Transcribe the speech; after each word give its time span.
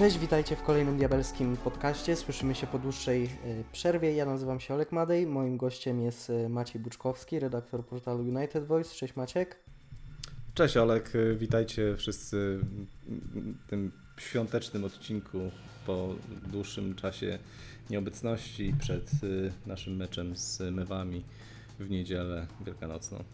Cześć, 0.00 0.18
witajcie 0.18 0.56
w 0.56 0.62
kolejnym 0.62 0.96
diabelskim 0.96 1.56
podcaście. 1.56 2.16
Słyszymy 2.16 2.54
się 2.54 2.66
po 2.66 2.78
dłuższej 2.78 3.24
y, 3.24 3.28
przerwie. 3.72 4.12
Ja 4.12 4.26
nazywam 4.26 4.60
się 4.60 4.74
Olek 4.74 4.92
Madej. 4.92 5.26
Moim 5.26 5.56
gościem 5.56 6.00
jest 6.00 6.30
y, 6.30 6.48
Maciej 6.48 6.82
Buczkowski, 6.82 7.38
redaktor 7.38 7.86
portalu 7.86 8.24
United 8.24 8.66
Voice. 8.66 8.94
Cześć 8.94 9.16
Maciek. 9.16 9.56
Cześć 10.54 10.76
Olek, 10.76 11.12
witajcie 11.36 11.96
wszyscy 11.96 12.58
w 13.66 13.70
tym 13.70 13.92
świątecznym 14.18 14.84
odcinku 14.84 15.38
po 15.86 16.14
dłuższym 16.52 16.94
czasie 16.94 17.38
nieobecności 17.90 18.74
przed 18.80 19.10
naszym 19.66 19.96
meczem 19.96 20.36
z 20.36 20.60
Mewami 20.60 21.24
w 21.78 21.90
niedzielę 21.90 22.46
wielkanocną. 22.66 23.24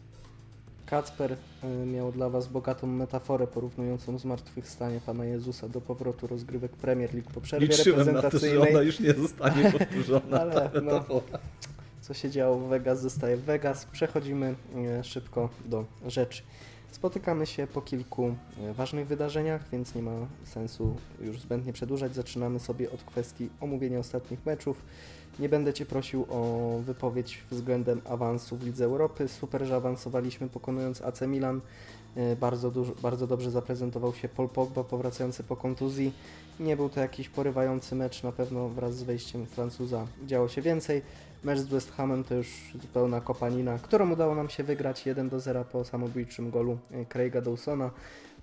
Kacper 0.87 1.33
y, 1.33 1.87
miał 1.87 2.13
dla 2.13 2.29
Was 2.29 2.49
bogatą 2.49 2.87
metaforę 2.87 3.47
porównującą 3.47 4.19
zmartwychwstanie 4.19 5.01
Pana 5.07 5.25
Jezusa 5.25 5.69
do 5.69 5.81
powrotu 5.81 6.27
rozgrywek 6.27 6.73
Premier 6.73 7.15
League 7.15 7.31
po 7.35 7.41
przerwie 7.41 7.67
Liczyłem 7.67 8.13
na 8.13 8.23
to, 8.23 8.39
że 8.39 8.61
ona 8.61 8.83
już 8.83 9.01
nie 9.01 9.13
zostanie 9.13 9.73
powtórzona. 9.79 10.41
Ale, 10.41 10.55
ta 10.55 10.71
no. 10.75 10.81
metafora. 10.81 11.39
Co 12.01 12.15
się 12.15 12.31
działo 12.31 12.59
w 12.59 12.69
Vegas, 12.69 13.01
zostaje 13.01 13.37
w 13.37 13.45
Vegas. 13.45 13.85
Przechodzimy 13.85 14.55
y, 15.01 15.05
szybko 15.05 15.49
do 15.65 15.85
rzeczy. 16.07 16.43
Spotykamy 16.91 17.47
się 17.47 17.67
po 17.67 17.83
kilku 17.83 18.35
y, 18.71 18.75
ważnych 18.75 19.07
wydarzeniach, 19.07 19.69
więc 19.73 19.95
nie 19.95 20.03
ma 20.03 20.13
sensu 20.45 20.97
już 21.21 21.41
zbędnie 21.41 21.73
przedłużać. 21.73 22.15
Zaczynamy 22.15 22.61
sobie 22.61 22.91
od 22.91 23.03
kwestii 23.03 23.51
omówienia 23.61 23.99
ostatnich 23.99 24.47
meczów. 24.47 24.83
Nie 25.39 25.49
będę 25.49 25.75
Cię 25.75 25.87
prosił 25.87 26.27
o 26.31 26.81
wypowiedź 26.85 27.43
względem 27.51 28.01
awansu 28.09 28.57
w 28.57 28.63
Lidze 28.63 28.85
Europy. 28.85 29.29
Super, 29.29 29.65
że 29.65 29.77
awansowaliśmy 29.77 30.49
pokonując 30.49 31.03
AC 31.03 31.21
Milan. 31.21 31.61
Y, 32.17 32.37
Bardzo, 32.37 32.71
dużo, 32.71 32.93
bardzo 33.03 33.27
dobrze 33.27 33.51
zaprezentował 33.51 34.15
się 34.15 34.29
Paul 34.29 34.49
Pogba 34.49 34.85
powracający 34.85 35.45
po 35.45 35.57
kontuzji. 35.57 36.13
Nie 36.61 36.77
był 36.77 36.89
to 36.89 37.01
jakiś 37.01 37.29
porywający 37.29 37.95
mecz, 37.95 38.23
na 38.23 38.33
pewno 38.33 38.69
wraz 38.69 38.97
z 38.97 39.03
wejściem 39.03 39.47
Francuza 39.47 40.07
działo 40.27 40.49
się 40.49 40.63
więcej. 40.63 41.03
Mecz 41.45 41.59
z 41.59 41.67
West 41.67 41.93
Hamem 41.93 42.25
to 42.25 42.35
już 42.35 42.73
zupełna 42.83 43.21
kopanina, 43.21 43.79
którą 43.79 44.13
udało 44.13 44.35
nam 44.35 44.49
się 44.49 44.65
wygrać 44.65 45.07
1 45.07 45.29
do 45.29 45.41
0 45.41 45.65
po 45.65 45.85
samobójczym 45.85 46.51
golu 46.51 46.79
y, 46.91 47.07
Craiga 47.07 47.41
Dawsona. 47.41 47.91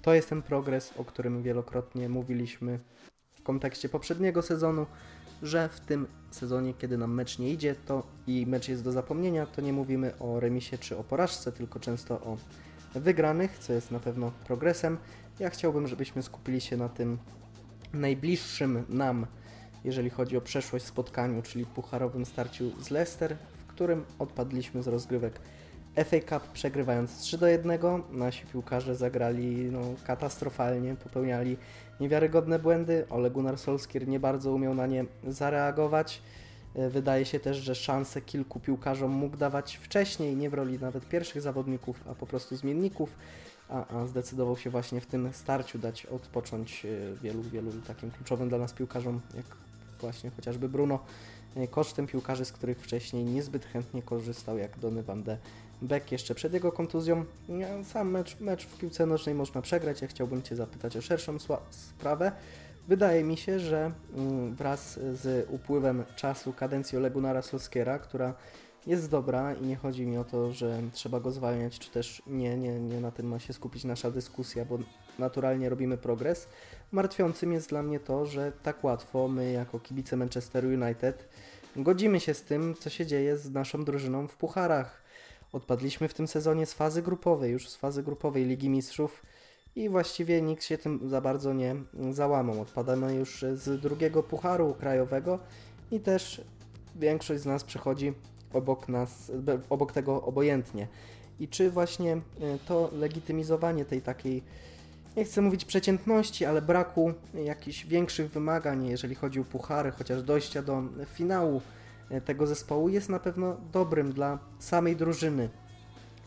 To 0.02 0.14
jest 0.14 0.30
ten 0.30 0.42
progres, 0.42 0.94
o 0.98 1.06
którym 1.06 1.44
wielokrotnie 1.44 2.10
mówiliśmy 2.10 2.80
w 3.32 3.44
kontekście 3.44 3.90
poprzedniego 3.90 4.42
sezonu, 4.42 4.86
że 5.44 5.70
w 5.70 5.80
tym 5.80 6.08
sezonie, 6.32 6.74
kiedy 6.74 6.98
nam 6.98 7.14
mecz 7.14 7.40
nie 7.40 7.50
idzie 7.50 7.76
to 7.86 8.04
i 8.28 8.46
mecz 8.48 8.68
jest 8.68 8.84
do 8.84 8.92
zapomnienia, 8.92 9.46
to 9.46 9.62
nie 9.62 9.74
mówimy 9.74 10.20
o 10.20 10.40
remisie 10.40 10.78
czy 10.78 10.98
o 10.98 11.04
porażce, 11.04 11.52
tylko 11.52 11.80
często 11.80 12.16
o 12.16 12.38
wygranych, 12.96 13.60
co 13.60 13.74
jest 13.74 13.92
na 13.92 14.00
pewno 14.00 14.32
progresem. 14.48 14.98
Ja 15.40 15.50
chciałbym, 15.50 15.88
żebyśmy 15.88 16.24
skupili 16.24 16.62
się 16.62 16.78
na 16.78 16.90
tym 16.90 17.18
najbliższym 17.94 18.86
nam, 18.90 19.26
jeżeli 19.84 20.10
chodzi 20.10 20.38
o 20.38 20.42
przeszłość 20.42 20.86
spotkaniu, 20.86 21.42
czyli 21.42 21.66
pucharowym 21.66 22.26
starciu 22.26 22.84
z 22.84 22.90
Leicester, 22.90 23.38
w 23.58 23.68
którym 23.68 24.06
odpadliśmy 24.20 24.84
z 24.84 24.88
rozgrywek 24.88 25.40
FA 25.96 26.20
Cup 26.30 26.52
przegrywając 26.54 27.18
3 27.18 27.38
do 27.38 27.48
1. 27.48 27.80
Nasi 28.12 28.46
piłkarze 28.46 28.96
zagrali 28.96 29.72
no, 29.72 29.82
katastrofalnie, 30.04 30.96
popełniali 30.96 31.58
niewiarygodne 32.00 32.60
błędy. 32.60 33.06
Ole 33.10 33.32
Gunnar 33.32 33.58
Solskjaer 33.58 34.08
nie 34.08 34.20
bardzo 34.20 34.52
umiał 34.52 34.76
na 34.76 34.88
nie 34.88 35.06
zareagować. 35.28 36.22
E, 36.76 36.90
Wydaje 36.90 37.26
się 37.26 37.40
też, 37.40 37.58
że 37.58 37.76
szanse 37.76 38.22
kilku 38.22 38.60
piłkarzom 38.60 39.12
mógł 39.12 39.38
dawać 39.38 39.76
wcześniej, 39.76 40.36
nie 40.36 40.50
w 40.50 40.54
roli 40.54 40.80
nawet 40.80 41.10
pierwszych 41.10 41.42
zawodników, 41.42 42.04
a 42.08 42.16
po 42.16 42.28
prostu 42.28 42.56
zmienników, 42.56 43.10
a, 43.70 43.88
a 43.88 44.08
zdecydował 44.08 44.58
się 44.58 44.70
właśnie 44.70 45.02
w 45.02 45.06
tym 45.06 45.34
starciu 45.34 45.80
dać 45.80 46.06
odpocząć 46.06 46.86
e, 46.86 47.16
wielu, 47.24 47.42
wielu 47.42 47.72
takim 47.88 48.12
kluczowym 48.12 48.50
dla 48.50 48.58
nas 48.58 48.74
piłkarzom, 48.74 49.22
jak 49.36 49.46
właśnie 50.02 50.30
chociażby 50.30 50.70
Bruno, 50.70 51.00
e, 51.56 51.68
kosztem 51.68 52.08
piłkarzy, 52.08 52.46
z 52.46 52.52
których 52.52 52.80
wcześniej 52.80 53.26
niezbyt 53.26 53.66
chętnie 53.66 54.02
korzystał, 54.02 54.58
jak 54.58 54.80
Donny 54.80 55.04
van 55.04 55.24
de 55.24 55.38
Beck 55.82 56.12
jeszcze 56.12 56.36
przed 56.36 56.54
jego 56.54 56.72
kontuzją. 56.72 57.26
Ja, 57.50 57.84
Sam 57.84 58.12
mecz, 58.12 58.40
mecz 58.40 58.66
w 58.66 58.78
piłce 58.78 59.06
nożnej 59.06 59.36
można 59.36 59.62
przegrać. 59.62 60.02
Ja 60.02 60.08
chciałbym 60.08 60.42
Cię 60.42 60.56
zapytać 60.56 60.98
o 60.98 61.02
szerszą 61.02 61.38
sprawę. 61.70 62.32
Wydaje 62.88 63.24
mi 63.24 63.38
się, 63.38 63.60
że 63.60 63.92
mm, 64.16 64.56
wraz 64.56 65.00
z 65.14 65.50
upływem 65.50 66.04
czasu 66.16 66.54
kadencji 66.54 66.98
Ole 66.98 67.12
Gunnara 67.12 67.42
Solskiera, 67.42 68.00
która 68.00 68.34
jest 68.88 69.10
dobra 69.10 69.54
i 69.54 69.66
nie 69.66 69.76
chodzi 69.76 70.06
mi 70.06 70.18
o 70.18 70.24
to, 70.24 70.54
że 70.54 70.82
trzeba 70.92 71.20
go 71.20 71.32
zwalniać, 71.32 71.80
czy 71.80 71.92
też 71.92 72.22
nie, 72.28 72.58
nie, 72.58 72.80
nie 72.80 73.00
na 73.00 73.12
tym 73.12 73.28
ma 73.28 73.40
się 73.40 73.54
skupić 73.54 73.84
nasza 73.84 74.12
dyskusja, 74.12 74.66
bo 74.66 74.80
naturalnie 75.20 75.70
robimy 75.70 75.98
progres. 75.98 76.48
Martwiącym 76.92 77.54
jest 77.54 77.70
dla 77.70 77.84
mnie 77.84 78.00
to, 78.00 78.26
że 78.26 78.52
tak 78.64 78.84
łatwo 78.84 79.28
my 79.28 79.52
jako 79.52 79.80
kibice 79.80 80.18
Manchester 80.18 80.66
United 80.66 81.30
godzimy 81.76 82.20
się 82.20 82.34
z 82.34 82.44
tym, 82.44 82.76
co 82.80 82.90
się 82.90 83.06
dzieje 83.06 83.38
z 83.38 83.52
naszą 83.52 83.84
drużyną 83.86 84.28
w 84.28 84.36
pucharach. 84.36 85.04
Odpadliśmy 85.52 86.08
w 86.08 86.14
tym 86.14 86.28
sezonie 86.28 86.66
z 86.66 86.74
fazy 86.74 87.02
grupowej, 87.02 87.52
już 87.52 87.70
z 87.70 87.76
fazy 87.76 88.04
grupowej 88.04 88.46
Ligi 88.46 88.70
Mistrzów 88.70 89.24
i 89.76 89.90
właściwie 89.90 90.42
nikt 90.42 90.64
się 90.64 90.78
tym 90.78 91.10
za 91.10 91.22
bardzo 91.22 91.54
nie 91.54 91.76
załamał. 92.12 92.62
Odpadamy 92.62 93.16
już 93.16 93.46
z 93.54 93.82
drugiego 93.82 94.24
pucharu 94.24 94.74
krajowego 94.74 95.40
i 95.92 96.00
też 96.00 96.42
większość 96.96 97.42
z 97.42 97.46
nas 97.46 97.64
przechodzi 97.64 98.14
obok 98.54 98.90
nas, 98.90 99.32
obok 99.70 99.92
tego 99.92 100.22
obojętnie. 100.22 100.88
I 101.40 101.48
czy 101.48 101.72
właśnie 101.72 102.16
y, 102.16 102.20
to 102.68 102.90
legitymizowanie 102.94 103.86
tej 103.86 104.02
takiej, 104.02 104.44
nie 105.18 105.26
chcę 105.26 105.42
mówić 105.42 105.66
przeciętności, 105.66 106.46
ale 106.46 106.62
braku 106.62 107.14
jakichś 107.34 107.86
większych 107.86 108.32
wymagań, 108.32 108.88
jeżeli 108.88 109.16
chodzi 109.16 109.40
o 109.40 109.44
puchary, 109.44 109.92
chociaż 109.92 110.24
dojścia 110.24 110.62
do 110.62 110.84
finału 111.06 111.62
y, 112.12 112.22
tego 112.22 112.48
zespołu 112.48 112.90
jest 112.90 113.10
na 113.10 113.20
pewno 113.20 113.58
dobrym 113.72 114.14
dla 114.14 114.40
samej 114.60 114.96
drużyny. 114.96 115.50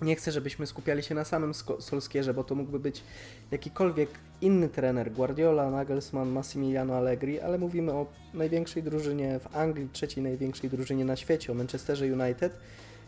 Nie 0.03 0.17
chcę, 0.17 0.33
żebyśmy 0.33 0.67
skupiali 0.67 1.03
się 1.03 1.15
na 1.15 1.25
samym 1.25 1.55
Solskierze, 1.81 2.35
bo 2.35 2.45
to 2.45 2.55
mógłby 2.55 2.79
być 2.79 3.03
jakikolwiek 3.51 4.11
inny 4.41 4.69
trener, 4.69 5.13
Guardiola, 5.13 5.71
Nagelsmann, 5.71 6.29
Massimiliano 6.29 6.97
Allegri, 6.97 7.41
ale 7.41 7.59
mówimy 7.59 7.93
o 7.93 8.07
największej 8.35 8.83
drużynie 8.83 9.39
w 9.39 9.57
Anglii, 9.57 9.89
trzeciej 9.93 10.25
największej 10.25 10.71
drużynie 10.71 11.05
na 11.05 11.17
świecie, 11.17 11.53
o 11.53 11.55
Manchesterze 11.55 12.05
United. 12.05 12.59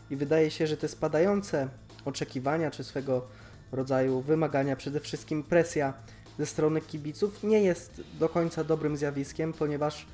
I 0.09 0.15
wydaje 0.15 0.51
się, 0.51 0.67
że 0.67 0.77
te 0.77 0.87
spadające 0.87 1.67
oczekiwania 2.05 2.71
czy 2.71 2.83
swego 2.83 3.27
rodzaju 3.71 4.21
wymagania, 4.21 4.75
przede 4.75 4.99
wszystkim 4.99 5.43
presja 5.43 5.93
ze 6.39 6.45
strony 6.45 6.81
kibiców 6.81 7.43
nie 7.43 7.61
jest 7.61 8.01
do 8.19 8.29
końca 8.29 8.63
dobrym 8.63 8.97
zjawiskiem, 8.97 9.53
ponieważ 9.53 10.05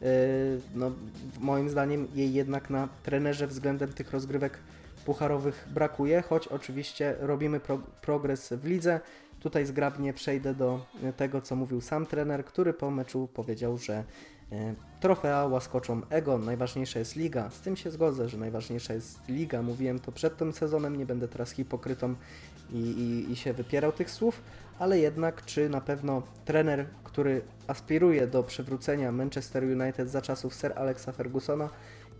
yy, 0.00 0.08
no, 0.74 0.92
moim 1.40 1.70
zdaniem 1.70 2.08
jej 2.14 2.34
jednak 2.34 2.70
na 2.70 2.88
trenerze 3.02 3.46
względem 3.46 3.92
tych 3.92 4.10
rozgrywek 4.10 4.58
pucharowych 5.04 5.68
brakuje, 5.74 6.22
choć 6.22 6.48
oczywiście 6.48 7.16
robimy 7.20 7.60
pro 7.60 7.78
progres 8.00 8.52
w 8.52 8.64
lidze. 8.64 9.00
Tutaj 9.40 9.66
zgrabnie 9.66 10.12
przejdę 10.12 10.54
do 10.54 10.86
tego, 11.16 11.40
co 11.40 11.56
mówił 11.56 11.80
sam 11.80 12.06
trener, 12.06 12.44
który 12.44 12.72
po 12.72 12.90
meczu 12.90 13.28
powiedział, 13.34 13.78
że 13.78 14.04
e, 14.52 14.74
trofea 15.00 15.46
łaskoczą 15.46 16.00
ego, 16.10 16.38
najważniejsza 16.38 16.98
jest 16.98 17.16
liga. 17.16 17.50
Z 17.50 17.60
tym 17.60 17.76
się 17.76 17.90
zgodzę, 17.90 18.28
że 18.28 18.38
najważniejsza 18.38 18.94
jest 18.94 19.28
liga. 19.28 19.62
Mówiłem 19.62 19.98
to 19.98 20.12
przed 20.12 20.36
tym 20.36 20.52
sezonem, 20.52 20.96
nie 20.96 21.06
będę 21.06 21.28
teraz 21.28 21.50
hipokrytą 21.50 22.14
i, 22.72 22.76
i, 22.76 23.32
i 23.32 23.36
się 23.36 23.52
wypierał 23.52 23.92
tych 23.92 24.10
słów, 24.10 24.42
ale 24.78 24.98
jednak 24.98 25.44
czy 25.44 25.68
na 25.68 25.80
pewno 25.80 26.22
trener, 26.44 26.86
który 27.04 27.42
aspiruje 27.66 28.26
do 28.26 28.42
przywrócenia 28.42 29.12
Manchester 29.12 29.64
United 29.64 30.10
za 30.10 30.22
czasów 30.22 30.54
Sir 30.54 30.72
Alexa 30.76 31.12
Fergusona, 31.12 31.68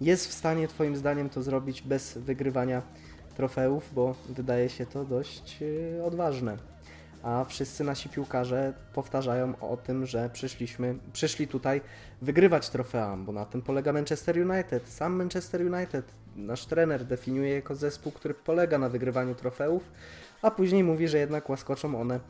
jest 0.02 0.28
w 0.28 0.32
stanie 0.32 0.68
Twoim 0.68 0.96
zdaniem 0.96 1.30
to 1.30 1.42
zrobić 1.42 1.82
bez 1.82 2.18
wygrywania 2.18 2.82
trofeów, 3.36 3.90
bo 3.94 4.14
wydaje 4.28 4.68
się 4.68 4.86
to 4.86 5.04
dość 5.04 5.60
yy, 5.60 6.04
odważne. 6.04 6.56
A 7.22 7.44
wszyscy 7.44 7.84
nasi 7.84 8.08
piłkarze 8.08 8.72
powtarzają 8.92 9.54
o 9.60 9.76
tym, 9.76 10.06
że 10.06 10.30
przyszliśmy, 10.32 10.94
przyszli 11.12 11.48
tutaj 11.48 11.80
wygrywać 12.22 12.68
trofea, 12.68 13.16
bo 13.16 13.32
na 13.32 13.44
tym 13.44 13.62
polega 13.62 13.92
Manchester 13.92 14.50
United. 14.50 14.88
Sam 14.88 15.12
Manchester 15.12 15.74
United, 15.74 16.04
nasz 16.36 16.66
trener 16.66 17.04
definiuje 17.04 17.54
jako 17.54 17.74
zespół, 17.74 18.12
który 18.12 18.34
polega 18.34 18.78
na 18.78 18.88
wygrywaniu 18.88 19.34
trofeów, 19.34 19.82
a 20.42 20.50
później 20.50 20.84
mówi, 20.84 21.08
że 21.08 21.18
jednak 21.18 21.50
łaskoczą 21.50 22.00
one 22.00 22.20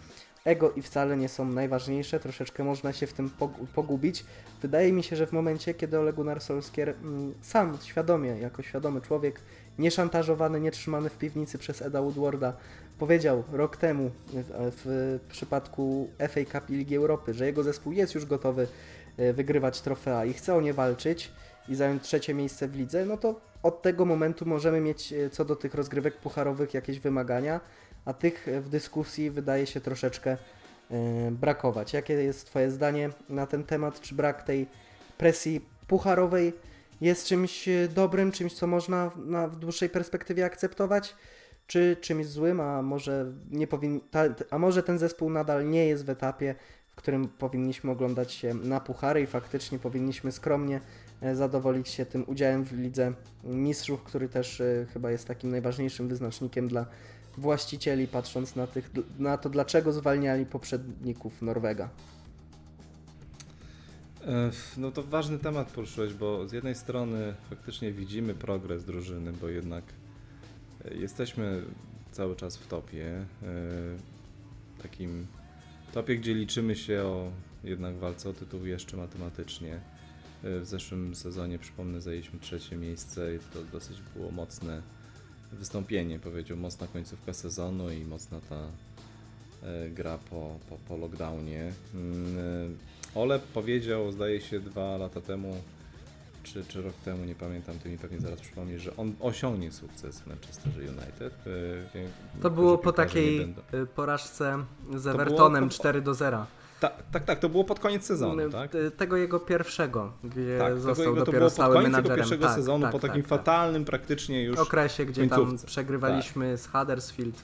ego 0.45 0.73
i 0.73 0.83
wcale 0.83 1.17
nie 1.17 1.29
są 1.29 1.45
najważniejsze, 1.45 2.21
troszeczkę 2.21 2.65
można 2.65 2.93
się 2.93 3.07
w 3.07 3.13
tym 3.13 3.31
pog- 3.41 3.67
pogubić. 3.75 4.25
Wydaje 4.63 4.93
mi 4.93 5.03
się, 5.03 5.17
że 5.17 5.27
w 5.27 5.33
momencie, 5.33 5.75
kiedy 5.75 5.99
Ole 5.99 6.13
Gunnar 6.13 6.41
Solskjaer 6.41 6.89
mm, 6.89 7.35
sam 7.41 7.79
świadomie, 7.83 8.29
jako 8.29 8.63
świadomy 8.63 9.01
człowiek, 9.01 9.41
nieszantażowany, 9.79 10.61
nie 10.61 10.71
trzymany 10.71 11.11
w 11.11 11.19
piwnicy 11.19 11.59
przez 11.59 11.83
Eda 11.83 12.03
Woodwarda, 12.03 12.53
powiedział 12.99 13.45
rok 13.53 13.77
temu 13.77 14.11
w, 14.33 14.73
w 14.85 15.21
przypadku 15.31 16.09
FA 16.19 16.45
Cup 16.53 16.71
i 16.71 16.75
Ligi 16.75 16.97
Europy, 16.97 17.35
że 17.35 17.47
jego 17.47 17.63
zespół 17.63 17.93
jest 17.93 18.15
już 18.15 18.27
gotowy 18.27 18.69
e, 19.17 19.33
wygrywać 19.33 19.81
trofea 19.81 20.25
i 20.25 20.33
chce 20.33 20.55
o 20.55 20.61
nie 20.61 20.75
walczyć 20.75 21.33
i 21.69 21.75
zająć 21.75 22.03
trzecie 22.03 22.35
miejsce 22.35 22.69
w 22.69 22.77
lidze, 22.77 23.07
no 23.07 23.17
to 23.17 23.41
od 23.63 23.83
tego 23.83 24.05
momentu 24.05 24.47
możemy 24.47 24.81
mieć 24.81 25.13
e, 25.13 25.31
co 25.31 25.45
do 25.45 25.57
tych 25.57 25.75
rozgrywek 25.75 26.17
pucharowych 26.17 26.75
jakieś 26.75 27.01
wymagania, 27.01 27.61
a 28.05 28.13
tych 28.13 28.47
w 28.61 28.69
dyskusji 28.69 29.31
wydaje 29.31 29.67
się 29.67 29.81
troszeczkę 29.81 30.31
e, 30.31 31.31
brakować. 31.31 31.93
Jakie 31.93 32.15
jest 32.15 32.47
Twoje 32.47 32.71
zdanie 32.71 33.11
na 33.29 33.47
ten 33.47 33.65
temat? 33.65 34.01
Czy 34.01 34.15
brak 34.15 34.43
tej 34.43 34.67
presji 35.19 35.61
pucharowej 35.87 36.53
jest 37.01 37.27
czymś 37.27 37.69
e, 37.69 37.89
dobrym, 37.89 38.33
czymś, 38.33 38.53
co 38.55 38.67
można 38.67 39.11
na, 39.17 39.49
w 39.49 39.57
dłuższej 39.57 39.89
perspektywie 39.89 40.45
akceptować? 40.45 41.15
Czy 41.67 41.97
czymś 42.01 42.27
złym, 42.27 42.61
a 42.61 42.83
może, 42.83 43.33
nie 43.51 43.67
powin... 43.67 44.01
ta, 44.11 44.25
a 44.51 44.59
może 44.59 44.83
ten 44.83 44.99
zespół 44.99 45.31
nadal 45.31 45.71
nie 45.71 45.87
jest 45.87 46.05
w 46.05 46.11
etapie, 46.11 46.55
w 46.93 46.95
którym 46.95 47.29
powinniśmy 47.29 47.91
oglądać 47.91 48.33
się 48.33 48.55
na 48.55 48.81
puchary 48.81 49.23
i 49.23 49.27
faktycznie 49.27 49.79
powinniśmy 49.79 50.33
skromnie 50.33 50.81
e, 51.23 51.37
zadowolić 51.37 51.89
się 51.89 52.07
tym 52.07 52.25
udziałem 52.27 52.65
w 52.65 52.73
Lidze 52.73 53.13
Mistrzów, 53.45 54.03
który 54.03 54.29
też 54.29 54.61
e, 54.61 54.87
chyba 54.93 55.11
jest 55.11 55.29
takim 55.29 55.51
najważniejszym 55.51 56.09
wyznacznikiem 56.09 56.69
dla 56.69 56.87
właścicieli, 57.39 58.09
patrząc 58.09 58.57
na, 58.57 58.67
tych, 58.67 58.91
na 59.19 59.39
to, 59.39 59.51
dlaczego 59.51 59.93
zwalniali 59.93 60.47
poprzedników 60.47 61.43
Norwega. 61.43 61.89
No 64.77 64.91
to 64.91 65.03
ważny 65.03 65.39
temat 65.39 65.71
poruszyłeś, 65.71 66.15
bo 66.15 66.49
z 66.49 66.53
jednej 66.53 66.75
strony 66.75 67.35
faktycznie 67.51 67.93
widzimy 67.93 68.35
progres 68.35 68.85
drużyny, 68.85 69.33
bo 69.33 69.49
jednak 69.49 69.85
e, 70.85 70.95
jesteśmy 70.95 71.63
cały 72.13 72.37
czas 72.37 72.57
w 72.57 72.67
topie. 72.67 73.07
e, 73.43 74.83
Takim 74.83 75.27
topie, 75.93 76.17
gdzie 76.17 76.35
liczymy 76.35 76.77
się 76.77 77.03
o 77.03 77.31
jednak 77.65 77.97
walce 77.97 78.29
o 78.31 78.33
tytuł 78.33 78.67
jeszcze 78.67 78.97
matematycznie. 78.97 79.75
E, 79.75 80.61
W 80.61 80.67
zeszłym 80.67 81.15
sezonie, 81.15 81.59
przypomnę, 81.59 82.01
zajęliśmy 82.01 82.41
trzecie 82.41 82.77
miejsce 82.77 83.35
i 83.35 83.39
to 83.39 83.65
dosyć 83.73 83.97
było 84.17 84.31
mocne 84.31 84.83
wystąpienie, 85.53 86.19
powiedział, 86.19 86.57
mocna 86.57 86.87
końcówka 86.87 87.33
sezonu 87.33 87.91
i 87.91 88.05
mocna 88.05 88.41
ta 88.49 88.57
e, 89.69 89.91
gra 89.91 90.19
po, 90.31 90.57
po, 90.69 90.77
po 90.89 90.97
lockdownie. 90.97 91.73
Mm, 91.95 92.39
e, 92.39 92.93
Ole 93.15 93.39
powiedział, 93.39 94.13
zdaje 94.13 94.41
się, 94.41 94.61
dwa 94.61 94.97
lata 94.97 95.21
temu, 95.21 95.57
czy, 96.43 96.65
czy 96.65 96.83
rok 96.83 96.95
temu, 97.05 97.25
nie 97.25 97.35
pamiętam, 97.35 97.79
ty 97.79 97.89
mi 97.89 97.99
pewnie 97.99 98.21
zaraz 98.21 98.41
przypomnisz, 98.41 98.83
że 98.83 98.97
on 98.97 99.13
osiągnie 99.21 99.73
sukces 99.73 100.21
w 100.21 100.27
Manchester 100.27 100.73
United. 100.77 101.35
E, 102.35 102.41
To 102.43 102.51
było 102.51 102.79
po 102.79 102.93
takiej 102.93 103.55
porażce 103.95 104.65
z 104.97 105.07
Evertonem 105.07 105.65
po- 105.69 105.75
4 105.75 106.01
do 106.03 106.15
0. 106.15 106.47
Ta, 106.83 106.91
tak, 107.13 107.25
tak, 107.25 107.39
to 107.39 107.49
było 107.49 107.65
pod 107.65 107.81
koniec 107.81 108.05
sezonu, 108.05 108.43
Y, 108.43 108.51
tak? 108.51 108.71
Tego 108.97 109.17
jego 109.17 109.41
pierwszego, 109.41 110.13
gdzie 110.25 110.59
Tak, 110.59 110.69
tego 110.69 110.81
został 110.81 111.07
jego 111.07 111.25
to 111.25 111.33
było 111.33 111.51
pod 111.51 111.73
koniec 111.73 111.97
jego 111.97 112.15
pierwszego 112.17 112.47
tak, 112.47 112.55
sezonu, 112.55 112.83
tak, 112.83 112.93
po 112.93 112.99
tak, 112.99 113.11
takim 113.11 113.23
tak. 113.23 113.29
fatalnym 113.29 113.85
praktycznie 113.85 114.45
już 114.45 114.59
okresie, 114.59 115.07
gdzie 115.07 115.29
tam 115.29 115.57
przegrywaliśmy 115.67 116.57
z 116.57 116.67
Huddersfield 116.67 117.43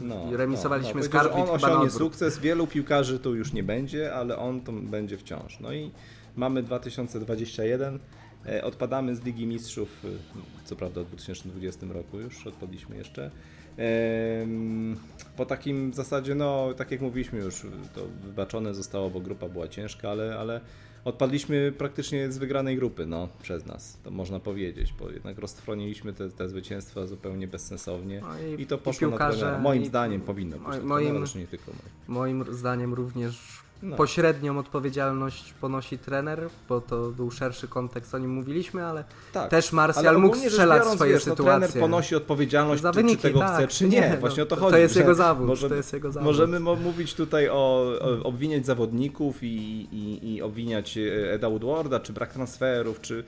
No, 0.00 0.30
i 0.32 0.36
remisowaliśmy 0.36 1.00
no, 1.00 1.02
z 1.02 1.08
powiedział, 1.08 1.22
że 1.22 1.28
Cardiff 1.28 1.50
On 1.50 1.56
osiągnie 1.56 1.90
sukces, 1.90 2.38
wielu 2.38 2.66
piłkarzy 2.66 3.18
tu 3.18 3.34
już 3.34 3.52
nie 3.52 3.62
będzie, 3.62 4.14
ale 4.14 4.38
on 4.38 4.60
to 4.60 4.72
będzie 4.72 5.18
wciąż. 5.18 5.60
No 5.60 5.72
i 5.72 5.90
mamy 6.36 6.62
2021, 6.62 7.94
e, 7.94 7.98
odpadamy 8.62 9.16
z 9.16 9.24
Ligi 9.24 9.46
Mistrzów, 9.46 10.04
e, 10.04 10.08
co 10.64 10.76
prawda 10.76 11.00
w 11.02 11.06
2020 11.06 11.86
roku 11.92 12.18
już 12.20 12.46
odpadliśmy 12.46 12.96
jeszcze. 12.96 13.30
Po 15.36 15.46
takim 15.46 15.94
zasadzie, 15.94 16.34
no 16.34 16.74
tak 16.76 16.90
jak 16.90 17.00
mówiliśmy 17.00 17.38
już, 17.38 17.54
to 17.94 18.06
wybaczone 18.24 18.74
zostało, 18.74 19.10
bo 19.10 19.20
grupa 19.20 19.48
była 19.48 19.68
ciężka, 19.68 20.10
ale, 20.10 20.38
ale 20.38 20.60
odpadliśmy 21.04 21.72
praktycznie 21.78 22.32
z 22.32 22.38
wygranej 22.38 22.76
grupy, 22.76 23.06
no 23.06 23.28
przez 23.42 23.66
nas, 23.66 23.98
to 24.04 24.10
można 24.10 24.40
powiedzieć, 24.40 24.94
bo 25.00 25.10
jednak 25.10 25.38
roztrwoniliśmy 25.38 26.12
te, 26.12 26.30
te 26.30 26.48
zwycięstwa 26.48 27.06
zupełnie 27.06 27.48
bezsensownie. 27.48 28.20
No 28.20 28.28
I 28.58 28.66
to 28.66 28.78
poszło 28.78 29.08
na 29.08 29.16
piłkarze- 29.16 29.38
trenera. 29.38 29.58
Moim 29.58 29.82
i- 29.82 29.86
zdaniem 29.86 30.20
powinno 30.20 30.56
na 30.56 30.78
moim- 30.80 31.36
nie 31.36 31.46
tylko 31.46 31.70
moim. 31.72 32.18
Moim 32.42 32.54
zdaniem 32.54 32.94
również 32.94 33.62
No. 33.82 33.96
pośrednią 33.96 34.58
odpowiedzialność 34.58 35.54
ponosi 35.60 35.98
trener, 35.98 36.48
bo 36.68 36.80
to 36.80 37.10
był 37.10 37.30
szerszy 37.30 37.68
kontekst, 37.68 38.14
o 38.14 38.18
nim 38.18 38.30
mówiliśmy, 38.30 38.84
ale 38.86 39.04
Tak. 39.32 39.50
też 39.50 39.66
Ale 39.72 39.76
Martial 39.76 40.18
mógł 40.18 40.36
strzelać 40.36 40.78
biorąc, 40.80 40.94
swoje 40.96 41.12
wiesz, 41.12 41.26
no, 41.26 41.32
sytuacje. 41.32 41.68
trener 41.68 41.80
ponosi 41.82 42.16
odpowiedzialność, 42.16 42.82
Za 42.82 42.90
czy, 42.92 42.96
czy 42.98 43.02
wyniki, 43.02 43.22
tego 43.22 43.38
tak. 43.38 43.54
chce, 43.54 43.68
czy 43.68 43.84
nie. 43.88 44.00
Nie, 44.00 44.10
no, 44.10 44.16
Właśnie 44.16 44.42
o 44.42 44.46
to 44.46 44.56
to 44.56 44.62
chodzi. 44.62 44.78
jest 44.78 44.94
że 44.94 45.00
jego 45.00 45.14
zawód, 45.14 45.46
Możemy, 45.46 45.68
to 45.68 45.74
jest 45.74 45.92
jego 45.92 46.12
zawód. 46.12 46.26
możemy 46.26 46.60
mo- 46.60 46.76
mówić 46.76 47.14
tutaj 47.14 47.48
o, 47.48 47.52
o 48.00 48.22
obwiniać 48.24 48.66
zawodników 48.66 49.42
i, 49.42 49.46
i, 49.92 50.34
i 50.34 50.42
obwiniać 50.42 50.98
e, 50.98 51.32
Eda 51.32 51.48
Woodwarda, 51.50 52.00
czy 52.00 52.12
brak 52.12 52.32
transferów, 52.32 53.00
czy 53.00 53.24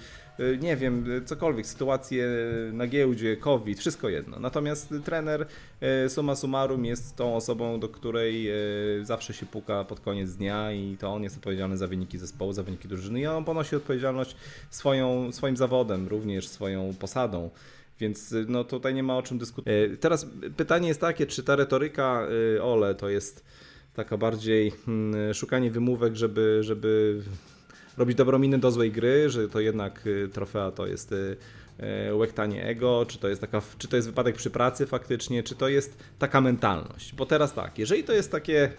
nie 0.60 0.76
wiem, 0.76 1.04
e, 1.16 1.24
cokolwiek, 1.24 1.66
sytuacje 1.66 2.28
na 2.72 2.86
giełdzie, 2.86 3.36
COVID, 3.36 3.78
wszystko 3.78 4.08
jedno. 4.08 4.38
Natomiast 4.38 4.94
trener 5.04 5.46
e, 5.80 6.08
summa 6.08 6.36
summarum 6.36 6.84
jest 6.84 7.16
tą 7.16 7.36
osobą, 7.36 7.80
do 7.80 7.88
której 7.88 8.50
zawsze 9.02 9.34
się 9.34 9.46
puka 9.46 9.84
pod 9.84 10.00
koniec 10.00 10.32
dnia 10.32 10.72
i 10.72 10.96
to 10.96 11.12
on 11.12 11.22
jest 11.22 11.36
odpowiedzialny 11.36 11.76
za 11.76 11.86
wyniki 11.86 12.18
zespołu, 12.18 12.52
za 12.52 12.62
wyniki 12.62 12.88
drużyny 12.88 13.20
i 13.20 13.26
on 13.26 13.44
ponosi 13.44 13.76
odpowiedzialność 13.76 14.36
swoją, 14.70 15.32
swoim 15.32 15.56
zawodem, 15.56 16.08
również 16.08 16.48
swoją 16.48 16.94
posadą. 16.98 17.50
Więc 18.00 18.32
y, 18.32 18.46
no 18.48 18.64
tutaj 18.64 18.94
nie 18.94 19.02
ma 19.02 19.16
o 19.16 19.22
czym 19.22 19.38
dyskutować. 19.38 19.74
Teraz 20.00 20.26
pytanie 20.56 20.88
jest 20.88 21.00
takie, 21.00 21.26
czy 21.26 21.42
ta 21.42 21.56
retoryka 21.56 22.26
y, 22.56 22.62
Ole 22.62 22.94
to 22.94 23.08
jest 23.08 23.44
taka 23.94 24.16
bardziej 24.16 24.72
mm, 24.88 25.34
szukanie 25.34 25.70
wymówek, 25.70 26.16
żeby, 26.16 26.58
żeby 26.62 27.22
robić 27.98 28.16
dobrą 28.16 28.38
minę 28.38 28.58
do 28.58 28.70
złej 28.70 28.92
gry, 28.92 29.30
że 29.30 29.48
to 29.48 29.60
jednak 29.60 30.06
y, 30.06 30.28
trofea 30.32 30.70
to 30.70 30.86
jest 30.86 31.12
y, 31.12 31.36
y, 32.08 32.14
łektanie 32.14 32.64
ego, 32.64 33.06
czy 33.08 33.18
to 33.18 33.28
jest 33.28 33.40
taka, 33.40 33.62
czy 33.78 33.88
to 33.88 33.96
jest 33.96 34.08
wypadek 34.08 34.36
przy 34.36 34.50
pracy 34.50 34.86
faktycznie, 34.86 35.42
czy 35.42 35.54
to 35.54 35.68
jest 35.68 35.98
taka 36.18 36.40
mentalność. 36.40 37.14
Bo 37.14 37.26
teraz 37.26 37.54
tak, 37.54 37.78
jeżeli 37.78 38.04
to 38.04 38.12
jest 38.12 38.32
takie 38.32 38.70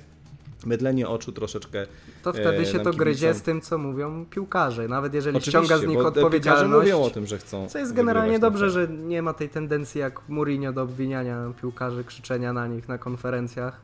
mydlenie 0.66 1.10
oczu 1.10 1.32
troszeczkę 1.32 1.88
To 2.24 2.34
wtedy 2.34 2.58
e, 2.58 2.66
się 2.66 2.80
to 2.80 2.94
gryzie 2.94 3.28
kibicom. 3.28 3.40
z 3.40 3.44
tym, 3.44 3.62
co 3.62 3.78
mówią 3.78 4.26
piłkarze. 4.26 4.88
Nawet 4.88 5.14
jeżeli 5.14 5.38
Oczywiście, 5.38 5.68
ściąga 5.68 5.86
z 5.86 5.88
nich 5.88 6.06
odpowiedzialność. 6.06 6.92
mówią 6.92 7.04
o 7.04 7.10
tym, 7.10 7.26
że 7.26 7.38
chcą 7.38 7.68
Co 7.68 7.80
jest 7.80 7.94
generalnie 7.94 8.40
dobrze, 8.40 8.70
że 8.70 8.88
nie 8.88 9.22
ma 9.22 9.34
tej 9.34 9.50
tendencji 9.50 10.02
jak 10.02 10.30
Mourinho 10.30 10.74
do 10.74 10.82
obwiniania 10.82 11.54
piłkarzy, 11.62 12.04
krzyczenia 12.04 12.54
na 12.54 12.68
nich 12.68 12.88
na 12.88 12.98
konferencjach. 12.98 13.82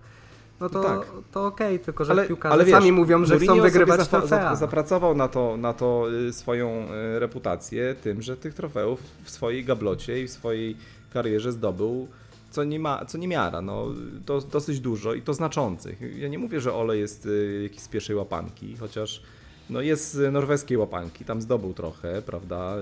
No 0.60 0.70
to, 0.70 0.84
Tak. 0.84 1.08
to 1.32 1.46
okej, 1.46 1.80
tylko 1.80 2.06
że 2.06 2.12
Ale- 2.12 2.28
piłkarze 2.28 2.54
ale 2.54 2.66
wiesz, 2.66 2.74
sami 2.76 2.92
mówią, 2.92 3.26
że 3.26 3.34
Mourinho 3.34 3.54
chcą 3.54 3.64
wygrywać 3.64 4.08
trofea. 4.08 4.28
za- 4.28 4.56
Zapracował 4.56 5.16
na 5.16 5.28
to, 5.28 5.58
na 5.58 5.74
to 5.74 6.08
y, 6.30 6.34
swoją 6.34 6.70
y, 7.16 7.20
reputację 7.20 7.96
tym, 8.04 8.22
że 8.22 8.38
tych 8.38 8.54
trofeów 8.54 9.00
w 9.24 9.30
swojej 9.30 9.66
gablocie 9.66 10.22
i 10.24 10.28
w 10.28 10.32
swojej 10.32 10.78
karierze 11.14 11.52
zdobył 11.52 12.08
co 12.52 12.64
nie, 12.64 12.80
ma, 12.80 13.06
co 13.06 13.18
nie 13.18 13.28
miara, 13.28 13.62
no, 13.62 13.86
to 14.26 14.42
dosyć 14.42 14.80
dużo 14.80 15.14
i 15.14 15.22
to 15.22 15.34
znaczących. 15.34 16.18
Ja 16.18 16.28
nie 16.28 16.40
mówię, 16.40 16.62
że 16.62 16.74
Ole 16.74 16.98
jest 16.98 17.26
y, 17.26 17.60
jakiś 17.64 17.80
z 17.82 17.88
pierwszej 17.88 18.16
łapanki, 18.16 18.78
chociaż 18.78 19.22
no, 19.70 19.82
jest 19.82 20.14
z 20.14 20.34
norweskiej 20.34 20.78
łapanki, 20.78 21.26
tam 21.26 21.42
zdobył 21.42 21.74
trochę, 21.74 22.22
prawda? 22.22 22.76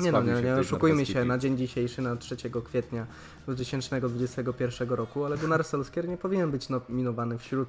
Nie 0.00 0.12
no, 0.12 0.22
nie, 0.22 0.42
nie 0.42 0.54
oszukujmy 0.54 0.96
norweskiej 0.96 1.22
się, 1.22 1.24
na 1.24 1.38
dzień 1.38 1.56
dzisiejszy, 1.56 2.02
na 2.02 2.16
3 2.16 2.36
kwietnia 2.64 3.06
2021 3.44 4.88
roku, 4.88 5.24
ale 5.24 5.38
Gunnar 5.38 5.64
Solskjaer 5.64 6.08
nie 6.08 6.16
powinien 6.16 6.50
być 6.50 6.68
nominowany 6.68 7.38
wśród 7.38 7.68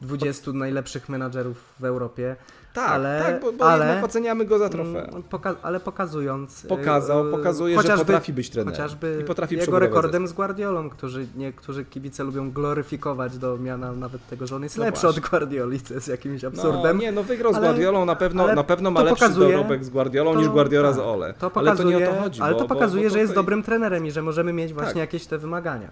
20 0.00 0.52
najlepszych 0.52 1.08
menadżerów 1.08 1.74
w 1.80 1.84
Europie. 1.84 2.36
Tak, 2.74 2.90
ale- 2.90 3.22
tak, 3.24 3.40
bo, 3.40 3.52
bo 3.52 3.64
ale- 3.64 3.86
jednak 3.86 4.04
oceniamy 4.04 4.44
go 4.44 4.58
za 4.58 4.68
trofea. 4.68 5.02
Mm, 5.04 5.22
Poka- 5.30 5.54
ale 5.62 5.80
pokazując. 5.80 6.66
Pokazał, 6.68 7.28
e, 7.28 7.30
pokazuje, 7.30 7.82
że 7.82 7.96
potrafi 7.98 8.32
być 8.32 8.50
trenerem 8.50 8.74
Chociażby 8.74 9.18
i 9.20 9.24
potrafi 9.24 9.56
jego 9.56 9.78
rekordem 9.78 10.28
z 10.28 10.32
Guardiolą, 10.32 10.90
którzy 10.90 11.26
niektórzy 11.36 11.84
kibice 11.84 12.24
lubią 12.24 12.50
gloryfikować 12.50 13.38
do 13.38 13.58
miana 13.58 13.92
nawet 13.92 14.26
tego, 14.26 14.46
że 14.46 14.56
on 14.56 14.62
jest 14.62 14.78
No 14.78 14.84
lepszy 14.84 15.02
właśnie. 15.02 15.22
od 15.22 15.28
Guardioli, 15.30 15.80
co 15.80 15.94
jest 15.94 16.08
jakimś 16.08 16.44
absurdem. 16.44 16.96
No, 16.96 17.02
nie, 17.02 17.12
no 17.12 17.22
wygrał 17.22 17.52
z 17.52 17.56
Ale- 17.56 17.66
Guardiolą, 17.66 18.04
na 18.04 18.16
pewno, 18.16 18.42
ale 18.44 18.54
na 18.54 18.64
pewno 18.64 18.90
ma 18.90 19.02
lepszy 19.02 19.14
pokazuje- 19.24 19.50
dorobek 19.56 19.84
z 19.84 19.90
Guardiolą 19.90 20.32
to- 20.32 20.38
niż 20.38 20.48
Guardiola 20.48 20.88
tak, 20.88 20.96
z 20.96 20.98
Ole. 21.00 21.34
To 21.38 21.46
ale 21.46 21.50
pokazuje, 21.50 21.94
to 21.96 22.00
nie 22.00 22.10
o 22.10 22.14
to 22.14 22.20
chodzi. 22.22 22.40
ale 22.42 22.52
bo, 22.52 22.58
to 22.58 22.68
pokazuje, 22.68 23.04
bo 23.08 23.10
że 23.12 23.18
jest 23.18 23.34
dobrym 23.34 23.62
trenerem 23.62 24.06
i 24.06 24.10
że 24.10 24.22
możemy 24.22 24.52
mieć 24.52 24.72
właśnie 24.72 24.88
Tak. 24.92 24.96
jakieś 25.00 25.26
te 25.26 25.38
wymagania. 25.38 25.88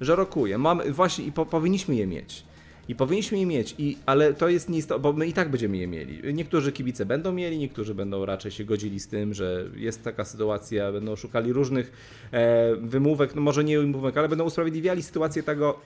Że 0.00 0.16
rokuje. 0.16 0.58
Mamy, 0.58 0.92
właśnie 0.92 1.24
i 1.24 1.32
po, 1.32 1.46
powinniśmy 1.46 1.94
je 1.94 2.06
mieć. 2.06 2.44
I 2.88 2.94
powinniśmy 2.94 3.38
je 3.38 3.46
mieć, 3.46 3.74
i, 3.78 3.96
ale 4.06 4.34
to 4.34 4.48
jest 4.48 4.68
nieistotne, 4.68 5.02
bo 5.02 5.12
my 5.12 5.26
i 5.26 5.32
tak 5.32 5.50
będziemy 5.50 5.76
je 5.76 5.86
mieli. 5.86 6.34
Niektórzy 6.34 6.72
kibice 6.72 7.06
będą 7.06 7.32
mieli, 7.32 7.58
niektórzy 7.58 7.94
będą 7.94 8.26
raczej 8.26 8.50
się 8.50 8.64
godzili 8.64 9.00
z 9.00 9.08
tym, 9.08 9.34
że 9.34 9.64
jest 9.76 10.04
taka 10.04 10.24
sytuacja, 10.24 10.92
będą 10.92 11.16
szukali 11.16 11.52
różnych 11.52 11.92
e, 12.32 12.76
wymówek, 12.76 13.34
no 13.34 13.40
może 13.40 13.64
nie 13.64 13.78
wymówek, 13.78 14.16
ale 14.16 14.28
będą 14.28 14.44
usprawiedliwiali 14.44 15.02
sytuację 15.02 15.42
tego, 15.42 15.80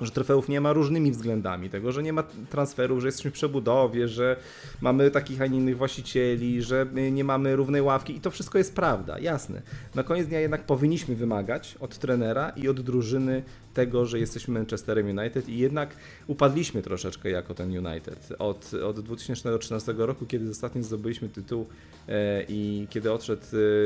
że 0.00 0.10
trofeów 0.10 0.48
nie 0.48 0.60
ma 0.60 0.72
różnymi 0.72 1.12
względami, 1.12 1.70
tego, 1.70 1.92
że 1.92 2.02
nie 2.02 2.12
ma 2.12 2.22
transferów, 2.50 3.00
że 3.00 3.08
jesteśmy 3.08 3.30
w 3.30 3.34
przebudowie, 3.34 4.08
że 4.08 4.36
mamy 4.80 5.10
takich, 5.10 5.42
a 5.42 5.46
nie 5.46 5.58
innych 5.58 5.76
właścicieli, 5.76 6.62
że 6.62 6.86
nie 7.12 7.24
mamy 7.24 7.56
równej 7.56 7.82
ławki 7.82 8.16
i 8.16 8.20
to 8.20 8.30
wszystko 8.30 8.58
jest 8.58 8.74
prawda, 8.74 9.18
jasne. 9.18 9.62
Na 9.94 10.02
koniec 10.02 10.26
dnia 10.26 10.40
jednak 10.40 10.66
powinniśmy 10.66 11.16
wymagać 11.16 11.76
od 11.80 11.98
trenera 11.98 12.48
i 12.50 12.68
od 12.68 12.80
drużyny 12.80 13.42
tego, 13.74 14.06
że 14.06 14.18
jesteśmy 14.18 14.54
Manchesterem 14.54 15.18
United 15.18 15.48
i 15.48 15.58
jednak 15.58 15.96
upadliśmy 16.26 16.82
troszeczkę 16.82 17.30
jako 17.30 17.54
ten 17.54 17.86
United. 17.86 18.32
Od, 18.38 18.74
od 18.74 19.00
2013 19.00 19.94
roku, 19.96 20.26
kiedy 20.26 20.50
ostatnio 20.50 20.82
zdobyliśmy 20.82 21.28
tytuł 21.28 21.66
e, 22.08 22.44
i 22.48 22.86
kiedy 22.90 23.12
odszedł 23.12 23.42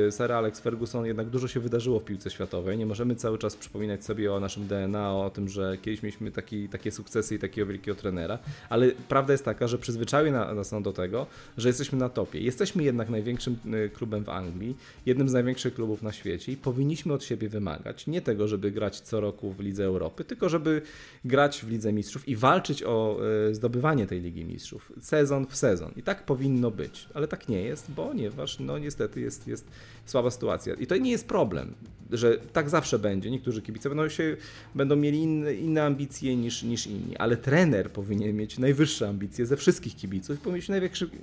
e, 0.08 0.12
Sir 0.12 0.32
Alex 0.32 0.60
Ferguson, 0.60 1.06
jednak 1.06 1.28
dużo 1.28 1.48
się 1.48 1.60
wydarzyło 1.60 2.00
w 2.00 2.04
piłce 2.04 2.30
światowej. 2.30 2.78
Nie 2.78 2.86
możemy 2.86 3.16
cały 3.16 3.38
czas 3.38 3.56
przypominać 3.56 4.04
sobie 4.04 4.32
o 4.32 4.40
naszym 4.40 4.66
DNA, 4.66 5.14
o 5.14 5.30
tym, 5.30 5.48
że 5.48 5.78
kiedyś 5.82 6.01
mieliśmy 6.02 6.30
taki, 6.30 6.68
takie 6.68 6.92
sukcesy 6.92 7.34
i 7.34 7.38
takiego 7.38 7.66
wielkiego 7.66 7.94
trenera, 7.94 8.38
ale 8.68 8.90
prawda 9.08 9.32
jest 9.32 9.44
taka, 9.44 9.68
że 9.68 9.78
przyzwyczaiły 9.78 10.30
na- 10.30 10.54
nas 10.54 10.74
do 10.82 10.92
tego, 10.92 11.26
że 11.56 11.68
jesteśmy 11.68 11.98
na 11.98 12.08
topie. 12.08 12.40
Jesteśmy 12.40 12.82
jednak 12.82 13.08
największym 13.10 13.56
y, 13.74 13.90
klubem 13.90 14.24
w 14.24 14.28
Anglii, 14.28 14.76
jednym 15.06 15.28
z 15.28 15.32
największych 15.32 15.74
klubów 15.74 16.02
na 16.02 16.12
świecie 16.12 16.52
i 16.52 16.56
powinniśmy 16.56 17.12
od 17.12 17.24
siebie 17.24 17.48
wymagać 17.48 18.06
nie 18.06 18.20
tego, 18.22 18.48
żeby 18.48 18.70
grać 18.70 19.00
co 19.00 19.20
roku 19.20 19.50
w 19.52 19.60
Lidze 19.60 19.84
Europy, 19.84 20.24
tylko 20.24 20.48
żeby 20.48 20.82
grać 21.24 21.60
w 21.64 21.68
Lidze 21.70 21.92
Mistrzów 21.92 22.28
i 22.28 22.36
walczyć 22.36 22.82
o 22.82 23.18
y, 23.50 23.54
zdobywanie 23.54 24.06
tej 24.06 24.20
Ligi 24.20 24.44
Mistrzów 24.44 24.92
sezon 25.00 25.46
w 25.46 25.56
sezon. 25.56 25.92
I 25.96 26.02
tak 26.02 26.24
powinno 26.26 26.70
być, 26.70 27.08
ale 27.14 27.28
tak 27.28 27.48
nie 27.48 27.62
jest, 27.62 27.86
ponieważ 27.96 28.58
no 28.60 28.78
niestety 28.78 29.20
jest, 29.20 29.46
jest 29.46 29.66
słaba 30.06 30.30
sytuacja. 30.30 30.74
I 30.74 30.86
to 30.86 30.96
nie 30.96 31.10
jest 31.10 31.28
problem, 31.28 31.74
że 32.12 32.38
tak 32.52 32.70
zawsze 32.70 32.98
będzie. 32.98 33.30
Niektórzy 33.30 33.62
kibice 33.62 33.88
będą, 33.88 34.08
się, 34.08 34.36
będą 34.74 34.96
mieli 34.96 35.18
inne, 35.18 35.54
inne 35.54 35.84
ambicje 35.84 36.36
niż, 36.36 36.62
niż 36.62 36.86
inni, 36.86 37.16
ale 37.16 37.36
trener 37.36 37.90
powinien 37.90 38.36
mieć 38.36 38.58
najwyższe 38.58 39.08
ambicje 39.08 39.46
ze 39.46 39.56
wszystkich 39.56 39.96
kibiców 39.96 40.36
i 40.36 40.40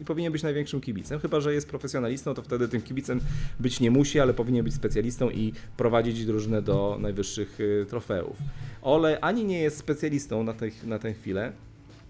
powinien 0.05 0.31
być, 0.31 0.43
największym 0.43 0.81
kibicem. 0.81 1.19
Chyba, 1.19 1.41
że 1.41 1.53
jest 1.53 1.69
profesjonalistą, 1.69 2.33
to 2.33 2.41
wtedy 2.41 2.67
tym 2.67 2.81
kibicem 2.81 3.19
być 3.59 3.79
nie 3.79 3.91
musi, 3.91 4.19
ale 4.19 4.33
powinien 4.33 4.65
być 4.65 4.73
specjalistą 4.73 5.29
i 5.29 5.53
prowadzić 5.77 6.25
drużynę 6.25 6.61
do 6.61 6.97
najwyższych 7.01 7.59
y, 7.59 7.85
trofeów. 7.89 8.37
Ole 8.81 9.19
ani 9.21 9.45
nie 9.45 9.61
jest 9.61 9.77
specjalistą 9.77 10.43
na, 10.43 10.53
tej, 10.53 10.71
na 10.83 10.99
tę 10.99 11.13
chwilę, 11.13 11.51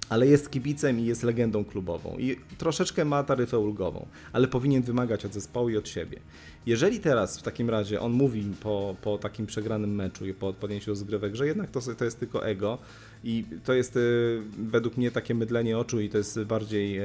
ale 0.10 0.28
jest 0.28 0.52
kibicem 0.52 1.00
i 1.00 1.06
jest 1.06 1.24
legendą 1.24 1.66
klubową 1.66 2.16
i 2.18 2.38
troszeczkę 2.58 3.06
ma 3.06 3.24
taryfę 3.24 3.60
ulgową, 3.60 4.08
ale 4.34 4.48
powinien 4.48 4.82
wymagać 4.82 5.26
od 5.26 5.34
zespołu 5.34 5.70
i 5.70 5.78
od 5.78 5.90
siebie. 5.90 6.20
Jeżeli 6.66 7.00
teraz 7.00 7.40
w 7.40 7.44
takim 7.44 7.70
razie 7.70 8.02
on 8.02 8.12
mówi 8.12 8.44
po, 8.62 8.96
po 9.02 9.18
takim 9.18 9.46
przegranym 9.46 9.96
meczu 9.96 10.28
i 10.28 10.34
po 10.34 10.54
podjęciu 10.54 10.92
rozgrywek, 10.92 11.36
że 11.36 11.48
jednak 11.48 11.72
to, 11.72 11.80
to 11.98 12.06
jest 12.06 12.20
tylko 12.20 12.46
ego 12.48 12.78
i 13.24 13.46
to 13.66 13.74
jest 13.74 13.96
y, 13.96 14.42
według 14.58 14.98
mnie 14.98 15.12
takie 15.12 15.36
mydlenie 15.36 15.78
oczu 15.78 16.00
i 16.00 16.10
to 16.10 16.18
jest 16.18 16.44
bardziej 16.44 16.98
e, 16.98 17.04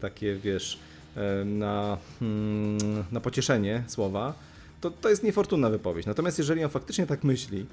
takie, 0.00 0.34
wiesz, 0.34 0.78
e, 1.16 1.44
na, 1.44 1.98
mm, 2.22 2.78
na 3.12 3.20
pocieszenie 3.20 3.84
słowa, 3.86 4.34
to, 4.80 4.90
to 4.90 5.08
jest 5.08 5.22
niefortunna 5.22 5.70
wypowiedź. 5.70 6.06
Natomiast 6.06 6.38
jeżeli 6.38 6.64
on 6.64 6.70
faktycznie 6.70 7.06
tak 7.06 7.24
myśli, 7.24 7.66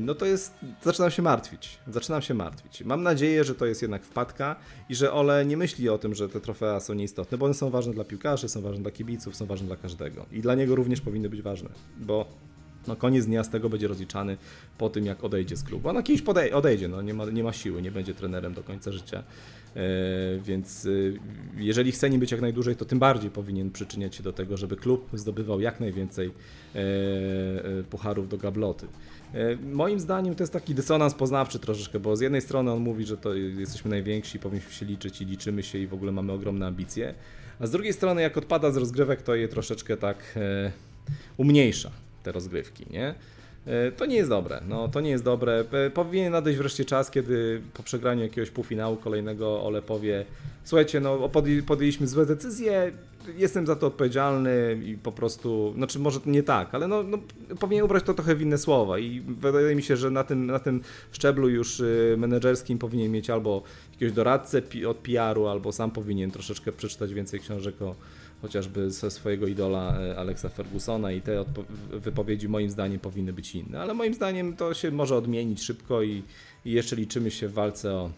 no 0.00 0.14
to 0.14 0.26
jest, 0.26 0.54
zaczynam 0.82 1.10
się 1.10 1.22
martwić. 1.22 1.78
Zaczynam 1.88 2.22
się 2.22 2.34
martwić. 2.34 2.84
Mam 2.84 3.02
nadzieję, 3.02 3.44
że 3.44 3.54
to 3.54 3.66
jest 3.66 3.82
jednak 3.82 4.04
wpadka 4.04 4.56
i 4.88 4.94
że 4.94 5.12
Ole 5.12 5.46
nie 5.46 5.56
myśli 5.56 5.88
o 5.88 5.98
tym, 5.98 6.14
że 6.14 6.28
te 6.28 6.40
trofea 6.40 6.80
są 6.80 6.94
nieistotne, 6.94 7.38
bo 7.38 7.44
one 7.44 7.54
są 7.54 7.70
ważne 7.70 7.92
dla 7.92 8.04
piłkarzy, 8.04 8.48
są 8.48 8.60
ważne 8.60 8.82
dla 8.82 8.90
kibiców, 8.90 9.36
są 9.36 9.46
ważne 9.46 9.66
dla 9.66 9.76
każdego. 9.76 10.26
I 10.32 10.40
dla 10.40 10.54
niego 10.54 10.74
również 10.74 11.00
powinny 11.00 11.28
być 11.28 11.42
ważne, 11.42 11.68
bo 11.98 12.26
no 12.86 12.96
koniec 12.96 13.26
dnia 13.26 13.44
z 13.44 13.50
tego 13.50 13.68
będzie 13.68 13.88
rozliczany 13.88 14.36
po 14.78 14.90
tym, 14.90 15.06
jak 15.06 15.24
odejdzie 15.24 15.56
z 15.56 15.62
klubu. 15.62 15.88
Ona 15.88 16.02
kiedyś 16.02 16.22
podej- 16.22 16.52
odejdzie, 16.52 16.88
no 16.88 17.02
nie 17.02 17.14
ma, 17.14 17.24
nie 17.24 17.44
ma 17.44 17.52
siły, 17.52 17.82
nie 17.82 17.90
będzie 17.90 18.14
trenerem 18.14 18.54
do 18.54 18.62
końca 18.62 18.92
życia. 18.92 19.22
E, 19.76 19.82
więc 20.38 20.86
e, 20.86 20.90
jeżeli 21.56 21.92
chce 21.92 22.10
nim 22.10 22.20
być 22.20 22.32
jak 22.32 22.40
najdłużej, 22.40 22.76
to 22.76 22.84
tym 22.84 22.98
bardziej 22.98 23.30
powinien 23.30 23.70
przyczyniać 23.70 24.14
się 24.14 24.22
do 24.22 24.32
tego, 24.32 24.56
żeby 24.56 24.76
klub 24.76 25.08
zdobywał 25.12 25.60
jak 25.60 25.80
najwięcej 25.80 26.26
e, 26.26 26.78
e, 26.78 27.82
pucharów 27.82 28.28
do 28.28 28.38
gabloty. 28.38 28.86
E, 29.34 29.56
Moim 29.56 30.00
zdaniem 30.00 30.34
to 30.34 30.42
jest 30.42 30.52
taki 30.52 30.74
dysonans 30.74 31.14
poznawczy 31.14 31.58
troszeczkę, 31.58 32.00
bo 32.00 32.16
z 32.16 32.20
jednej 32.20 32.40
strony 32.40 32.72
on 32.72 32.78
mówi, 32.78 33.06
że 33.06 33.16
to 33.16 33.34
jesteśmy 33.34 33.90
najwięksi, 33.90 34.38
powinniśmy 34.38 34.72
się 34.72 34.86
liczyć 34.86 35.20
i 35.20 35.24
liczymy 35.24 35.62
się 35.62 35.78
i 35.78 35.86
w 35.86 35.94
ogóle 35.94 36.12
mamy 36.12 36.32
ogromne 36.32 36.66
ambicje, 36.66 37.14
a 37.60 37.66
z 37.66 37.70
drugiej 37.70 37.92
strony 37.92 38.22
jak 38.22 38.36
odpada 38.36 38.70
z 38.70 38.76
rozgrywek, 38.76 39.22
to 39.22 39.34
je 39.34 39.48
troszeczkę 39.48 39.96
tak 39.96 40.18
e, 40.36 40.72
umniejsza 41.36 41.90
te 42.22 42.32
rozgrywki, 42.32 42.86
nie? 42.90 43.14
E, 43.66 43.92
To 43.92 44.06
nie 44.06 44.16
jest 44.16 44.30
dobre, 44.30 44.60
no 44.68 44.88
to 44.88 45.00
nie 45.00 45.10
jest 45.10 45.24
dobre. 45.24 45.64
E, 45.72 45.90
Powinien 45.90 46.32
nadejść 46.32 46.58
wreszcie 46.58 46.84
czas, 46.84 47.10
kiedy 47.10 47.62
po 47.74 47.82
przegraniu 47.82 48.22
jakiegoś 48.22 48.50
półfinału 48.50 48.96
kolejnego 48.96 49.62
Ole 49.62 49.82
powie 49.82 50.24
słuchajcie, 50.64 51.00
no 51.00 51.16
podj- 51.28 51.62
podjęliśmy 51.62 52.06
złe 52.06 52.26
decyzje, 52.26 52.92
jestem 53.36 53.66
za 53.66 53.76
to 53.76 53.86
odpowiedzialny 53.86 54.78
i 54.84 54.94
po 54.98 55.12
prostu, 55.12 55.72
znaczy 55.76 55.98
może 55.98 56.20
nie 56.26 56.42
tak, 56.42 56.74
ale 56.74 56.88
no, 56.88 57.02
no 57.02 57.18
powinien 57.60 57.84
ubrać 57.84 58.04
to 58.04 58.14
trochę 58.14 58.34
w 58.34 58.42
inne 58.42 58.58
słowa 58.58 58.98
i 58.98 59.20
wydaje 59.20 59.74
mi 59.76 59.82
się, 59.82 59.96
że 59.96 60.10
na 60.10 60.24
tym, 60.24 60.46
na 60.46 60.58
tym 60.58 60.80
szczeblu 61.12 61.48
już 61.48 61.80
y, 61.80 62.14
menedżerskim 62.18 62.78
powinien 62.78 63.12
mieć 63.12 63.30
albo 63.30 63.62
jakiegoś 63.92 64.12
doradcę 64.14 64.62
od 64.88 64.96
PR-u, 64.96 65.46
albo 65.46 65.72
sam 65.72 65.90
powinien 65.90 66.30
troszeczkę 66.30 66.72
przeczytać 66.72 67.14
więcej 67.14 67.40
książek 67.40 67.82
o 67.82 67.94
chociażby 68.42 68.90
ze 68.90 69.10
swojego 69.10 69.46
idola 69.46 70.00
e, 70.00 70.16
Alexa 70.16 70.48
Fergusona 70.48 71.12
i 71.12 71.20
te 71.20 71.44
wypowiedzi 71.90 72.48
moim 72.48 72.70
zdaniem 72.70 73.00
powinny 73.00 73.32
być 73.32 73.54
inne, 73.54 73.80
ale 73.80 73.94
moim 73.94 74.14
zdaniem 74.14 74.56
to 74.56 74.74
się 74.74 74.90
może 74.90 75.16
odmienić 75.16 75.62
szybko 75.62 76.02
i, 76.02 76.22
i 76.64 76.72
jeszcze 76.72 76.96
liczymy 76.96 77.30
się 77.30 77.48
w 77.48 77.52
walce 77.52 77.92
o, 77.92 78.10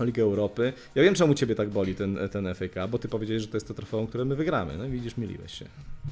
o 0.00 0.04
Ligę 0.04 0.22
Europy. 0.22 0.72
Ja 0.94 1.02
wiem, 1.02 1.14
czemu 1.14 1.34
Ciebie 1.34 1.54
tak 1.54 1.68
boli 1.70 1.94
ten, 1.94 2.18
ten 2.30 2.54
FA 2.54 2.64
Cup, 2.68 2.90
bo 2.90 2.98
Ty 2.98 3.08
powiedziałeś, 3.08 3.42
że 3.42 3.48
to 3.48 3.56
jest 3.56 3.68
to 3.68 3.74
trofeum, 3.74 4.06
które 4.06 4.24
my 4.24 4.36
wygramy. 4.36 4.78
No 4.78 4.84
i 4.84 4.90
widzisz, 4.90 5.16
myliłeś 5.16 5.52
się. 5.54 5.64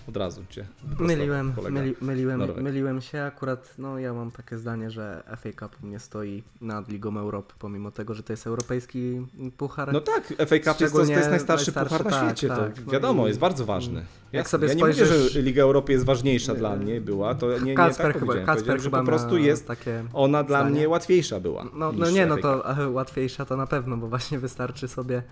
Od 0.08 0.16
razu 0.16 0.42
Cię 0.50 0.64
Myliłem, 0.98 1.54
myli, 1.70 1.94
myliłem, 2.00 2.38
Norweg. 2.40 2.64
myliłem 2.64 3.00
się. 3.00 3.22
Akurat 3.22 3.74
no, 3.78 3.98
ja 3.98 4.14
mam 4.14 4.30
takie 4.30 4.58
zdanie, 4.58 4.90
że 4.90 5.22
FA 5.36 5.52
Cup 5.52 5.76
u 5.82 5.86
mnie 5.86 5.98
stoi 5.98 6.42
nad 6.60 6.88
Ligą 6.88 7.18
Europy, 7.18 7.54
pomimo 7.58 7.90
tego, 7.90 8.14
że 8.14 8.22
to 8.22 8.32
jest 8.32 8.46
europejski 8.46 9.26
puchar. 9.56 9.92
No 9.92 10.00
tak, 10.00 10.26
FA 10.26 10.58
Cup 10.72 10.80
jest, 10.80 10.94
to, 10.94 11.04
to 11.04 11.10
jest 11.10 11.30
najstarszy, 11.30 11.66
najstarszy, 11.66 11.72
puchar 11.72 12.04
na 12.04 12.10
tak, 12.10 12.26
świecie, 12.26 12.48
tak. 12.48 12.74
to 12.74 12.80
No 12.86 12.92
wiadomo, 12.92 13.24
i- 13.24 13.28
jest 13.28 13.40
bardzo 13.40 13.64
ważny. 13.66 14.04
Jak 14.32 14.44
Jasne. 14.44 14.50
sobie 14.50 14.68
ja 14.68 14.74
nie 14.74 14.80
mówię, 14.80 14.92
spojrzysz- 14.94 15.30
że 15.32 15.42
Liga 15.42 15.62
Europy 15.62 15.92
jest 15.92 16.04
ważniejsza 16.04 16.54
dla 16.54 16.76
mnie, 16.76 17.00
była, 17.00 17.34
to 17.34 17.58
nie, 17.58 17.60
nie 17.64 17.74
Kacper 17.74 18.12
tak 18.12 18.20
chyba. 18.20 18.34
Kacper 18.34 18.80
chyba 18.80 18.98
po 19.00 19.06
prostu 19.06 19.36
jest 19.38 19.66
takie... 19.66 20.04
ona 20.12 20.42
dla 20.44 20.58
zdanie. 20.60 20.76
mnie 20.76 20.88
łatwiejsza 20.88 21.40
była. 21.40 21.64
No, 21.74 21.92
no 21.92 22.10
nie, 22.10 22.26
no 22.26 22.36
to 22.36 22.78
e, 22.78 22.88
łatwiejsza 22.90 23.44
to 23.44 23.56
na 23.56 23.66
pewno, 23.66 23.96
bo 23.96 24.08
właśnie 24.08 24.38
wystarczy 24.38 24.88
sobie 24.88 25.22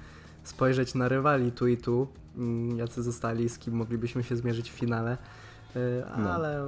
spojrzeć 0.45 0.95
na 0.95 1.09
rywali 1.09 1.53
tu 1.53 1.67
i 1.67 1.77
tu, 1.77 2.09
mm, 2.37 2.79
jacy 2.79 3.03
zostali, 3.03 3.49
z 3.49 3.59
kim 3.59 3.75
moglibyśmy 3.75 4.23
się 4.23 4.37
zmierzyć 4.37 4.71
w 4.71 4.75
finale. 4.75 5.17
E, 5.77 5.79
No. 6.19 6.31
Ale 6.33 6.65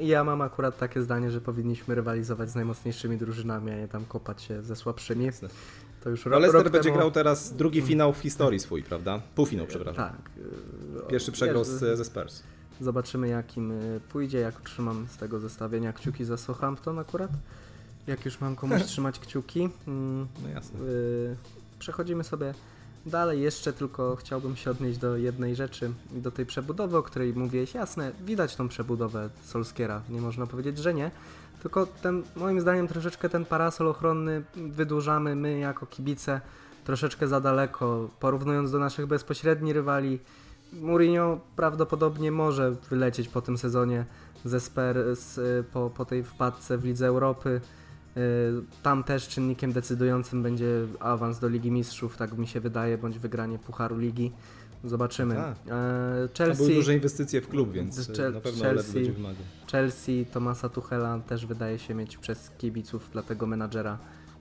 ja 0.00 0.24
mam 0.24 0.40
akurat 0.42 0.78
takie 0.78 1.02
zdanie, 1.02 1.30
że 1.30 1.40
powinniśmy 1.40 1.94
rywalizować 1.94 2.50
z 2.50 2.54
najmocniejszymi 2.54 3.16
drużynami, 3.16 3.70
a 3.70 3.76
nie 3.76 3.88
tam 3.88 4.04
kopać 4.04 4.42
się 4.42 4.62
ze 4.62 4.76
słabszymi. 4.76 5.24
Jasne. 5.24 5.48
To 6.00 6.10
już 6.10 6.24
rok, 6.24 6.40
Leicester 6.40 6.62
rok 6.64 6.72
będzie 6.72 6.88
temu... 6.88 6.96
grał 6.98 7.10
teraz 7.10 7.52
drugi 7.52 7.82
finał 7.82 8.12
w 8.12 8.18
historii 8.18 8.60
swój, 8.60 8.82
prawda? 8.82 9.20
Półfinał, 9.34 9.66
przepraszam. 9.66 10.10
Tak. 10.10 10.30
e, 11.06 11.10
Pierwszy 11.10 11.32
przegrał 11.32 11.64
z, 11.64 11.98
ze 11.98 12.04
Spurs. 12.04 12.42
Zobaczymy 12.80 13.28
jakim 13.28 13.72
pójdzie, 14.12 14.38
jak 14.38 14.60
trzymam 14.60 15.06
z 15.10 15.16
tego 15.16 15.40
zestawienia 15.40 15.92
kciuki 15.92 16.24
za 16.24 16.36
Southampton 16.36 16.98
akurat. 16.98 17.30
Jak 18.06 18.24
już 18.24 18.40
mam 18.40 18.56
komuś 18.56 18.82
trzymać 18.90 19.18
kciuki. 19.18 19.68
mm, 19.88 20.26
No 20.42 20.48
jasne. 20.48 20.78
Przechodzimy 21.78 22.24
sobie 22.24 22.54
dalej. 23.06 23.40
Jeszcze 23.40 23.72
tylko 23.72 24.16
chciałbym 24.16 24.56
się 24.56 24.70
odnieść 24.70 24.98
do 24.98 25.16
jednej 25.16 25.56
rzeczy 25.56 25.92
do 26.12 26.30
tej 26.30 26.46
przebudowy, 26.46 26.96
o 26.96 27.02
której 27.02 27.34
mówiłeś. 27.34 27.74
Jasne, 27.74 28.12
widać 28.24 28.56
tą 28.56 28.68
przebudowę 28.68 29.30
Solskiera, 29.42 30.02
nie 30.08 30.20
można 30.20 30.46
powiedzieć, 30.46 30.78
że 30.78 30.94
nie. 30.94 31.10
Tylko 31.62 31.86
ten, 31.86 32.22
moim 32.36 32.60
zdaniem 32.60 32.88
troszeczkę 32.88 33.28
ten 33.28 33.44
parasol 33.44 33.88
ochronny 33.88 34.42
wydłużamy 34.56 35.36
my 35.36 35.58
jako 35.58 35.86
kibice 35.86 36.40
troszeczkę 36.84 37.28
za 37.28 37.40
daleko, 37.40 38.08
porównując 38.20 38.70
do 38.70 38.78
naszych 38.78 39.06
bezpośrednich 39.06 39.74
rywali. 39.74 40.18
Mourinho 40.72 41.40
prawdopodobnie 41.56 42.32
może 42.32 42.70
wylecieć 42.90 43.28
po 43.28 43.42
tym 43.42 43.58
sezonie 43.58 44.04
ze 44.44 44.60
Spurs 44.60 45.40
po, 45.72 45.90
po 45.90 46.04
tej 46.04 46.24
wpadce 46.24 46.78
w 46.78 46.84
Lidze 46.84 47.06
Europy. 47.06 47.60
Y, 48.16 48.20
Tam 48.82 49.04
też 49.04 49.28
czynnikiem 49.28 49.72
decydującym 49.72 50.42
będzie 50.42 50.86
awans 51.00 51.38
do 51.38 51.48
Ligi 51.48 51.70
Mistrzów, 51.70 52.16
tak 52.16 52.38
mi 52.38 52.46
się 52.46 52.60
wydaje, 52.60 52.98
bądź 52.98 53.18
wygranie 53.18 53.58
Pucharu 53.58 53.98
Ligi. 53.98 54.32
Zobaczymy. 54.84 55.34
Tak. 55.34 55.54
E, 55.56 55.58
To 55.58 56.44
były 56.44 56.56
Chelsea, 56.56 56.74
duże 56.74 56.94
inwestycje 56.94 57.40
w 57.40 57.48
klub, 57.48 57.72
więc 57.72 58.08
Chel- 58.10 58.32
na 58.34 58.40
pewno 58.40 58.64
Chelsea- 58.64 58.94
będzie 58.94 59.12
wymagał. 59.12 59.42
Chelsea 59.72 60.26
Tomasa 60.32 60.68
Tuchela 60.68 61.18
też 61.18 61.46
wydaje 61.46 61.78
się 61.78 61.94
mieć 61.94 62.16
przez 62.18 62.50
kibiców 62.58 63.10
dla 63.12 63.22
tego 63.22 63.46
menadżera 63.46 63.98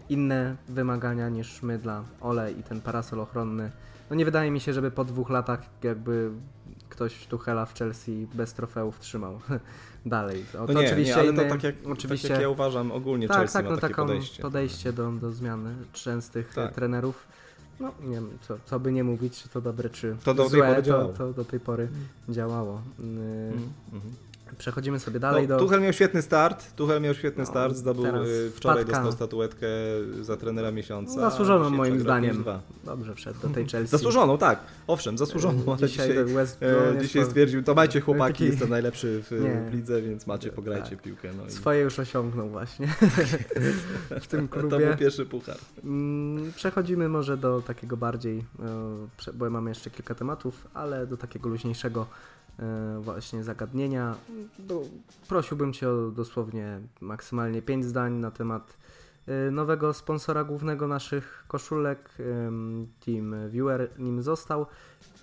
inne 0.10 0.56
wymagania 0.70 1.30
niż 1.30 1.64
my 1.64 1.78
dla 1.78 2.04
Ole 2.22 2.52
i 2.52 2.64
ten 2.64 2.82
parasol 2.82 3.20
ochronny. 3.20 3.72
No 4.10 4.16
nie 4.16 4.26
wydaje 4.26 4.52
mi 4.52 4.60
się, 4.60 4.74
żeby 4.74 4.92
po 4.92 5.06
dwóch 5.06 5.30
latach 5.30 5.62
jakby 5.84 6.32
ktoś 6.90 7.28
Tuchela 7.28 7.66
w 7.66 7.74
Chelsea 7.74 8.28
bez 8.34 8.54
trofeów 8.54 9.00
trzymał 9.00 9.40
dalej. 10.06 10.46
O, 10.56 10.58
No 10.58 10.68
to 10.68 10.74
nie, 10.74 10.80
oczywiście 10.88 11.16
nie, 11.16 11.22
ale 11.22 11.32
inny, 11.32 11.44
to 11.44 11.50
tak 11.50 11.64
jak, 11.64 11.76
oczywiście 11.86 12.28
tak 12.28 12.36
jak 12.36 12.42
ja 12.42 12.50
uważam, 12.50 12.92
ogólnie 12.92 13.28
tak, 13.28 13.38
Chelsea 13.38 13.54
tak, 13.54 13.66
ma 13.66 13.72
no 13.72 13.78
takie 13.78 13.94
taką 13.94 14.08
podejście. 14.08 14.42
podejście 14.44 14.94
do, 14.94 15.12
do 15.12 15.32
zmiany 15.32 15.76
częstych 15.94 16.54
Tak. 16.54 16.74
trenerów. 16.74 17.28
No 17.80 17.92
nie 18.04 18.16
wiem, 18.16 18.30
co, 18.42 18.58
co 18.66 18.80
by 18.80 18.92
nie 18.92 19.04
mówić, 19.04 19.44
czy 19.44 19.50
to 19.50 19.62
dobre, 19.62 19.90
czy 19.90 20.16
To 20.24 20.34
do 20.34 20.44
tej 20.44 20.52
złe, 20.52 20.68
pory 20.70 20.84
działało. 20.84 21.10
to, 21.12 21.18
to 21.18 21.34
do 21.34 21.46
tej 21.46 21.60
pory 21.60 21.88
działało. 22.30 22.82
Yy, 23.00 23.06
mhm. 23.06 24.14
Przechodzimy 24.58 25.00
sobie 25.00 25.20
dalej 25.20 25.48
no, 25.48 25.56
do... 25.56 25.60
Tuchel 25.64 25.82
miał 25.82 25.94
świetny 25.94 26.22
start, 26.22 26.76
Tuchel 26.76 27.02
miał 27.02 27.14
świetny 27.14 27.44
No, 27.44 27.50
start, 27.50 27.76
zdobył 27.76 28.06
y, 28.06 28.52
wczoraj 28.56 28.78
wpadka. 28.84 28.96
dostał 28.98 29.12
statuetkę 29.12 29.68
za 30.22 30.38
trenera 30.38 30.72
miesiąca. 30.72 31.12
a 31.26 31.30
Zasłużoną 31.30 31.64
dzisiaj 31.66 31.78
moim 31.78 32.00
zdaniem. 32.00 32.44
5-2. 32.44 32.60
Dobrze 32.84 33.16
wszedł 33.16 33.40
do 33.40 33.50
tej 33.50 33.68
Chelsea. 33.68 33.92
Zasłużoną, 33.92 34.38
tak. 34.38 34.60
Owszem, 34.88 35.18
zasłużoną, 35.18 35.64
ale 35.68 35.88
Dzisiaj, 35.88 36.08
dzisiaj, 36.10 36.26
West 36.26 36.64
e, 36.64 36.72
Brom 36.72 36.94
jest 36.94 37.08
dzisiaj 37.08 37.22
to- 37.24 37.28
stwierdził, 37.30 37.64
to 37.64 37.74
macie 37.76 38.02
chłopaki, 38.02 38.34
taki- 38.34 38.46
jestem 38.52 38.70
najlepszy 38.70 39.24
w, 39.24 39.32
Nie. 39.32 39.78
lidze, 39.78 40.02
więc 40.02 40.28
macie, 40.28 40.52
pograjcie 40.52 40.90
Tak. 40.90 41.02
piłkę. 41.02 41.30
No 41.38 41.46
i 41.46 41.52
Swoje 41.52 41.82
już 41.82 42.00
osiągnął 42.00 42.50
właśnie 42.50 42.88
w 44.22 44.28
tym 44.28 44.48
to 44.48 44.60
klubie. 44.60 44.78
był 44.88 44.98
pierwszy 44.98 45.26
puchar. 45.26 45.58
Mm, 45.84 46.54
Przechodzimy 46.56 47.10
może 47.10 47.38
do 47.38 47.62
takiego 47.62 47.98
bardziej, 47.98 48.46
e, 49.28 49.34
bo 49.34 49.50
mamy 49.50 49.70
jeszcze 49.72 49.90
kilka 49.90 50.16
tematów, 50.16 50.68
ale 50.74 51.08
do 51.08 51.18
takiego 51.18 51.50
luźniejszego 51.50 52.02
e, 52.02 52.49
właśnie 53.02 53.44
zagadnienia. 53.44 54.16
Prosiłbym 55.28 55.74
Cię 55.74 55.90
o 55.90 56.12
dosłownie 56.12 56.80
maksymalnie 57.02 57.62
5 57.62 57.86
zdań 57.86 58.14
na 58.14 58.32
temat 58.32 58.78
e, 59.28 59.52
nowego 59.52 59.94
sponsora 59.94 60.44
głównego 60.44 60.88
naszych 60.88 61.46
koszulek. 61.48 62.10
em, 62.20 62.88
Team 63.06 63.50
Viewer 63.50 63.90
nim 64.00 64.22
został. 64.22 64.66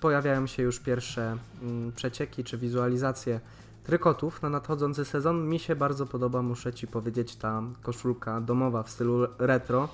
Pojawiają 0.00 0.46
się 0.46 0.62
już 0.62 0.80
pierwsze 0.80 1.36
mm, 1.62 1.92
przecieki 1.92 2.44
czy 2.44 2.58
wizualizacje 2.58 3.40
trykotów 3.84 4.42
na 4.42 4.50
nadchodzący 4.50 5.04
sezon. 5.04 5.48
Mi 5.48 5.58
się 5.58 5.76
bardzo 5.76 6.06
podoba, 6.06 6.42
muszę 6.42 6.72
Ci 6.72 6.86
powiedzieć, 6.86 7.36
ta 7.36 7.62
koszulka 7.82 8.40
domowa 8.40 8.82
w 8.82 8.90
stylu 8.90 9.26
retro 9.38 9.88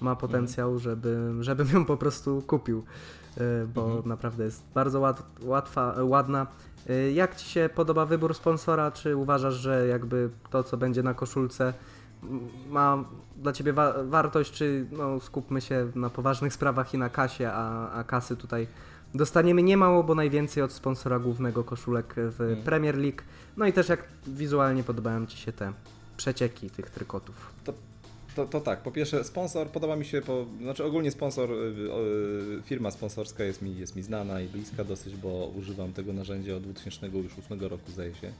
ma 0.00 0.16
potencjał, 0.16 0.78
żeby, 0.78 1.32
żebym 1.40 1.68
ją 1.68 1.84
po 1.84 1.96
prostu 1.96 2.42
kupił, 2.46 2.84
bo 3.74 3.84
Mhm. 3.84 4.08
naprawdę 4.08 4.44
jest 4.44 4.62
bardzo 4.74 5.00
łat, 5.00 5.22
łatwa, 5.42 5.94
ładna. 6.02 6.46
Y, 6.90 7.12
Jak 7.12 7.36
Ci 7.36 7.48
się 7.50 7.70
podoba 7.74 8.06
wybór 8.06 8.34
sponsora? 8.34 8.90
Czy 8.90 9.16
uważasz, 9.16 9.54
że 9.54 9.86
jakby 9.86 10.30
to, 10.50 10.62
co 10.62 10.76
będzie 10.76 11.02
na 11.02 11.14
koszulce 11.14 11.74
ma 12.70 13.04
dla 13.36 13.52
Ciebie 13.52 13.72
wa- 13.72 13.94
wartość, 14.04 14.52
czy 14.52 14.86
no, 14.92 15.20
skupmy 15.20 15.60
się 15.60 15.90
na 15.94 16.10
poważnych 16.10 16.52
sprawach 16.52 16.94
i 16.94 16.98
na 16.98 17.08
kasie, 17.08 17.50
a, 17.52 17.90
a 17.92 18.04
kasy 18.04 18.36
tutaj 18.36 18.66
dostaniemy 19.14 19.62
niemało, 19.62 20.02
bo 20.04 20.14
najwięcej 20.14 20.62
od 20.62 20.72
sponsora 20.72 21.18
głównego 21.18 21.64
koszulek 21.64 22.14
w 22.16 22.40
Mhm. 22.40 22.62
Premier 22.62 22.96
League. 22.98 23.22
No 23.56 23.66
i 23.66 23.72
też 23.72 23.88
jak 23.88 24.04
wizualnie 24.26 24.82
podobają 24.82 25.26
Ci 25.26 25.38
się 25.38 25.52
te 25.52 25.72
przecieki 26.16 26.70
tych 26.70 26.90
trykotów. 26.90 27.34
To, 28.40 28.46
to 28.46 28.60
tak, 28.60 28.82
po 28.82 28.90
pierwsze 28.90 29.24
sponsor, 29.24 29.68
podoba 29.68 29.96
mi 29.96 30.04
się, 30.04 30.22
po, 30.22 30.46
znaczy 30.60 30.84
ogólnie 30.84 31.10
sponsor, 31.10 31.50
y, 31.52 31.54
y, 31.54 32.62
firma 32.62 32.90
sponsorska 32.90 33.44
jest 33.44 33.62
mi, 33.62 33.78
jest 33.78 33.96
mi 33.96 34.02
znana 34.02 34.40
i 34.40 34.48
bliska 34.48 34.84
dosyć, 34.84 35.16
bo 35.16 35.52
używam 35.58 35.92
tego 35.92 36.12
narzędzia 36.12 36.56
od 36.56 36.62
2008 36.62 37.60
roku 37.60 37.90
zdaje 37.92 38.14
się, 38.14 38.32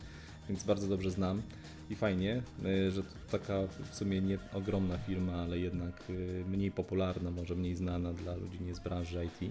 więc 0.48 0.64
bardzo 0.64 0.88
dobrze 0.88 1.10
znam 1.10 1.42
i 1.90 1.96
fajnie, 1.96 2.42
y, 2.64 2.90
że 2.90 3.02
to 3.02 3.38
taka 3.38 3.54
w 3.90 3.94
sumie 3.96 4.20
nie 4.20 4.38
ogromna 4.52 4.98
firma, 4.98 5.32
ale 5.32 5.58
jednak 5.58 6.02
y, 6.10 6.44
mniej 6.50 6.70
popularna, 6.70 7.30
może 7.30 7.54
mniej 7.54 7.74
znana 7.74 8.12
dla 8.12 8.34
ludzi 8.34 8.58
nie 8.60 8.74
z 8.74 8.80
branży 8.80 9.24
IT. 9.24 9.50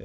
E, 0.00 0.04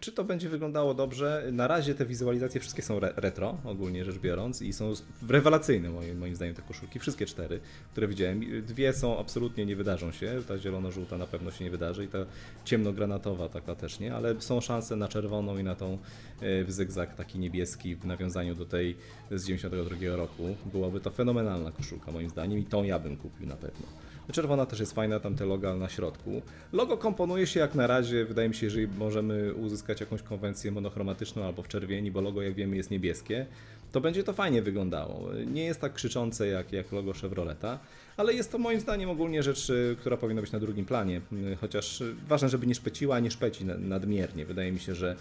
Czy 0.00 0.12
to 0.12 0.24
będzie 0.24 0.48
wyglądało 0.48 0.94
dobrze? 0.94 1.44
Na 1.52 1.66
razie 1.68 1.94
te 1.94 2.06
wizualizacje 2.06 2.60
wszystkie 2.60 2.82
są 2.82 2.96
re- 2.96 3.12
retro, 3.16 3.58
ogólnie 3.64 4.04
rzecz 4.04 4.18
biorąc, 4.18 4.62
i 4.62 4.72
są 4.72 4.92
rewelacyjne 5.28 5.90
moim, 5.90 6.18
moim 6.18 6.36
zdaniem 6.36 6.54
te 6.54 6.62
koszulki. 6.62 6.98
Wszystkie 6.98 7.26
cztery, 7.26 7.60
które 7.92 8.08
widziałem. 8.08 8.62
Dwie 8.66 8.92
są 8.92 9.18
absolutnie 9.18 9.66
nie 9.66 9.76
wydarzą 9.76 10.12
się. 10.12 10.42
Ta 10.48 10.58
zielono-żółta 10.58 11.18
na 11.18 11.26
pewno 11.26 11.50
się 11.50 11.64
nie 11.64 11.70
wydarzy 11.70 12.04
i 12.04 12.08
ta 12.08 12.18
ciemnogranatowa 12.64 13.48
taka 13.48 13.74
też 13.74 14.00
nie, 14.00 14.14
ale 14.14 14.40
są 14.40 14.60
szanse 14.60 14.96
na 14.96 15.08
czerwoną 15.08 15.58
i 15.58 15.64
na 15.64 15.74
tą 15.74 15.98
e, 16.40 16.64
w 16.64 16.72
zygzak 16.72 17.14
taki 17.14 17.38
niebieski 17.38 17.96
w 17.96 18.04
nawiązaniu 18.04 18.54
do 18.54 18.64
tej 18.66 18.96
z 19.30 19.44
92 19.46 20.16
roku. 20.16 20.56
Byłaby 20.72 21.00
to 21.00 21.10
fenomenalna 21.10 21.72
koszulka 21.72 22.12
moim 22.12 22.28
zdaniem 22.30 22.58
i 22.58 22.64
tą 22.64 22.82
ja 22.84 22.98
bym 22.98 23.16
kupił 23.16 23.46
na 23.46 23.56
pewno. 23.56 23.86
Czerwona 24.32 24.66
też 24.66 24.80
jest 24.80 24.92
fajna, 24.92 25.20
tam 25.20 25.34
te 25.36 25.46
na 25.78 25.88
środku. 25.88 26.42
Logo 26.72 26.96
komponuje 26.96 27.46
się 27.46 27.60
jak 27.60 27.74
na 27.74 27.86
razie, 27.86 28.24
wydaje 28.24 28.48
mi 28.48 28.54
się, 28.54 28.66
jeżeli 28.66 28.88
możemy 28.98 29.54
uzyskać 29.54 30.00
jakąś 30.00 30.22
konwencję 30.22 30.70
monochromatyczną 30.72 31.44
albo 31.44 31.62
w 31.62 31.68
czerwieni, 31.68 32.10
bo 32.10 32.20
logo 32.20 32.42
jak 32.42 32.54
wiemy 32.54 32.76
jest 32.76 32.90
niebieskie, 32.90 33.46
to 33.92 34.00
będzie 34.00 34.24
to 34.24 34.32
fajnie 34.32 34.62
wyglądało. 34.62 35.28
Nie 35.46 35.64
jest 35.64 35.80
tak 35.80 35.92
krzyczące 35.92 36.46
jak, 36.46 36.72
jak 36.72 36.92
logo 36.92 37.12
Chevroleta, 37.12 37.78
ale 38.16 38.34
jest 38.34 38.52
to 38.52 38.58
moim 38.58 38.80
zdaniem 38.80 39.10
ogólnie 39.10 39.42
rzecz, 39.42 39.70
y, 39.70 39.96
która 40.00 40.16
powinna 40.16 40.40
być 40.40 40.52
na 40.52 40.60
drugim 40.60 40.84
planie, 40.84 41.20
Y, 41.32 41.56
chociaż 41.60 42.02
ważne, 42.28 42.48
żeby 42.48 42.66
nie 42.66 42.74
szpeciła, 42.74 43.20
nie 43.20 43.30
szpeci 43.30 43.64
na- 43.64 43.78
nadmiernie. 43.78 44.44
Wydaje 44.44 44.72
mi 44.72 44.80
się, 44.80 44.94
że 44.94 45.16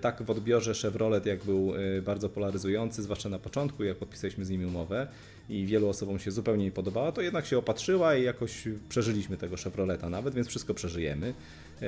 tak 0.00 0.22
w 0.22 0.30
odbiorze 0.30 0.74
Chevrolet 0.74 1.26
jak 1.26 1.44
był 1.44 1.74
y, 1.76 2.02
bardzo 2.02 2.28
polaryzujący, 2.28 3.02
zwłaszcza 3.02 3.28
na 3.28 3.38
początku, 3.38 3.84
jak 3.84 3.96
podpisaliśmy 3.96 4.44
z 4.44 4.50
nimi 4.50 4.66
umowę 4.66 5.06
i 5.48 5.66
wielu 5.66 5.88
osobom 5.88 6.18
się 6.18 6.30
zupełnie 6.30 6.64
nie 6.64 6.72
podobała, 6.72 7.12
to 7.12 7.22
jednak 7.22 7.46
się 7.46 7.58
opatrzyła 7.58 8.14
i 8.14 8.22
jakoś 8.22 8.68
przeżyliśmy 8.88 9.36
tego 9.36 9.56
Chevroleta 9.56 10.08
nawet, 10.08 10.34
więc 10.34 10.48
wszystko 10.48 10.74
przeżyjemy. 10.74 11.34
E, 11.82 11.86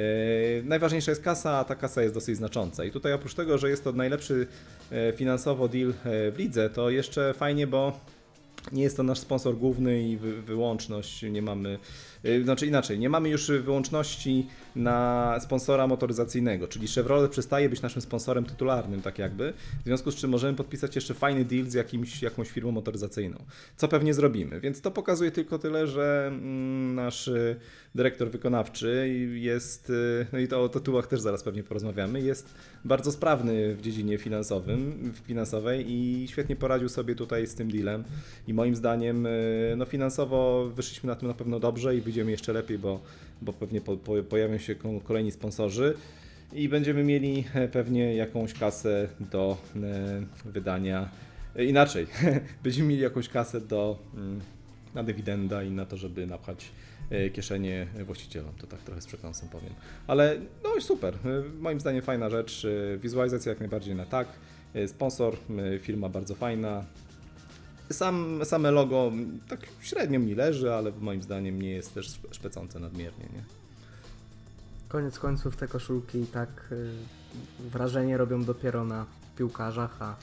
Najważniejsza 0.65 1.11
jest 1.11 1.23
kasa, 1.23 1.59
a 1.59 1.65
ta 1.65 1.75
kasa 1.75 2.03
jest 2.03 2.15
dosyć 2.15 2.37
znacząca. 2.37 2.85
I 2.85 2.91
tutaj 2.91 3.13
oprócz 3.13 3.35
tego, 3.35 3.59
że 3.59 3.71
jest 3.71 3.85
to 3.85 3.93
najlepszy 3.93 4.47
e, 4.93 5.13
finansowo 5.13 5.69
deal 5.69 5.91
e, 5.91 5.93
w 6.31 6.39
lidze, 6.39 6.71
to 6.71 6.91
jeszcze 6.91 7.35
fajnie, 7.35 7.67
bo 7.67 8.01
nie 8.73 8.83
jest 8.83 8.97
to 8.97 9.03
nasz 9.03 9.19
sponsor 9.19 9.57
główny 9.57 10.03
i 10.03 10.17
wy, 10.17 10.43
wyłączność, 10.43 11.23
nie 11.23 11.43
mamy, 11.43 11.79
znaczy 12.45 12.67
inaczej, 12.67 12.99
nie 12.99 13.09
mamy 13.09 13.29
już 13.29 13.51
wyłączności 13.51 14.47
na 14.77 15.37
sponsora 15.41 15.87
motoryzacyjnego, 15.87 16.69
czyli 16.69 16.89
Chevrolet 16.89 17.31
przestaje 17.31 17.69
być 17.69 17.83
naszym 17.83 18.03
sponsorem 18.03 18.45
tytularnym, 18.45 19.03
tak 19.03 19.19
jakby, 19.19 19.53
w 19.81 19.85
związku 19.85 20.11
z 20.11 20.15
czym 20.15 20.31
możemy 20.31 20.57
podpisać 20.57 20.95
jeszcze 20.95 21.15
fajny 21.15 21.45
deal 21.45 21.67
z 21.67 21.75
jakimś, 21.75 22.23
jakąś 22.23 22.51
firmą 22.51 22.71
motoryzacyjną, 22.71 23.39
co 23.77 23.89
pewnie 23.89 24.15
zrobimy, 24.15 24.61
więc 24.61 24.81
to 24.81 24.91
pokazuje 24.91 25.31
tylko 25.31 25.59
tyle, 25.59 25.87
że 25.87 26.27
mm, 26.29 26.95
nasz 26.95 27.29
y, 27.29 27.57
dyrektor 27.95 28.31
wykonawczy 28.31 29.09
jest, 29.35 29.91
y, 29.91 30.27
no 30.33 30.39
i 30.39 30.49
to 30.49 30.63
o 30.63 30.69
tytułach 30.69 31.07
też 31.07 31.21
zaraz 31.21 31.43
pewnie 31.43 31.63
porozmawiamy, 31.63 32.21
jest 32.21 32.55
bardzo 32.85 33.13
sprawny 33.13 33.75
w 33.75 33.83
dziedzinie 33.83 34.19
finansowym, 34.19 35.13
finansowej 35.25 35.85
i 35.89 36.29
świetnie 36.29 36.57
poradził 36.57 36.89
sobie 36.89 37.15
tutaj 37.15 37.47
z 37.47 37.55
tym 37.55 37.71
dealem. 37.71 38.05
I 38.49 38.55
moim 38.55 38.77
zdaniem 38.77 39.27
y, 39.27 39.75
no 39.77 39.85
finansowo 39.85 40.71
wyszliśmy 40.75 41.07
na 41.07 41.17
tym 41.17 41.29
na 41.29 41.35
pewno 41.35 41.61
dobrze 41.61 41.97
i 41.97 42.01
wyjdziemy 42.01 42.31
jeszcze 42.31 42.53
lepiej, 42.53 42.79
bo, 42.79 43.01
bo 43.43 43.53
pewnie 43.53 43.81
po, 43.81 43.97
po, 43.97 44.23
pojawią 44.23 44.59
się 44.59 44.75
ko- 44.75 45.01
kolejni 45.05 45.31
sponsorzy 45.31 45.95
i 46.53 46.69
będziemy 46.69 47.05
mieli 47.05 47.45
e, 47.55 47.69
pewnie 47.69 48.15
jakąś 48.15 48.55
kasę 48.55 49.09
do 49.21 49.57
e, 49.77 50.51
wydania. 50.51 51.09
E, 51.57 51.65
Inaczej, 51.65 52.07
będziemy 52.65 52.89
mieli 52.89 53.03
jakąś 53.03 53.29
kasę 53.29 53.61
do, 53.61 53.99
mm, 54.15 54.41
na 54.95 55.03
dywidenda 55.03 55.63
i 55.63 55.71
na 55.71 55.87
to, 55.87 55.97
żeby 55.97 56.27
napchać 56.27 56.69
kieszenie 57.33 57.87
właścicielom. 58.05 58.53
To 58.59 58.67
tak 58.67 58.81
trochę 58.81 59.01
z 59.01 59.07
przekąsem 59.07 59.49
powiem. 59.49 59.71
Ale 60.07 60.37
no 60.65 60.81
super. 60.81 61.15
Moim 61.61 61.81
zdaniem 61.81 62.03
fajna 62.03 62.31
rzecz. 62.31 62.67
Wizualizacja 63.03 63.51
jak 63.51 63.61
najbardziej 63.61 63.95
na 63.95 64.07
tak. 64.07 64.29
Sponsor, 64.87 65.37
firma 65.81 66.09
bardzo 66.09 66.35
fajna. 66.35 66.85
Sam, 67.91 68.41
same 68.45 68.71
logo 68.71 69.13
tak 69.49 69.61
średnio 69.81 70.21
mi 70.21 70.35
leży, 70.35 70.75
ale 70.75 70.93
moim 71.01 71.23
zdaniem 71.23 71.63
nie 71.63 71.71
jest 71.71 71.95
też 71.95 72.09
szpe- 72.09 72.35
szpecące 72.35 72.81
nadmiernie. 72.81 73.25
Nie? 73.35 73.43
Koniec 74.89 75.19
końców 75.19 75.57
te 75.57 75.69
koszulki 75.69 76.19
i 76.19 76.27
tak 76.27 76.49
y, 76.73 76.89
wrażenie 77.71 78.17
robią 78.17 78.45
dopiero 78.45 78.85
na 78.85 79.07
piłkarzach, 79.39 80.03
a 80.03 80.17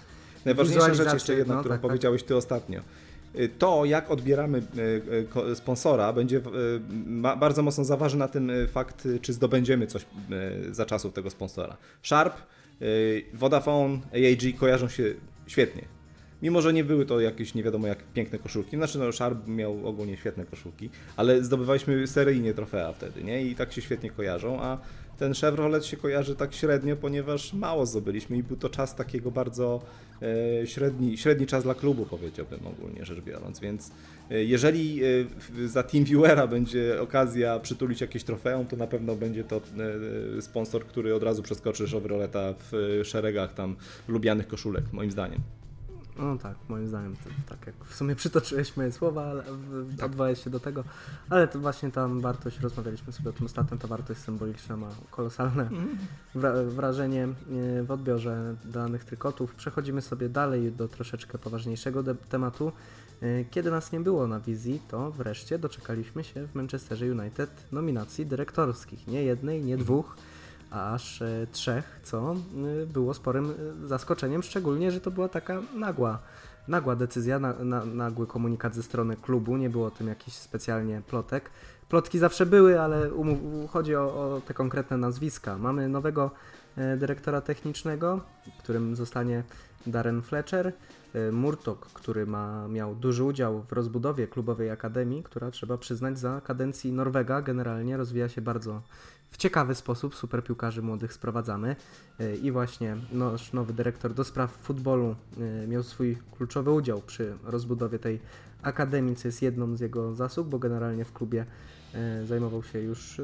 Najważniejsza 0.45 0.93
rzecz 0.93 1.13
jeszcze 1.13 1.33
jedna, 1.33 1.53
no, 1.55 1.59
którą 1.59 1.75
tak, 1.75 1.81
tak. 1.81 1.89
powiedziałeś 1.89 2.23
Ty 2.23 2.35
ostatnio. 2.35 2.81
Y, 3.35 3.49
To, 3.59 3.85
jak 3.85 4.11
odbieramy 4.11 4.57
y, 4.57 5.41
y, 5.51 5.55
sponsora, 5.55 6.13
będzie 6.13 6.41
bardzo 7.37 7.63
mocno 7.63 7.83
zaważy 7.83 8.17
na 8.17 8.27
tym 8.27 8.51
fakt, 8.71 9.07
czy 9.21 9.33
zdobędziemy 9.33 9.87
coś 9.87 10.05
za 10.71 10.85
czasów 10.85 11.13
tego 11.13 11.29
sponsora. 11.29 11.77
Sharp, 12.03 12.35
Vodafone, 13.33 13.99
AAG 14.13 14.57
kojarzą 14.59 14.89
się 14.89 15.13
świetnie. 15.47 15.85
Mimo, 16.43 16.61
że 16.61 16.73
nie 16.73 16.83
były 16.83 17.05
to 17.05 17.19
jakieś 17.19 17.53
nie 17.55 17.63
wiadomo 17.63 17.87
jak 17.87 18.03
piękne 18.13 18.39
koszulki. 18.39 18.75
Znaczy, 18.77 18.99
no, 18.99 19.11
Sharp 19.11 19.47
miał 19.47 19.87
ogólnie 19.87 20.17
świetne 20.17 20.45
koszulki, 20.45 20.89
ale 21.15 21.43
zdobywaliśmy 21.43 22.07
seryjnie 22.07 22.53
trofea 22.53 22.93
wtedy, 22.93 23.23
nie? 23.23 23.43
I 23.43 23.55
tak 23.55 23.73
się 23.73 23.81
świetnie 23.81 24.09
kojarzą, 24.09 24.61
a 24.61 24.77
ten 25.17 25.33
Chevrolet 25.33 25.85
się 25.85 25.97
kojarzy 25.97 26.35
tak 26.35 26.53
średnio, 26.53 26.95
ponieważ 26.95 27.53
mało 27.53 27.85
zdobyliśmy 27.85 28.37
i 28.37 28.43
był 28.43 28.57
to 28.57 28.69
czas 28.69 28.95
takiego 28.95 29.31
bardzo 29.31 29.81
e, 30.61 30.67
średni, 30.67 31.17
średni 31.17 31.47
czas 31.47 31.63
dla 31.63 31.75
klubu, 31.75 32.05
powiedziałbym 32.05 32.59
ogólnie 32.67 33.05
rzecz 33.05 33.19
biorąc, 33.19 33.59
więc 33.59 33.91
e, 34.31 34.43
jeżeli 34.43 35.01
e, 35.03 35.67
za 35.67 35.83
TeamViewera 35.83 36.47
będzie 36.47 37.01
okazja 37.01 37.59
przytulić 37.59 38.01
jakieś 38.01 38.23
trofeum, 38.23 38.65
to 38.65 38.75
na 38.75 38.87
pewno 38.87 39.15
będzie 39.15 39.43
to 39.43 39.61
e, 40.37 40.41
sponsor, 40.41 40.85
który 40.85 41.15
od 41.15 41.23
razu 41.23 41.43
przeskoczy 41.43 41.87
Chevroleta 41.87 42.53
w 42.71 43.01
szeregach 43.03 43.53
tam 43.53 43.75
lubianych 44.07 44.47
koszulek, 44.47 44.83
moim 44.93 45.11
zdaniem. 45.11 45.62
No 46.17 46.37
tak, 46.37 46.55
moim 46.69 46.87
zdaniem, 46.87 47.15
to, 47.15 47.29
tak 47.49 47.67
jak 47.67 47.75
w 47.85 47.95
sumie 47.95 48.15
przytoczyłeś 48.15 48.77
moje 48.77 48.91
słowa, 48.91 49.23
ale 49.25 49.43
Tak. 49.97 50.05
odwołałeś 50.05 50.43
się 50.43 50.49
do 50.49 50.59
tego, 50.59 50.83
ale 51.29 51.47
to 51.47 51.59
właśnie 51.59 51.91
tam 51.91 52.21
wartość, 52.21 52.59
rozmawialiśmy 52.59 53.13
sobie 53.13 53.29
o 53.29 53.33
tym 53.33 53.45
ostatnio, 53.45 53.77
ta 53.77 53.87
wartość 53.87 54.19
symboliczna 54.19 54.77
ma 54.77 54.87
kolosalne 55.11 55.69
wra- 56.35 56.65
wrażenie 56.65 57.23
e, 57.23 57.83
w 57.83 57.91
odbiorze 57.91 58.55
danych 58.65 59.03
trykotów. 59.05 59.55
Przechodzimy 59.55 60.01
sobie 60.01 60.29
dalej 60.29 60.71
do 60.71 60.87
troszeczkę 60.87 61.37
poważniejszego 61.37 62.03
tematu. 62.29 62.71
E, 63.21 63.45
Kiedy 63.45 63.71
nas 63.71 63.91
nie 63.91 63.99
było 63.99 64.27
na 64.27 64.39
wizji, 64.39 64.81
to 64.87 65.11
wreszcie 65.11 65.59
doczekaliśmy 65.59 66.23
się 66.23 66.47
w 66.47 66.55
Manchesterze 66.55 67.05
United 67.11 67.49
nominacji 67.71 68.25
dyrektorskich. 68.25 69.07
Nie 69.07 69.23
jednej, 69.23 69.63
nie 69.63 69.77
dwóch, 69.77 70.15
a 70.15 70.32
aż 70.73 71.21
e, 71.21 71.47
trzech, 71.51 71.99
co 72.03 72.35
e, 72.35 72.85
było 72.85 73.13
sporym 73.13 73.53
e, 73.83 73.87
zaskoczeniem, 73.87 74.43
szczególnie, 74.43 74.91
że 74.91 75.01
to 75.01 75.11
była 75.11 75.29
taka 75.29 75.61
nagła, 75.75 76.19
nagła 76.67 76.95
decyzja, 76.95 77.39
na, 77.39 77.53
na, 77.53 77.85
nagły 77.85 78.27
komunikat 78.27 78.75
ze 78.75 78.83
strony 78.83 79.15
klubu, 79.17 79.57
nie 79.57 79.69
było 79.69 79.87
o 79.87 79.91
tym 79.91 80.07
jakichś 80.07 80.37
specjalnie 80.37 81.01
plotek. 81.07 81.49
Plotki 81.89 82.19
zawsze 82.19 82.45
były, 82.45 82.81
ale 82.81 83.13
umów, 83.13 83.39
chodzi 83.71 83.95
o, 83.95 84.01
o 84.01 84.41
te 84.47 84.53
konkretne 84.53 84.97
nazwiska. 84.97 85.57
Mamy 85.57 85.89
nowego 85.89 86.31
e, 86.77 86.97
dyrektora 86.97 87.41
technicznego, 87.41 88.21
którym 88.59 88.95
zostanie 88.95 89.43
Darren 89.87 90.21
Fletcher, 90.21 90.73
e, 91.13 91.31
Murtok, 91.31 91.79
który 91.79 92.25
ma, 92.25 92.67
miał 92.67 92.95
duży 92.95 93.23
udział 93.23 93.61
w 93.61 93.71
rozbudowie 93.71 94.27
klubowej 94.27 94.69
akademii, 94.69 95.23
która 95.23 95.51
trzeba 95.51 95.77
przyznać 95.77 96.19
za 96.19 96.41
kadencji 96.41 96.91
Norwega 96.91 97.41
generalnie 97.41 97.97
rozwija 97.97 98.29
się 98.29 98.41
bardzo 98.41 98.81
w 99.33 99.37
ciekawy 99.37 99.75
sposób. 99.75 100.15
Super 100.15 100.43
piłkarzy 100.43 100.81
młodych 100.81 101.13
sprowadzamy 101.13 101.75
e, 102.19 102.35
i 102.35 102.51
właśnie 102.51 102.97
nasz 103.11 103.53
nowy 103.53 103.73
dyrektor 103.73 104.13
do 104.13 104.23
spraw 104.23 104.51
futbolu 104.51 105.15
e, 105.63 105.67
miał 105.67 105.83
swój 105.83 106.17
kluczowy 106.37 106.71
udział 106.71 107.01
przy 107.01 107.37
rozbudowie 107.43 107.99
tej 107.99 108.19
akademii, 108.61 109.15
co 109.15 109.27
jest 109.27 109.41
jedną 109.41 109.75
z 109.75 109.79
jego 109.79 110.15
zasług, 110.15 110.47
bo 110.47 110.59
generalnie 110.59 111.05
w 111.05 111.13
klubie 111.13 111.45
e, 111.93 112.25
zajmował 112.25 112.63
się 112.63 112.79
już 112.79 113.21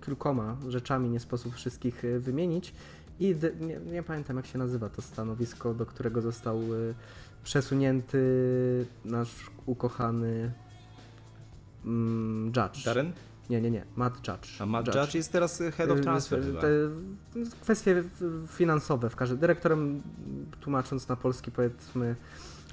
kilkoma 0.00 0.56
rzeczami, 0.68 1.08
nie 1.08 1.20
sposób 1.20 1.54
wszystkich 1.54 2.02
wymienić. 2.18 2.74
I 3.20 3.34
nie, 3.60 3.80
nie 3.92 4.02
pamiętam 4.02 4.36
jak 4.36 4.46
się 4.46 4.58
nazywa 4.58 4.88
to 4.88 5.02
stanowisko, 5.02 5.74
do 5.74 5.86
którego 5.86 6.22
został 6.22 6.60
przesunięty 7.44 8.20
nasz 9.04 9.50
ukochany 9.66 10.52
mm, 11.84 12.46
Judge. 12.46 12.84
Darren? 12.84 13.12
Nie, 13.50 13.60
nie, 13.60 13.70
nie, 13.70 13.84
Matt 13.96 14.28
Judge. 14.28 14.60
A 14.60 14.66
Matt 14.66 14.94
Judge 14.94 15.14
jest 15.14 15.32
teraz 15.32 15.62
head 15.76 15.90
of 15.90 15.98
Y, 15.98 16.02
transfer 16.02 16.38
y. 16.38 16.52
Te 16.52 16.68
kwestie 17.60 18.04
finansowe 18.48 19.10
w 19.10 19.16
każdym. 19.16 19.38
Dyrektorem, 19.38 20.02
tłumacząc 20.60 21.08
na 21.08 21.16
polski, 21.16 21.50
powiedzmy, 21.50 22.16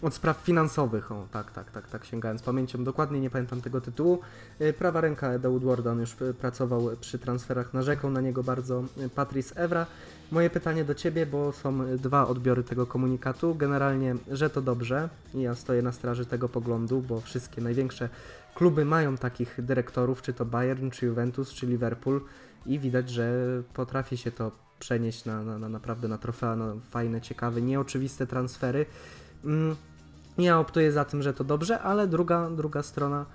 od 0.05 0.13
spraw 0.13 0.37
finansowych. 0.37 1.11
O, 1.11 1.27
tak, 1.31 1.51
tak, 1.51 1.71
tak, 1.71 1.89
tak, 1.89 2.05
sięgając 2.05 2.41
pamięcią. 2.41 2.83
Dokładnie 2.83 3.19
nie 3.19 3.29
pamiętam 3.29 3.61
tego 3.61 3.81
tytułu. 3.81 4.19
Y, 4.61 4.73
Prawa 4.73 5.01
ręka 5.01 5.27
Eda 5.27 5.49
Woodwarda, 5.49 5.91
on 5.91 5.99
już 5.99 6.21
y, 6.21 6.33
pracował 6.33 6.89
przy 7.01 7.19
transferach, 7.19 7.73
narzekał 7.73 8.11
na 8.11 8.21
niego 8.21 8.43
bardzo 8.43 8.83
y, 8.97 9.09
Patrice 9.09 9.55
Evra. 9.55 9.85
Moje 10.31 10.49
pytanie 10.49 10.83
do 10.83 10.95
Ciebie, 10.95 11.25
bo 11.25 11.51
są 11.51 11.97
dwa 11.97 12.27
odbiory 12.27 12.63
tego 12.63 12.85
komunikatu. 12.85 13.55
Generalnie, 13.55 14.15
że 14.31 14.49
to 14.49 14.61
dobrze 14.61 15.09
i 15.33 15.41
ja 15.41 15.55
stoję 15.55 15.81
na 15.81 15.91
straży 15.91 16.25
tego 16.25 16.49
poglądu, 16.49 17.01
bo 17.01 17.21
wszystkie 17.21 17.61
największe 17.61 18.09
kluby 18.55 18.85
mają 18.85 19.17
takich 19.17 19.55
dyrektorów, 19.65 20.21
czy 20.21 20.33
to 20.33 20.45
Bayern, 20.45 20.89
czy 20.89 21.05
Juventus, 21.05 21.53
czy 21.53 21.65
Liverpool 21.65 22.21
i 22.65 22.79
widać, 22.79 23.09
że 23.09 23.33
potrafi 23.73 24.17
się 24.17 24.31
to 24.31 24.51
przenieść 24.79 25.25
na, 25.25 25.43
na, 25.43 25.59
na 25.59 25.69
naprawdę 25.69 26.07
na 26.07 26.17
trofea, 26.17 26.55
na 26.55 26.73
fajne, 26.89 27.21
ciekawe, 27.21 27.61
nieoczywiste 27.61 28.27
transfery. 28.27 28.85
Mm, 29.45 29.75
Ja 30.37 30.59
optuję 30.59 30.91
za 30.91 31.05
tym, 31.05 31.21
że 31.21 31.33
to 31.33 31.43
dobrze, 31.43 31.79
ale 31.79 32.07
druga, 32.07 32.49
druga 32.49 32.83
strona 32.83 33.25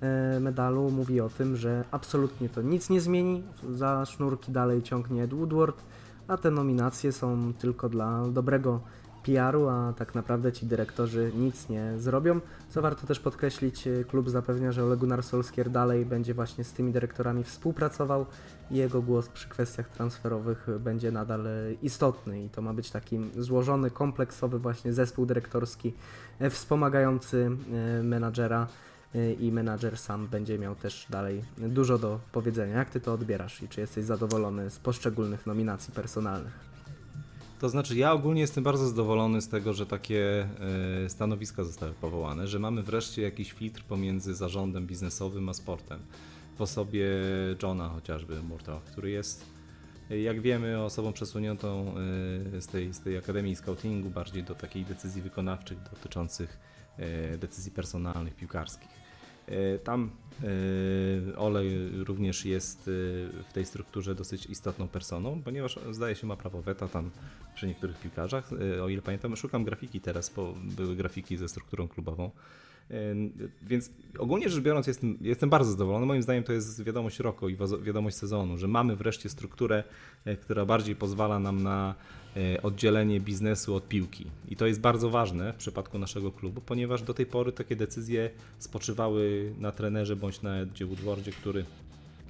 e, 0.00 0.40
medalu 0.40 0.90
mówi 0.90 1.20
o 1.20 1.28
tym, 1.28 1.56
że 1.56 1.84
absolutnie 1.90 2.48
to 2.48 2.62
nic 2.62 2.90
nie 2.90 3.00
zmieni. 3.00 3.42
Za 3.74 4.06
sznurki 4.06 4.52
dalej 4.52 4.82
ciągnie 4.82 5.26
Woodward, 5.26 5.82
a 6.28 6.36
te 6.36 6.50
nominacje 6.50 7.12
są 7.12 7.52
tylko 7.58 7.88
dla 7.88 8.28
dobrego 8.28 8.80
PR-u, 9.22 9.68
a 9.68 9.92
tak 9.92 10.14
naprawdę 10.14 10.52
ci 10.52 10.66
dyrektorzy 10.66 11.32
nic 11.34 11.68
nie 11.68 11.92
zrobią. 11.98 12.40
Co 12.68 12.82
warto 12.82 13.06
też 13.06 13.20
podkreślić, 13.20 13.86
e, 13.86 14.04
klub 14.04 14.30
zapewnia, 14.30 14.72
że 14.72 14.84
Ole 14.84 14.96
Gunnar 14.96 15.22
Solskjaer 15.22 15.70
dalej 15.70 16.06
będzie 16.06 16.34
właśnie 16.34 16.64
z 16.64 16.72
tymi 16.72 16.92
dyrektorami 16.92 17.44
współpracował 17.44 18.26
i 18.70 18.76
jego 18.76 19.02
głos 19.02 19.28
przy 19.28 19.48
kwestiach 19.48 19.88
transferowych 19.88 20.66
będzie 20.80 21.12
nadal 21.12 21.46
e, 21.46 21.72
istotny 21.82 22.44
i 22.44 22.48
to 22.48 22.62
ma 22.62 22.74
być 22.74 22.90
taki 22.90 23.20
złożony, 23.36 23.90
kompleksowy 23.90 24.58
właśnie 24.58 24.92
zespół 24.92 25.26
dyrektorski 25.26 25.94
e, 26.38 26.50
wspomagający 26.50 27.50
menadżera 28.02 28.66
i 29.40 29.52
menadżer 29.52 29.98
sam 29.98 30.26
będzie 30.26 30.58
miał 30.58 30.74
też 30.74 31.06
dalej 31.10 31.44
dużo 31.58 31.98
do 31.98 32.20
powiedzenia. 32.32 32.76
Jak 32.76 32.90
ty 32.90 33.00
to 33.00 33.14
odbierasz 33.14 33.62
i 33.62 33.68
czy 33.68 33.80
jesteś 33.80 34.04
zadowolony 34.04 34.70
z 34.70 34.78
poszczególnych 34.78 35.46
nominacji 35.46 35.94
personalnych? 35.94 36.70
To 37.60 37.68
znaczy, 37.68 37.96
ja 37.96 38.12
ogólnie 38.12 38.40
jestem 38.40 38.64
bardzo 38.64 38.88
zadowolony 38.88 39.42
z 39.42 39.48
tego, 39.48 39.72
że 39.72 39.86
takie 39.86 40.48
e, 41.04 41.08
stanowiska 41.08 41.64
zostały 41.64 41.92
powołane, 41.92 42.46
że 42.46 42.58
mamy 42.58 42.82
wreszcie 42.82 43.22
jakiś 43.22 43.52
filtr 43.52 43.82
pomiędzy 43.82 44.34
zarządem 44.34 44.86
biznesowym 44.86 45.48
a 45.48 45.54
sportem. 45.54 46.00
W 46.56 46.60
osobie 46.60 47.06
Johna 47.62 47.88
chociażby 47.88 48.42
Murto, 48.42 48.80
który 48.86 49.10
jest, 49.10 49.44
e, 50.10 50.20
jak 50.20 50.40
wiemy, 50.40 50.82
osobą 50.82 51.12
przesuniętą 51.12 51.94
e, 52.56 52.60
z 52.60 52.66
tej, 52.66 52.94
z 52.94 53.00
tej 53.00 53.18
Akademii 53.18 53.56
Scoutingu 53.56 54.10
bardziej 54.10 54.42
do 54.42 54.54
takiej 54.54 54.84
decyzji 54.84 55.22
wykonawczych 55.22 55.78
dotyczących 55.90 56.70
decyzji 57.38 57.72
personalnych, 57.72 58.36
piłkarskich. 58.36 58.88
Tam 59.84 60.10
e, 60.42 61.36
Ole 61.36 61.62
również 62.04 62.44
jest 62.44 62.78
e, 62.78 62.90
w 63.48 63.52
tej 63.52 63.66
strukturze 63.66 64.14
dosyć 64.14 64.46
istotną 64.46 64.88
personą, 64.88 65.42
ponieważ 65.44 65.78
zdaje 65.90 66.14
się 66.14 66.26
ma 66.26 66.36
prawo 66.36 66.62
weta 66.62 66.88
tam 66.88 67.10
przy 67.54 67.66
niektórych 67.66 68.00
piłkarzach. 68.00 68.50
E, 68.76 68.82
O 68.84 68.88
ile 68.88 69.02
pamiętam, 69.02 69.36
szukam 69.36 69.64
grafiki 69.64 70.00
teraz, 70.00 70.32
bo 70.36 70.54
były 70.76 70.96
grafiki 70.96 71.36
ze 71.36 71.48
strukturą 71.48 71.88
klubową. 71.88 72.30
Więc 73.62 73.90
ogólnie 74.18 74.48
rzecz 74.48 74.62
biorąc 74.62 74.86
jestem, 74.86 75.18
jestem 75.20 75.50
bardzo 75.50 75.70
zadowolony. 75.70 76.06
Moim 76.06 76.22
zdaniem 76.22 76.44
to 76.44 76.52
jest 76.52 76.84
wiadomość 76.84 77.18
roku 77.18 77.48
i 77.48 77.56
wiadomość 77.82 78.16
sezonu, 78.16 78.58
że 78.58 78.68
mamy 78.68 78.96
wreszcie 78.96 79.28
strukturę, 79.28 79.84
która 80.42 80.66
bardziej 80.66 80.96
pozwala 80.96 81.38
nam 81.38 81.62
na 81.62 81.94
oddzielenie 82.62 83.20
biznesu 83.20 83.74
od 83.74 83.88
piłki. 83.88 84.26
I 84.48 84.56
to 84.56 84.66
jest 84.66 84.80
bardzo 84.80 85.10
ważne 85.10 85.52
w 85.52 85.56
przypadku 85.56 85.98
naszego 85.98 86.32
klubu, 86.32 86.60
ponieważ 86.60 87.02
do 87.02 87.14
tej 87.14 87.26
pory 87.26 87.52
takie 87.52 87.76
decyzje 87.76 88.30
spoczywały 88.58 89.52
na 89.58 89.72
trenerze 89.72 90.16
bądź 90.16 90.42
na 90.42 90.60
Edzie 90.60 90.86
Woodwardzie, 90.86 91.32
który 91.32 91.64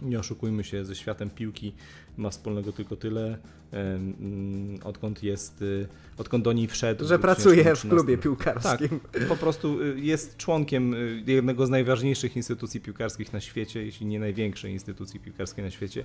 nie 0.02 0.18
oszukujmy 0.18 0.64
się, 0.64 0.84
ze 0.84 0.96
światem 0.96 1.30
piłki 1.30 1.72
ma 2.16 2.30
wspólnego 2.30 2.72
tylko 2.72 2.96
tyle, 2.96 3.38
em, 3.72 4.14
mm, 4.20 4.78
odkąd 4.84 5.22
jest, 5.22 5.62
y, 5.62 5.88
odkąd 6.18 6.44
do 6.44 6.52
niej 6.52 6.66
wszedł. 6.68 7.06
Że 7.06 7.18
pracuje 7.18 7.56
w 7.56 7.64
2013. 7.64 7.88
klubie 7.88 8.14
Tak, 8.14 8.22
piłkarskim. 8.22 9.00
po 9.28 9.36
prostu 9.36 9.82
y, 9.82 10.00
jest 10.00 10.36
członkiem 10.36 10.94
jednego 11.26 11.66
z 11.66 11.70
najważniejszych 11.70 12.36
instytucji 12.36 12.80
piłkarskich 12.80 13.32
na 13.32 13.40
świecie, 13.40 13.84
jeśli 13.84 14.06
nie 14.06 14.20
największej 14.20 14.72
instytucji 14.72 15.20
piłkarskiej 15.20 15.64
na 15.64 15.70
świecie, 15.70 16.04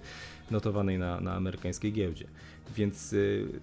notowanej 0.51 0.99
na, 0.99 1.21
na 1.21 1.33
amerykańskiej 1.33 1.93
giełdzie. 1.93 2.27
Więc 2.75 3.15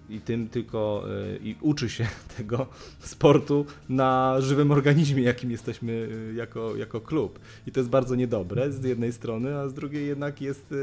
i 0.09 0.21
tym 0.21 0.49
tylko 0.49 1.05
i 1.43 1.55
uczy 1.61 1.89
się 1.89 2.07
tego 2.37 2.67
sportu 2.99 3.65
na 3.89 4.35
żywym 4.39 4.71
organizmie, 4.71 5.23
jakim 5.23 5.51
jesteśmy 5.51 6.09
jako, 6.35 6.75
jako 6.75 7.01
klub. 7.01 7.39
I 7.67 7.71
to 7.71 7.79
jest 7.79 7.89
bardzo 7.89 8.15
niedobre 8.15 8.71
z 8.71 8.83
jednej 8.83 9.13
strony, 9.13 9.55
a 9.55 9.69
z 9.69 9.73
drugiej 9.73 10.07
jednak 10.07 10.41
jest 10.41 10.73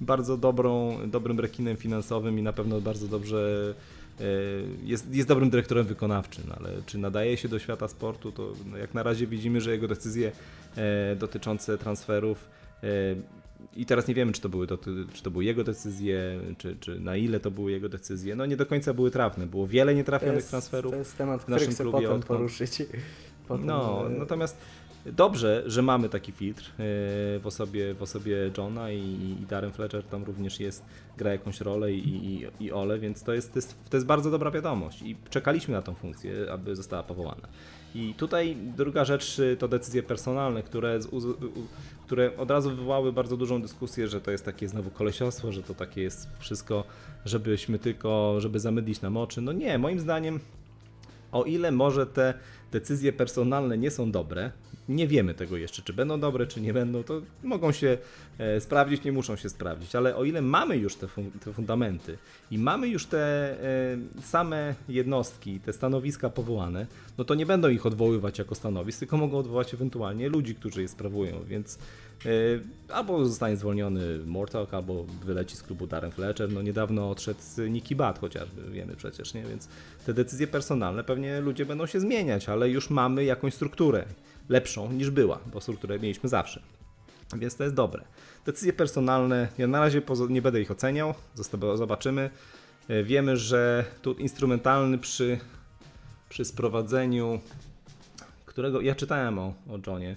bardzo 0.00 0.36
dobrą, 0.36 0.98
dobrym 1.10 1.40
rekinem 1.40 1.76
finansowym 1.76 2.38
i 2.38 2.42
na 2.42 2.52
pewno 2.52 2.80
bardzo 2.80 3.08
dobrze 3.08 3.74
e, 4.20 4.24
jest, 4.84 5.14
jest 5.14 5.28
dobrym 5.28 5.50
dyrektorem 5.50 5.86
wykonawczym, 5.86 6.44
ale 6.58 6.70
czy 6.86 6.98
nadaje 6.98 7.36
się 7.36 7.48
do 7.48 7.58
świata 7.58 7.88
sportu, 7.88 8.32
to 8.32 8.52
no 8.70 8.76
jak 8.76 8.94
na 8.94 9.02
razie 9.02 9.26
widzimy, 9.26 9.60
że 9.60 9.70
jego 9.70 9.88
decyzje 9.88 10.32
e, 10.76 11.16
dotyczące 11.16 11.78
transferów 11.78 12.48
e, 12.82 12.86
i 13.76 13.86
teraz 13.86 14.08
nie 14.08 14.14
wiemy, 14.14 14.32
czy 14.32 14.40
to 14.40 14.48
były, 14.48 14.66
czy 15.12 15.22
to 15.22 15.30
były 15.30 15.44
jego 15.44 15.64
decyzje, 15.64 16.40
czy, 16.58 16.76
czy 16.80 17.00
na 17.00 17.16
ile 17.16 17.40
to 17.40 17.50
były 17.50 17.70
jego 17.72 17.88
decyzje. 17.88 18.36
No 18.36 18.46
nie 18.46 18.56
do 18.56 18.66
końca 18.66 18.94
były 18.94 19.10
trafne. 19.10 19.46
Było 19.46 19.66
wiele 19.66 19.94
nietrafionych 19.94 20.44
transferów. 20.44 20.92
to 20.92 20.98
jest 20.98 21.16
temat, 21.18 21.40
w 21.40 21.42
który 21.44 21.58
naszym 21.60 21.74
klubie 21.74 22.06
potem 22.06 22.20
odkąd- 22.20 22.26
poruszyć. 22.26 22.82
Potem, 23.48 23.66
No, 23.66 24.06
e, 24.06 24.10
natomiast 24.10 24.56
dobrze, 25.06 25.62
że 25.66 25.82
mamy 25.82 26.08
taki 26.08 26.32
filtr 26.32 26.64
e, 26.64 26.74
w 27.38 27.42
osobie, 27.44 27.94
w 27.94 28.02
osobie 28.02 28.50
Johna 28.58 28.90
i, 28.92 28.98
i 29.42 29.46
Darren 29.48 29.72
Fletcher 29.72 30.04
tam 30.04 30.24
również 30.24 30.60
jest, 30.60 30.84
gra 31.18 31.32
jakąś 31.32 31.60
rolę 31.60 31.92
i, 31.92 32.08
i, 32.08 32.46
i 32.60 32.72
Ole, 32.72 32.98
więc 32.98 33.22
to 33.22 33.34
jest, 33.34 33.52
to, 33.52 33.58
jest, 33.58 33.90
to 33.90 33.96
jest 33.96 34.06
bardzo 34.06 34.30
dobra 34.30 34.50
wiadomość 34.50 35.02
i 35.02 35.16
czekaliśmy 35.30 35.74
na 35.74 35.82
tą 35.82 35.94
funkcję, 35.94 36.32
aby 36.52 36.76
została 36.76 37.02
powołana. 37.02 37.48
I 37.94 38.14
tutaj 38.14 38.56
druga 38.76 39.04
rzecz 39.04 39.38
y, 39.38 39.56
to 39.56 39.68
decyzje 39.68 40.02
personalne, 40.02 40.62
które, 40.62 40.98
które 42.06 42.36
od 42.36 42.50
razu 42.50 42.70
wywołały 42.70 43.12
bardzo 43.12 43.36
dużą 43.36 43.62
dyskusję, 43.62 44.08
że 44.08 44.20
to 44.20 44.30
jest 44.30 44.44
takie 44.44 44.68
znowu 44.68 44.90
kolesiostwo, 44.90 45.52
że 45.52 45.62
to 45.62 45.74
takie 45.74 46.02
jest 46.02 46.28
wszystko, 46.38 46.84
żebyśmy 47.24 47.78
tylko, 47.78 48.40
żeby 48.40 48.60
zamydlić 48.60 49.00
nam 49.00 49.16
oczy. 49.16 49.40
No 49.40 49.52
nie, 49.52 49.78
moim 49.78 50.00
zdaniem 50.00 50.40
o 51.32 51.44
ile 51.44 51.72
może 51.72 52.06
te 52.06 52.34
decyzje 52.72 53.12
personalne 53.12 53.78
nie 53.78 53.90
są 53.90 54.10
dobre, 54.10 54.52
nie 54.90 55.06
wiemy 55.06 55.34
tego 55.34 55.56
jeszcze, 55.56 55.82
czy 55.82 55.92
będą 55.92 56.20
dobre, 56.20 56.46
czy 56.46 56.60
nie 56.60 56.72
będą, 56.72 57.02
to 57.02 57.22
mogą 57.42 57.72
się 57.72 57.98
e, 58.38 58.60
sprawdzić, 58.60 59.04
nie 59.04 59.12
muszą 59.12 59.36
się 59.36 59.48
sprawdzić, 59.48 59.94
ale 59.94 60.16
o 60.16 60.24
ile 60.24 60.42
mamy 60.42 60.76
już 60.76 60.96
te, 60.96 61.08
fun 61.08 61.30
te 61.30 61.52
fundamenty 61.52 62.18
i 62.50 62.58
mamy 62.58 62.88
już 62.88 63.06
te 63.06 63.18
e, 63.18 64.22
same 64.22 64.74
jednostki, 64.88 65.60
te 65.60 65.72
stanowiska 65.72 66.30
powołane, 66.30 66.86
no 67.18 67.24
to 67.24 67.34
nie 67.34 67.46
będą 67.46 67.68
ich 67.68 67.86
odwoływać 67.86 68.38
jako 68.38 68.54
stanowisk, 68.54 68.98
tylko 68.98 69.16
mogą 69.16 69.38
odwołać 69.38 69.74
ewentualnie 69.74 70.28
ludzi, 70.28 70.54
którzy 70.54 70.82
je 70.82 70.88
sprawują, 70.88 71.44
więc 71.48 71.78
e, 72.26 72.30
albo 72.94 73.24
zostanie 73.24 73.56
zwolniony 73.56 74.18
Mortalk, 74.26 74.74
albo 74.74 75.04
wyleci 75.24 75.56
z 75.56 75.62
klubu 75.62 75.86
Darren 75.86 76.12
Fletcher, 76.12 76.52
no 76.52 76.62
niedawno 76.62 77.10
odszedł 77.10 77.40
Nicky 77.68 77.96
Bat 77.96 78.18
chociażby, 78.18 78.70
wiemy 78.70 78.96
przecież, 78.96 79.34
nie, 79.34 79.42
więc 79.42 79.68
te 80.06 80.14
decyzje 80.14 80.46
personalne 80.46 81.04
pewnie 81.04 81.40
ludzie 81.40 81.66
będą 81.66 81.86
się 81.86 82.00
zmieniać, 82.00 82.48
ale 82.48 82.70
już 82.70 82.90
mamy 82.90 83.24
jakąś 83.24 83.54
strukturę 83.54 84.04
lepszą 84.50 84.92
niż 84.92 85.10
była, 85.10 85.40
bo 85.52 85.60
strukturę 85.60 85.98
mieliśmy 85.98 86.28
zawsze. 86.28 86.62
Więc 87.36 87.56
to 87.56 87.62
jest 87.62 87.74
dobre. 87.74 88.04
Decyzje 88.46 88.72
personalne, 88.72 89.48
ja 89.58 89.66
na 89.66 89.80
razie 89.80 90.02
nie 90.28 90.42
będę 90.42 90.60
ich 90.60 90.70
oceniał, 90.70 91.14
zobaczymy. 91.76 92.30
E, 92.88 93.02
wiemy, 93.02 93.36
że 93.36 93.84
tu 94.02 94.12
instrumentalny 94.12 94.98
przy, 94.98 95.38
przy 96.28 96.44
sprowadzeniu, 96.44 97.40
którego 98.46 98.80
ja 98.80 98.94
czytałem 98.94 99.38
o, 99.38 99.54
o 99.70 99.78
Johnie, 99.86 100.16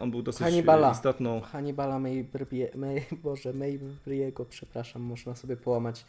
on 0.00 0.10
był 0.10 0.22
dosyć 0.22 0.42
Hannibala. 0.42 0.92
istotną. 0.92 1.40
Hannibala 1.40 1.98
Maybriego, 1.98 2.78
May, 2.78 3.04
Boże, 3.22 3.52
Maybriego, 3.52 4.44
przepraszam, 4.44 5.02
można 5.02 5.34
sobie 5.34 5.56
połamać 5.56 6.04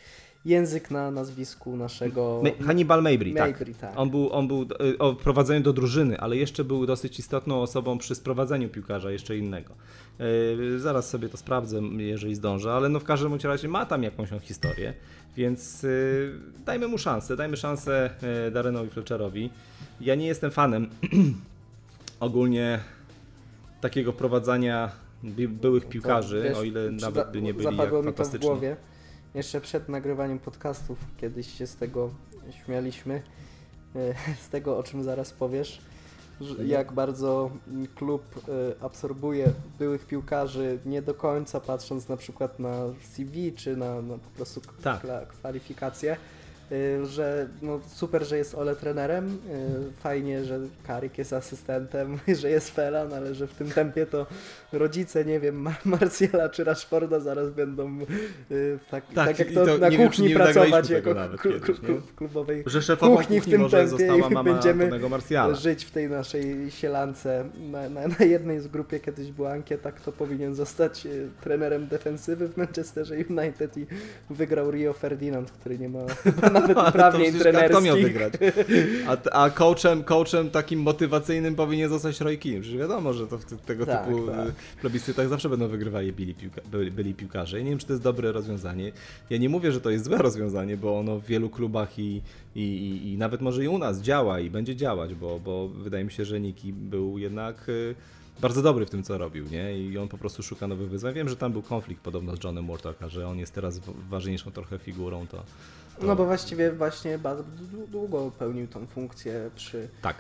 język 0.46 0.92
na 0.92 1.12
nazwisku 1.12 1.76
naszego... 1.78 2.44
Hannibal 2.66 3.04
Mabry, 3.04 3.34
tak. 3.34 3.64
tak. 3.82 3.94
On 3.96 4.10
był, 4.10 4.34
on 4.34 4.48
był 4.48 4.62
y, 4.62 4.98
o 4.98 5.14
prowadzeniu 5.14 5.62
do 5.62 5.74
drużyny, 5.74 6.20
ale 6.20 6.38
jeszcze 6.38 6.64
był 6.64 6.86
dosyć 6.86 7.20
istotną 7.20 7.62
osobą 7.62 7.98
przy 7.98 8.16
sprowadzeniu 8.16 8.70
piłkarza 8.70 9.12
jeszcze 9.12 9.38
innego. 9.38 9.74
Yy, 10.20 10.80
zaraz 10.80 11.10
sobie 11.10 11.30
to 11.30 11.38
sprawdzę, 11.38 11.82
jeżeli 11.98 12.36
zdążę, 12.36 12.74
ale 12.74 12.90
no 12.90 13.00
w 13.00 13.04
każdym 13.04 13.38
razie 13.44 13.68
ma 13.68 13.86
tam 13.86 14.04
jakąś 14.04 14.30
historię, 14.42 14.94
więc 15.38 15.84
yy, 15.84 16.40
dajmy 16.66 16.88
mu 16.88 16.98
szansę, 16.98 17.36
dajmy 17.36 17.58
szansę 17.58 18.10
Darenowi 18.54 18.90
Fletcherowi. 18.90 19.50
Ja 20.02 20.16
nie 20.16 20.28
jestem 20.28 20.52
fanem 20.52 20.90
ogólnie 22.20 22.80
takiego 23.86 24.14
prowadzenia 24.14 24.92
byłych 25.50 25.86
piłkarzy, 25.86 26.42
Wiesz, 26.44 26.58
o 26.58 26.64
ile 26.64 26.92
nawet 26.92 27.32
by 27.32 27.42
nie 27.42 27.54
byli 27.54 27.78
jak 27.78 27.92
fantastyczni. 27.92 28.40
Mi 28.40 28.42
to 28.42 28.56
w 28.56 28.60
głowie 28.60 28.78
jeszcze 29.36 29.62
przed 29.62 29.90
nagrywaniem 29.90 30.40
podcastów 30.40 30.98
kiedyś 31.18 31.58
się 31.58 31.68
z 31.68 31.76
tego 31.76 32.10
śmialiśmy, 32.66 33.22
e, 33.96 34.14
z 34.46 34.50
tego 34.50 34.78
o 34.78 34.84
czym 34.84 35.04
zaraz 35.04 35.34
powiesz, 35.34 35.82
mhm. 36.42 36.68
jak 36.68 36.94
bardzo 36.94 37.52
klub 37.96 38.24
e, 38.38 38.84
absorbuje 38.84 39.54
byłych 39.80 40.06
piłkarzy, 40.08 40.80
nie 40.86 41.02
do 41.02 41.14
końca 41.14 41.60
patrząc 41.60 42.10
na 42.10 42.18
przykład 42.18 42.60
na 42.60 42.74
CV 43.02 43.54
czy 43.54 43.78
na, 43.78 44.02
na 44.02 44.18
po 44.18 44.30
prostu 44.30 44.62
tak. 44.82 45.28
kwalifikacje 45.28 46.18
że 47.04 47.48
no 47.62 47.80
super, 47.88 48.26
że 48.26 48.38
jest 48.38 48.56
Ole 48.56 48.76
trenerem, 48.76 49.28
y, 49.28 50.02
fajnie, 50.02 50.44
że 50.44 50.60
Karik 50.88 51.18
jest 51.18 51.34
asystentem, 51.34 52.20
że 52.42 52.50
jest 52.50 52.72
Felan, 52.72 53.14
ale 53.14 53.36
że 53.36 53.48
w 53.48 53.54
tym 53.54 53.72
tempie 53.72 54.06
to 54.06 54.28
rodzice, 54.74 55.26
nie 55.26 55.40
wiem, 55.40 55.70
Marciela 55.86 56.50
czy 56.50 56.64
Rashforda 56.64 57.20
zaraz 57.20 57.50
będą 57.50 58.00
y, 58.52 58.80
tak, 58.92 59.04
tak, 59.14 59.28
tak 59.28 59.40
jak 59.40 59.52
to, 59.52 59.66
to 59.66 59.78
na 59.78 59.92
kuchni 59.92 60.30
wiem, 60.30 60.38
pracować 60.38 60.90
jako 60.90 61.16
klubowej 62.16 62.64
że 62.66 62.98
kuchni 62.98 63.42
w 63.42 63.46
tym 63.46 63.70
tempie 63.70 64.18
i 64.32 64.44
będziemy 64.44 64.92
żyć 65.54 65.86
w 65.86 65.92
tej 65.92 66.10
naszej 66.10 66.72
sielance. 66.72 67.46
Na, 67.72 67.90
na, 67.90 68.08
na, 68.08 68.26
jednej 68.26 68.60
z 68.60 68.68
grupie 68.68 69.00
kiedyś 69.00 69.32
była 69.32 69.52
ankieta, 69.52 69.92
kto 69.92 70.12
powinien 70.12 70.56
zostać 70.56 71.08
trenerem 71.42 71.88
defensywy 71.88 72.48
w 72.48 72.58
Manchesterze 72.58 73.16
United 73.30 73.78
i 73.78 73.86
wygrał 74.30 74.72
Rio 74.72 74.94
Ferdinand, 74.94 75.52
który 75.52 75.80
nie 75.80 75.90
ma 75.90 76.00
nawet 76.62 76.78
uprawnień 76.90 77.34
trenerskich. 77.34 77.72
Kto 77.72 77.82
miał 77.82 77.98
wygrać? 77.98 78.34
A, 79.08 79.44
a 79.44 79.50
coachem, 79.50 80.04
coachem 80.04 80.50
takim 80.50 80.82
motywacyjnym 80.82 81.56
powinien 81.56 81.90
zostać 81.90 82.22
Roy 82.22 82.38
Keane. 82.38 82.62
Przecież 82.62 82.80
wiadomo, 82.80 83.14
że 83.14 83.28
to 83.28 83.38
w 83.38 83.46
tego 83.46 83.86
tak, 83.86 84.06
typu 84.06 84.28
tak. 84.28 84.56
plebiscytach 84.82 85.30
zawsze 85.30 85.50
będą 85.50 85.68
wygrywali 85.68 86.14
byli, 86.14 86.36
piłka, 86.36 86.62
byli, 86.92 87.14
piłkarze. 87.14 87.58
Ja 87.58 87.64
nie 87.64 87.70
wiem, 87.70 87.80
czy 87.80 87.86
to 87.86 87.94
jest 87.94 88.04
dobre 88.04 88.32
rozwiązanie. 88.32 88.92
Ja 89.30 89.38
nie 89.38 89.50
mówię, 89.50 89.72
że 89.72 89.82
to 89.82 89.90
jest 89.90 90.06
złe 90.06 90.18
rozwiązanie, 90.18 90.78
bo 90.78 91.00
ono 91.00 91.20
w 91.20 91.26
wielu 91.26 91.50
klubach 91.50 92.00
i, 92.00 92.22
i, 92.56 92.62
i, 92.62 93.14
i 93.14 93.18
nawet 93.18 93.42
może 93.42 93.64
i 93.64 93.68
u 93.68 93.78
nas 93.78 94.02
działa 94.02 94.40
i 94.40 94.50
będzie 94.50 94.76
działać, 94.76 95.16
bo, 95.16 95.40
bo 95.40 95.68
wydaje 95.68 96.04
mi 96.04 96.12
się, 96.12 96.26
że 96.26 96.40
Niki 96.40 96.74
był 96.74 97.18
jednak 97.18 97.70
y, 97.70 97.96
bardzo 98.42 98.62
dobry 98.62 98.86
w 98.86 98.90
tym, 98.90 99.04
co 99.04 99.18
robił, 99.18 99.46
nie? 99.52 99.80
I 99.80 99.98
on 99.98 100.08
po 100.08 100.18
prostu 100.18 100.44
szuka 100.44 100.68
nowych 100.68 100.90
wyzwań. 100.90 101.14
Wiem, 101.14 101.30
że 101.30 101.36
tam 101.36 101.52
był 101.52 101.62
konflikt 101.62 102.02
podobno 102.02 102.36
z 102.36 102.44
Johnem 102.44 102.64
Murtocka, 102.64 103.10
że 103.10 103.28
on 103.28 103.40
jest 103.40 103.54
teraz 103.54 103.82
ważniejszą 104.10 104.52
trochę 104.52 104.78
figurą, 104.78 105.28
to, 105.28 105.44
to... 106.00 106.06
No 106.06 106.16
bo 106.16 106.26
właściwie 106.26 106.72
właśnie 106.72 107.18
bardzo 107.18 107.44
długo 107.88 108.32
pełnił 108.40 108.68
tą 108.68 108.88
funkcję 108.88 109.50
przy... 109.56 109.88
Tak. 110.02 110.16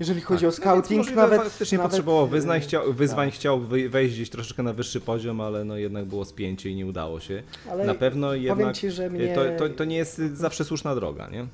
Jeżeli 0.00 0.20
chodzi 0.20 0.40
tak. 0.40 0.48
o 0.48 0.52
scouting, 0.52 1.10
no 1.10 1.16
nawet... 1.16 1.42
Faktycznie 1.42 1.78
nawet... 1.78 1.90
potrzebował 1.90 2.26
wyzwań, 2.26 2.60
chciał, 2.60 2.92
wyzwań 2.92 3.28
tak. 3.28 3.38
chciał 3.38 3.60
wejść 3.90 4.14
gdzieś 4.14 4.30
troszeczkę 4.30 4.62
na 4.62 4.72
wyższy 4.72 5.00
poziom, 5.00 5.40
ale 5.40 5.64
no 5.64 5.76
jednak 5.76 6.04
było 6.04 6.24
spięcie 6.24 6.70
i 6.70 6.74
nie 6.74 6.86
udało 6.86 7.20
się. 7.20 7.42
Ale 7.70 7.86
na 7.86 7.94
pewno 7.94 8.34
jednak 8.34 8.76
ci, 8.76 8.90
że 8.90 9.10
mnie... 9.10 9.34
to, 9.34 9.40
to, 9.58 9.74
to 9.74 9.84
nie 9.84 9.96
jest 9.96 10.18
zawsze 10.32 10.64
słuszna 10.64 10.94
droga, 10.94 11.28
nie? 11.28 11.46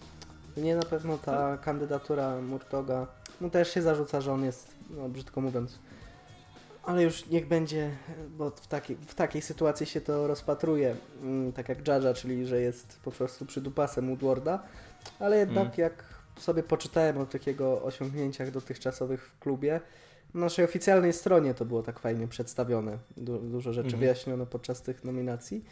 Mnie 0.56 0.76
na 0.76 0.82
pewno 0.82 1.18
ta 1.18 1.58
kandydatura 1.58 2.40
Murtoga, 2.40 3.06
no 3.40 3.50
też 3.50 3.74
się 3.74 3.82
zarzuca, 3.82 4.20
że 4.20 4.32
on 4.32 4.44
jest, 4.44 4.74
no 4.90 5.08
brzydko 5.08 5.40
mówiąc, 5.40 5.78
ale 6.82 7.02
już 7.02 7.26
niech 7.26 7.48
będzie, 7.48 7.90
bo 8.28 8.50
w 8.50 8.66
takiej, 8.66 8.96
w 8.96 9.14
takiej 9.14 9.42
sytuacji 9.42 9.86
się 9.86 10.00
to 10.00 10.26
rozpatruje, 10.26 10.96
mm, 11.22 11.52
tak 11.52 11.68
jak 11.68 11.88
Jaja, 11.88 12.14
czyli 12.14 12.46
że 12.46 12.60
jest 12.60 13.00
po 13.04 13.10
prostu 13.10 13.46
przydupasem 13.46 14.06
Woodwarda, 14.06 14.62
ale 15.18 15.38
jednak 15.38 15.66
mm. 15.66 15.74
jak 15.78 16.04
sobie 16.38 16.62
poczytałem 16.62 17.18
o 17.18 17.26
takiego 17.26 17.82
osiągnięciach 17.82 18.50
dotychczasowych 18.50 19.30
w 19.30 19.38
klubie, 19.38 19.80
na 20.34 20.40
naszej 20.40 20.64
oficjalnej 20.64 21.12
stronie 21.12 21.54
to 21.54 21.64
było 21.64 21.82
tak 21.82 21.98
fajnie 21.98 22.28
przedstawione, 22.28 22.98
du 23.16 23.38
dużo 23.38 23.72
rzeczy 23.72 23.88
mm. 23.88 24.00
wyjaśniono 24.00 24.46
podczas 24.46 24.82
tych 24.82 25.04
nominacji. 25.04 25.64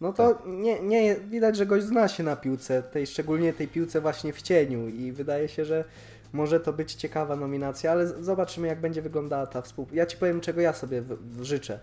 No 0.00 0.12
to 0.12 0.34
tak. 0.34 0.46
nie, 0.46 0.80
nie, 0.80 1.16
widać, 1.16 1.56
że 1.56 1.66
gość 1.66 1.86
zna 1.86 2.08
się 2.08 2.22
na 2.22 2.36
piłce, 2.36 2.82
tej, 2.82 3.06
szczególnie 3.06 3.52
tej 3.52 3.68
piłce 3.68 4.00
właśnie 4.00 4.32
w 4.32 4.42
cieniu 4.42 4.88
i 4.88 5.12
wydaje 5.12 5.48
się, 5.48 5.64
że 5.64 5.84
może 6.32 6.60
to 6.60 6.72
być 6.72 6.94
ciekawa 6.94 7.36
nominacja, 7.36 7.92
ale 7.92 8.06
zobaczymy, 8.06 8.68
jak 8.68 8.80
będzie 8.80 9.02
wyglądała 9.02 9.46
ta 9.46 9.62
współpraca. 9.62 9.96
Ja 9.96 10.06
Ci 10.06 10.16
powiem, 10.16 10.40
czego 10.40 10.60
ja 10.60 10.72
sobie 10.72 11.02
życzę. 11.42 11.78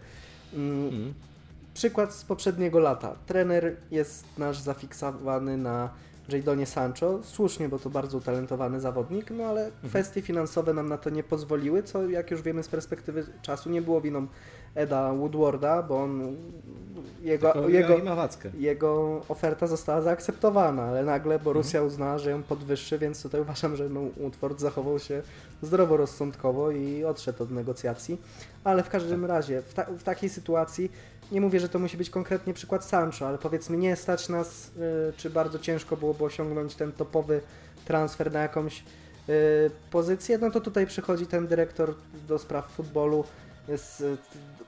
Mm, 0.54 0.90
mm. 0.90 1.14
Przykład 1.74 2.14
z 2.14 2.24
poprzedniego 2.24 2.80
lata. 2.80 3.16
Trener 3.26 3.76
jest 3.92 4.26
nasz 4.38 4.60
zafiksowany 4.60 5.58
na 5.58 5.90
Jadonie 6.30 6.66
Sancho. 6.66 7.20
Słusznie, 7.24 7.70
bo 7.70 7.80
to 7.80 7.90
bardzo 7.90 8.18
utalentowany 8.18 8.80
zawodnik, 8.80 9.32
no 9.32 9.44
ale 9.44 9.66
mhm. 9.66 9.90
kwestie 9.90 10.22
finansowe 10.22 10.74
nam 10.74 10.90
na 10.90 10.98
to 10.98 11.10
nie 11.10 11.24
pozwoliły, 11.24 11.84
co 11.84 12.10
jak 12.10 12.32
już 12.32 12.42
wiemy 12.42 12.64
z 12.64 12.68
perspektywy 12.68 13.26
czasu 13.42 13.70
nie 13.70 13.82
było 13.82 14.02
winą 14.02 14.28
Eda 14.76 15.14
Woodwarda, 15.14 15.84
bo 15.84 16.04
on 16.04 16.36
jego, 17.22 17.70
jego, 17.70 17.98
jego 18.58 19.22
oferta 19.30 19.68
została 19.68 20.02
zaakceptowana, 20.02 20.84
ale 20.84 21.04
nagle 21.04 21.40
Borussia 21.40 21.78
mhm. 21.78 21.88
uznała, 21.88 22.18
że 22.18 22.32
ją 22.32 22.44
podwyższy, 22.44 23.00
więc 23.00 23.24
tutaj 23.24 23.42
uważam, 23.48 23.76
że 23.76 23.90
no, 23.90 24.02
Woodward 24.18 24.60
zachował 24.60 25.00
się 25.00 25.22
zdroworozsądkowo 25.62 26.72
i 26.72 27.04
odszedł 27.04 27.44
od 27.44 27.52
negocjacji. 27.52 28.18
Ale 28.64 28.84
w 28.84 28.90
każdym 28.90 29.22
tak. 29.22 29.30
razie 29.30 29.62
w, 29.62 29.74
ta, 29.74 29.84
w 29.84 30.04
takiej 30.04 30.30
sytuacji 30.30 30.92
nie 31.32 31.42
mówię, 31.42 31.60
że 31.60 31.70
to 31.70 31.80
musi 31.80 31.98
być 31.98 32.10
konkretnie 32.10 32.54
przykład 32.54 32.86
Sancho, 32.86 33.28
ale 33.28 33.38
powiedzmy 33.38 33.78
nie 33.78 33.96
stać 33.96 34.30
nas, 34.30 34.72
y, 35.10 35.14
czy 35.18 35.30
bardzo 35.30 35.60
ciężko 35.60 35.98
byłoby 35.98 36.24
osiągnąć 36.24 36.76
ten 36.76 36.92
topowy 36.92 37.42
transfer 37.86 38.32
na 38.32 38.42
jakąś 38.42 38.84
y, 39.30 39.72
pozycję, 39.92 40.38
no 40.38 40.52
to 40.52 40.62
tutaj 40.62 40.88
przychodzi 40.88 41.28
ten 41.28 41.48
dyrektor 41.48 41.94
do 42.28 42.40
spraw 42.40 42.72
futbolu, 42.72 43.24
y, 43.70 43.78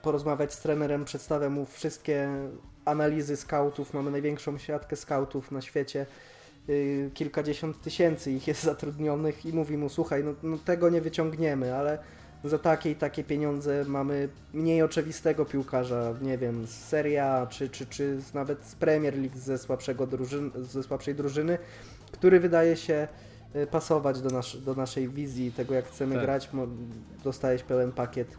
porozmawiać 0.01 0.53
z 0.53 0.61
trenerem, 0.61 1.05
przedstawia 1.05 1.49
mu 1.49 1.65
wszystkie 1.65 2.29
analizy 2.85 3.37
scoutów, 3.37 3.93
mamy 3.93 4.11
największą 4.11 4.57
siatkę 4.57 4.95
scoutów 4.95 5.51
na 5.51 5.61
świecie, 5.61 6.05
kilkadziesiąt 7.13 7.81
tysięcy 7.81 8.31
ich 8.31 8.47
jest 8.47 8.63
zatrudnionych 8.63 9.45
i 9.45 9.53
mówi 9.53 9.77
mu, 9.77 9.89
słuchaj, 9.89 10.23
no, 10.23 10.33
no 10.43 10.57
tego 10.57 10.89
nie 10.89 11.01
wyciągniemy, 11.01 11.75
ale 11.75 11.99
za 12.43 12.59
takie 12.59 12.91
i 12.91 12.95
takie 12.95 13.23
pieniądze 13.23 13.85
mamy 13.87 14.29
mniej 14.53 14.81
oczywistego 14.81 15.45
piłkarza, 15.45 16.13
nie 16.21 16.37
wiem, 16.37 16.67
z 16.67 16.71
Serie 16.71 17.25
A, 17.25 17.47
czy, 17.47 17.69
czy, 17.69 17.85
czy 17.85 18.19
nawet 18.33 18.65
z 18.65 18.75
Premier 18.75 19.17
League 19.17 19.37
ze, 19.37 19.57
słabszego 19.57 20.07
drużyn, 20.07 20.51
ze 20.55 20.83
słabszej 20.83 21.15
drużyny, 21.15 21.57
który 22.11 22.39
wydaje 22.39 22.77
się 22.77 23.07
y, 23.55 23.67
pasować 23.67 24.21
do, 24.21 24.29
nasz, 24.29 24.57
do 24.57 24.75
naszej 24.75 25.09
wizji 25.09 25.51
tego, 25.51 25.73
jak 25.73 25.85
chcemy 25.85 26.15
tak. 26.15 26.23
grać. 26.23 26.49
Dostajesz 27.23 27.63
pełen 27.63 27.91
pakiet 27.91 28.37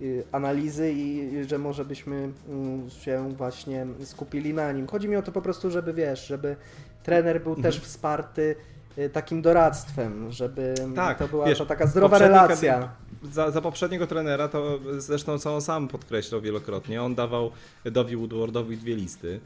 y, 0.00 0.24
analizy 0.32 0.92
i 0.92 1.30
że 1.44 1.58
może 1.58 1.84
byśmy 1.84 2.30
mm, 2.48 2.90
się 2.90 3.34
właśnie 3.36 3.86
skupili 4.04 4.54
na 4.54 4.72
nim. 4.72 4.86
Chodzi 4.86 5.08
mi 5.08 5.16
o 5.16 5.22
to 5.22 5.32
po 5.32 5.42
prostu, 5.42 5.70
żeby 5.70 5.92
wiesz, 5.92 6.26
żeby 6.26 6.56
trener 7.02 7.42
był 7.42 7.52
mhm. 7.52 7.62
też 7.62 7.80
wsparty 7.80 8.56
y, 8.98 9.10
takim 9.10 9.42
doradztwem, 9.42 10.32
żeby 10.32 10.74
Tak, 10.96 11.18
to 11.18 11.28
była 11.28 11.46
wiesz, 11.46 11.62
taka 11.68 11.86
zdrowa 11.86 12.18
relacja. 12.18 12.90
Za, 13.22 13.50
za 13.50 13.60
poprzedniego 13.60 14.06
trenera, 14.06 14.48
to 14.48 14.80
zresztą 14.98 15.38
co 15.38 15.54
on 15.54 15.60
sam 15.60 15.88
podkreślał 15.88 16.40
wielokrotnie, 16.40 17.02
on 17.02 17.14
dawał 17.14 17.50
Dowi 17.84 18.16
Woodwardowi 18.16 18.76
dwie 18.76 18.96
listy, 18.96 19.40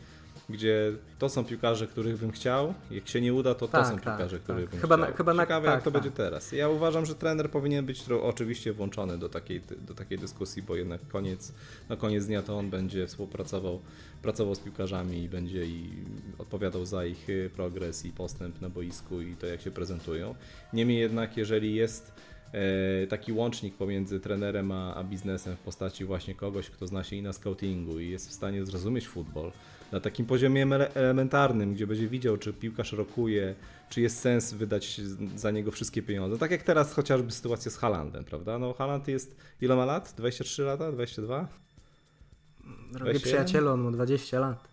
gdzie 0.48 0.92
to 1.18 1.28
są 1.28 1.44
piłkarze, 1.44 1.86
których 1.86 2.16
bym 2.18 2.30
chciał, 2.32 2.74
jak 2.90 3.08
się 3.08 3.20
nie 3.20 3.34
uda, 3.34 3.54
to 3.54 3.60
to 3.60 3.68
Tak, 3.72 3.86
są 3.86 3.92
tak, 3.94 4.02
piłkarze, 4.02 4.38
których 4.38 4.62
tak. 4.64 4.70
bym 4.70 4.80
Chyba 4.80 4.96
chciał. 4.96 5.08
na- 5.10 5.16
chyba 5.16 5.34
na- 5.34 5.42
Ciekawe 5.42 5.66
tak, 5.66 5.74
jak 5.74 5.84
to 5.84 5.90
tak. 5.90 6.02
będzie 6.02 6.16
teraz. 6.16 6.52
Ja 6.52 6.68
uważam, 6.68 7.06
że 7.06 7.14
trener 7.14 7.50
powinien 7.50 7.86
być 7.86 8.04
oczywiście 8.22 8.72
włączony 8.72 9.18
do 9.18 9.28
takiej, 9.28 9.60
do 9.86 9.94
takiej 9.94 10.18
dyskusji, 10.18 10.62
bo 10.62 10.76
jednak 10.76 11.00
koniec, 11.08 11.52
na 11.88 11.96
koniec 11.96 12.26
dnia 12.26 12.42
to 12.42 12.58
on 12.58 12.70
będzie 12.70 13.06
współpracował 13.06 13.80
pracował 14.22 14.54
z 14.54 14.58
piłkarzami 14.58 15.22
i 15.22 15.28
będzie 15.28 15.64
i 15.66 15.90
odpowiadał 16.38 16.86
za 16.86 17.04
ich 17.06 17.26
progres 17.54 18.04
i 18.04 18.10
postęp 18.10 18.60
na 18.60 18.68
boisku 18.70 19.20
i 19.20 19.36
to 19.36 19.46
jak 19.46 19.60
się 19.60 19.70
prezentują. 19.70 20.34
Niemniej 20.72 20.98
jednak, 21.00 21.36
jeżeli 21.36 21.74
jest 21.74 22.12
taki 23.08 23.32
łącznik 23.32 23.74
pomiędzy 23.74 24.20
trenerem 24.20 24.72
a, 24.72 24.94
a 24.94 25.04
biznesem 25.04 25.56
w 25.56 25.60
postaci 25.60 26.04
właśnie 26.04 26.34
kogoś, 26.34 26.70
kto 26.70 26.86
zna 26.86 27.04
się 27.04 27.16
i 27.16 27.22
na 27.22 27.32
scoutingu 27.32 28.00
i 28.00 28.08
jest 28.08 28.28
w 28.28 28.32
stanie 28.32 28.64
zrozumieć 28.64 29.08
futbol 29.08 29.52
na 29.92 30.00
takim 30.00 30.26
poziomie 30.26 30.66
ele- 30.66 30.90
elementarnym, 30.94 31.74
gdzie 31.74 31.86
będzie 31.86 32.08
widział, 32.08 32.36
czy 32.36 32.52
piłkarz 32.52 32.92
rokuje, 32.92 33.54
czy 33.90 34.00
jest 34.00 34.18
sens 34.18 34.52
wydać 34.52 35.00
za 35.36 35.50
niego 35.50 35.70
wszystkie 35.70 36.02
pieniądze. 36.02 36.38
Tak 36.38 36.50
jak 36.50 36.62
teraz 36.62 36.92
chociażby 36.92 37.32
sytuacja 37.32 37.70
z 37.70 37.76
Halandem, 37.76 38.24
prawda? 38.24 38.58
No 38.58 38.72
Haland 38.74 39.08
jest, 39.08 39.36
ile 39.60 39.76
ma 39.76 39.84
lat? 39.84 40.14
23 40.16 40.62
lata? 40.62 40.92
22? 40.92 41.48
Drogi 42.92 43.10
21? 43.10 43.20
przyjacielu, 43.20 43.70
on 43.70 43.80
ma 43.80 43.90
20 43.90 44.40
lat. 44.40 44.71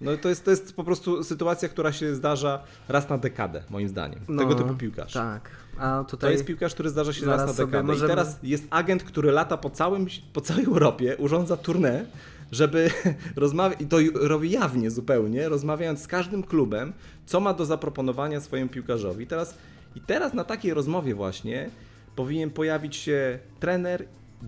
No 0.00 0.16
to 0.16 0.28
jest, 0.28 0.44
to 0.44 0.50
jest 0.50 0.76
po 0.76 0.84
prostu 0.84 1.24
sytuacja, 1.24 1.68
która 1.68 1.92
się 1.92 2.14
zdarza 2.14 2.62
raz 2.88 3.08
na 3.08 3.18
dekadę, 3.18 3.62
moim 3.70 3.88
zdaniem. 3.88 4.20
No, 4.28 4.42
Tego 4.42 4.54
typu 4.54 4.74
piłkarz. 4.74 5.12
Tak. 5.12 5.50
A 5.78 5.98
To 6.04 6.10
tutaj 6.10 6.32
jest 6.32 6.44
piłkarz, 6.44 6.74
który 6.74 6.90
zdarza 6.90 7.12
się 7.12 7.26
raz 7.26 7.46
na 7.46 7.52
dekadę. 7.66 7.82
możemy- 7.82 8.06
I 8.06 8.16
teraz 8.16 8.38
jest 8.42 8.64
agent, 8.70 9.02
który 9.02 9.32
lata 9.32 9.56
po, 9.56 9.70
całym, 9.70 10.06
po 10.32 10.40
całej 10.40 10.64
Europie, 10.64 11.16
urządza 11.16 11.54
tournée, 11.56 12.04
żeby 12.52 12.90
rozmawiać, 13.36 13.80
i 13.80 13.86
to 13.86 13.96
robi 14.14 14.50
jawnie 14.50 14.90
zupełnie, 14.90 15.48
rozmawiając 15.48 16.02
z 16.02 16.06
każdym 16.06 16.42
klubem, 16.42 16.92
co 17.26 17.40
ma 17.40 17.54
do 17.54 17.64
zaproponowania 17.64 18.40
swojemu 18.40 18.70
piłkarzowi. 18.70 19.24
I 19.24 19.26
teraz, 19.26 19.54
I 19.96 20.00
teraz 20.00 20.34
na 20.34 20.44
takiej 20.44 20.74
rozmowie 20.74 21.14
właśnie 21.14 21.70
powinien 22.16 22.50
pojawić 22.50 22.96
się 22.96 23.38
trener 23.60 24.04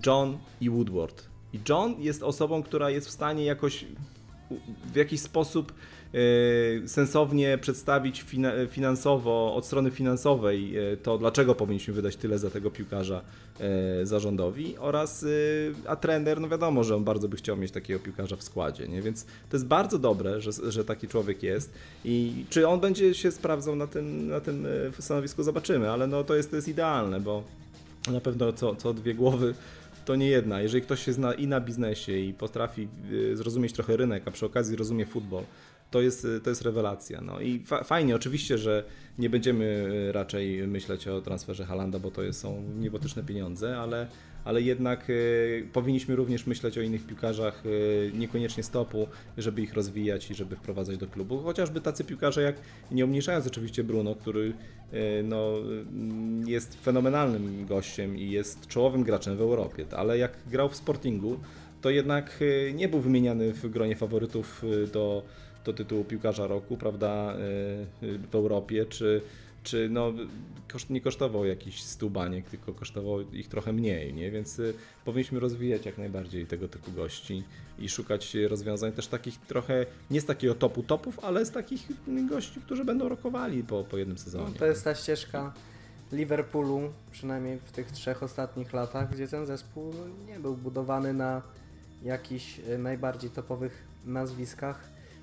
John 0.07 0.39
i 0.61 0.71
Woodward. 0.71 1.23
I 1.53 1.61
John 1.69 1.95
jest 1.99 2.23
osobą, 2.23 2.63
która 2.63 2.91
jest 2.91 3.09
w 3.09 3.11
stanie 3.11 3.45
jakoś 3.45 3.85
w 4.93 4.97
jakiś 4.97 5.21
sposób 5.21 5.73
e, 6.15 6.89
sensownie 6.89 7.59
przedstawić 7.59 8.23
fina, 8.23 8.53
finansowo, 8.71 9.55
od 9.55 9.67
strony 9.67 9.91
finansowej 9.91 10.77
e, 10.77 10.97
to, 10.97 11.19
dlaczego 11.19 11.55
powinniśmy 11.55 11.95
wydać 11.95 12.17
tyle 12.17 12.39
za 12.39 12.51
tego 12.51 12.71
piłkarza 12.71 13.23
e, 13.61 14.07
zarządowi 14.07 14.79
oraz, 14.79 15.27
a 15.87 15.97
trener, 15.97 16.41
no 16.41 16.49
wiadomo, 16.49 16.85
że 16.85 16.97
on 16.97 17.05
bardzo 17.05 17.29
by 17.29 17.37
chciał 17.37 17.57
mieć 17.57 17.73
takiego 17.73 18.01
piłkarza 18.01 18.37
w 18.37 18.43
składzie, 18.43 18.89
nie? 18.89 19.03
więc 19.03 19.25
to 19.25 19.57
jest 19.57 19.67
bardzo 19.67 19.99
dobre, 19.99 20.41
że, 20.41 20.51
że 20.69 20.85
taki 20.85 21.09
człowiek 21.09 21.43
jest 21.43 21.73
i 22.05 22.45
czy 22.51 22.69
on 22.69 22.81
będzie 22.81 23.15
się 23.15 23.31
sprawdzał 23.31 23.77
na 23.77 23.87
tym, 23.87 24.29
na 24.29 24.41
tym 24.41 24.67
stanowisku, 24.99 25.43
zobaczymy, 25.43 25.91
ale 25.91 26.07
no 26.07 26.25
to 26.25 26.37
jest, 26.37 26.51
to 26.51 26.57
jest 26.57 26.69
idealne, 26.69 27.21
bo 27.21 27.43
na 28.13 28.21
pewno 28.21 28.53
co, 28.53 28.77
co 28.77 28.95
dwie 28.95 29.15
głowy 29.15 29.55
to 30.05 30.17
nie 30.17 30.29
jedna. 30.29 30.61
Jeżeli 30.61 30.83
ktoś 30.83 31.05
się 31.05 31.13
zna 31.13 31.35
i 31.35 31.47
na 31.47 31.61
biznesie 31.61 32.19
i 32.19 32.35
potrafi 32.35 32.89
y, 33.13 33.37
zrozumieć 33.37 33.73
trochę 33.73 33.97
rynek, 33.97 34.23
a 34.29 34.31
przy 34.31 34.47
okazji 34.47 34.77
rozumie 34.77 35.07
futbol, 35.07 35.45
to 35.91 36.01
jest, 36.01 36.27
to 36.45 36.51
jest 36.51 36.63
rewelacja. 36.63 37.21
No 37.21 37.41
i 37.41 37.59
fa 37.65 37.85
fajnie, 37.85 38.17
oczywiście, 38.17 38.59
że 38.59 38.85
nie 39.19 39.31
będziemy 39.31 39.65
y, 40.09 40.13
raczej 40.13 40.69
myśleć 40.69 41.09
o 41.09 41.21
transferze 41.21 41.65
Halanda, 41.65 41.99
bo 41.99 42.11
to 42.11 42.33
są 42.33 42.63
niebotyczne 42.79 43.23
pieniądze, 43.23 43.79
ale, 43.79 44.07
ale 44.45 44.63
jednak 44.63 45.11
y, 45.11 45.69
powinniśmy 45.73 46.17
również 46.17 46.47
myśleć 46.47 46.79
o 46.79 46.81
innych 46.81 47.07
piłkarzach, 47.07 47.67
y, 47.67 48.13
niekoniecznie 48.15 48.63
stopu, 48.63 49.09
żeby 49.39 49.63
ich 49.63 49.75
rozwijać 49.75 50.31
i 50.31 50.35
żeby 50.35 50.57
wprowadzać 50.57 50.97
do 50.97 51.07
klubu. 51.07 51.39
Chociażby 51.39 51.81
tacy 51.81 52.05
piłkarze 52.05 52.43
jak, 52.43 52.57
nie 52.91 53.05
omniejszając 53.05 53.47
oczywiście 53.47 53.85
Bruno, 53.85 54.15
który 54.15 54.53
y, 54.93 55.23
no, 55.25 55.55
jest 56.47 56.75
fenomenalnym 56.75 57.67
gościem 57.67 58.19
i 58.19 58.31
jest 58.31 58.67
czołowym 58.67 59.03
graczem 59.03 59.37
w 59.37 59.41
Europie, 59.41 59.85
ale 59.97 60.19
jak 60.19 60.33
grał 60.51 60.69
w 60.69 60.77
Sportingu, 60.77 61.41
to 61.81 61.91
jednak 61.91 62.43
y, 62.43 62.73
nie 62.75 62.89
był 62.89 63.01
wymieniany 63.01 63.53
w 63.53 63.71
gronie 63.71 63.97
faworytów 63.97 64.65
y, 64.65 64.87
do, 64.87 65.23
do 65.65 65.73
tytułu 65.73 66.05
piłkarza 66.05 66.47
roku, 66.47 66.77
prawda, 66.77 67.35
y, 68.03 68.19
w 68.19 68.35
Europie, 68.35 68.87
czy, 68.87 69.23
czy 69.63 69.89
no, 69.91 70.13
koszt, 70.73 70.91
nie 70.91 71.01
kosztował 71.01 71.45
jakichś 71.45 71.81
100 71.81 72.11
baniek, 72.11 72.47
tylko 72.47 72.73
kosztował 72.73 73.21
ich 73.33 73.49
trochę 73.49 73.73
mniej, 73.73 74.15
nie? 74.15 74.31
więc 74.31 74.61
powinniśmy 75.05 75.41
rozwijać 75.41 75.87
jak 75.87 75.99
najbardziej 75.99 76.47
tego 76.47 76.69
typu 76.69 76.93
gości 76.93 77.43
i 77.79 77.89
szukać 77.89 78.35
rozwiązań 78.49 78.93
też 78.93 79.07
takich 79.07 79.39
trochę, 79.39 79.87
nie 80.11 80.21
z 80.21 80.25
takiego 80.25 80.55
topu 80.55 80.83
topów, 80.83 81.19
ale 81.19 81.45
z 81.45 81.51
takich 81.51 81.89
gości, 82.31 82.61
którzy 82.61 82.85
będą 82.85 83.09
rokowali 83.09 83.65
po, 83.65 83.85
po 83.85 83.99
jednym 83.99 84.17
no, 84.17 84.23
sezonie. 84.23 84.55
to 84.59 84.67
jest 84.67 84.85
ta 84.85 84.95
ścieżka 84.95 85.53
Liverpoolu, 86.13 86.81
przynajmniej 87.13 87.59
w 87.59 87.73
tych 87.73 87.93
trzech 87.93 88.23
ostatnich 88.23 88.73
latach, 88.73 89.15
gdzie 89.15 89.29
ten 89.29 89.47
zespół 89.47 89.95
no, 89.95 90.33
nie 90.33 90.41
był 90.41 90.57
budowany 90.57 91.15
na 91.15 91.43
jakichś 92.03 92.61
e, 92.69 92.79
najbardziej 92.79 93.31
topowych 93.31 93.85
nazwiskach. 94.05 94.81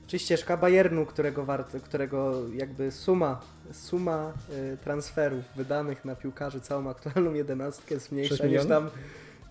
Czy 0.08 0.20
ścieżka 0.20 0.58
Bayernu, 0.58 1.06
którego, 1.06 1.46
wart, 1.46 1.78
którego 1.84 2.34
jakby 2.54 2.92
suma, 2.92 3.42
suma 3.72 4.34
y, 4.74 4.78
transferów 4.78 5.44
wydanych 5.56 6.06
na 6.06 6.16
piłkarzy, 6.16 6.62
całą 6.62 6.90
aktualną 6.90 7.34
jedenastkę 7.34 7.94
jest 7.96 8.12
mniejsza 8.12 8.48
niż 8.48 8.66
tam 8.66 8.90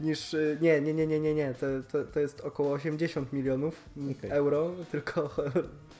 niż, 0.00 0.34
y, 0.34 0.58
nie, 0.60 0.80
nie, 0.80 0.94
nie, 0.94 1.06
nie, 1.06 1.20
nie, 1.20 1.34
nie, 1.34 1.54
to, 1.54 1.66
to, 1.92 2.04
to 2.04 2.20
jest 2.20 2.40
około 2.40 2.72
80 2.72 3.32
milionów 3.32 3.84
Okej. 4.18 4.30
euro, 4.30 4.70
tylko 4.92 5.30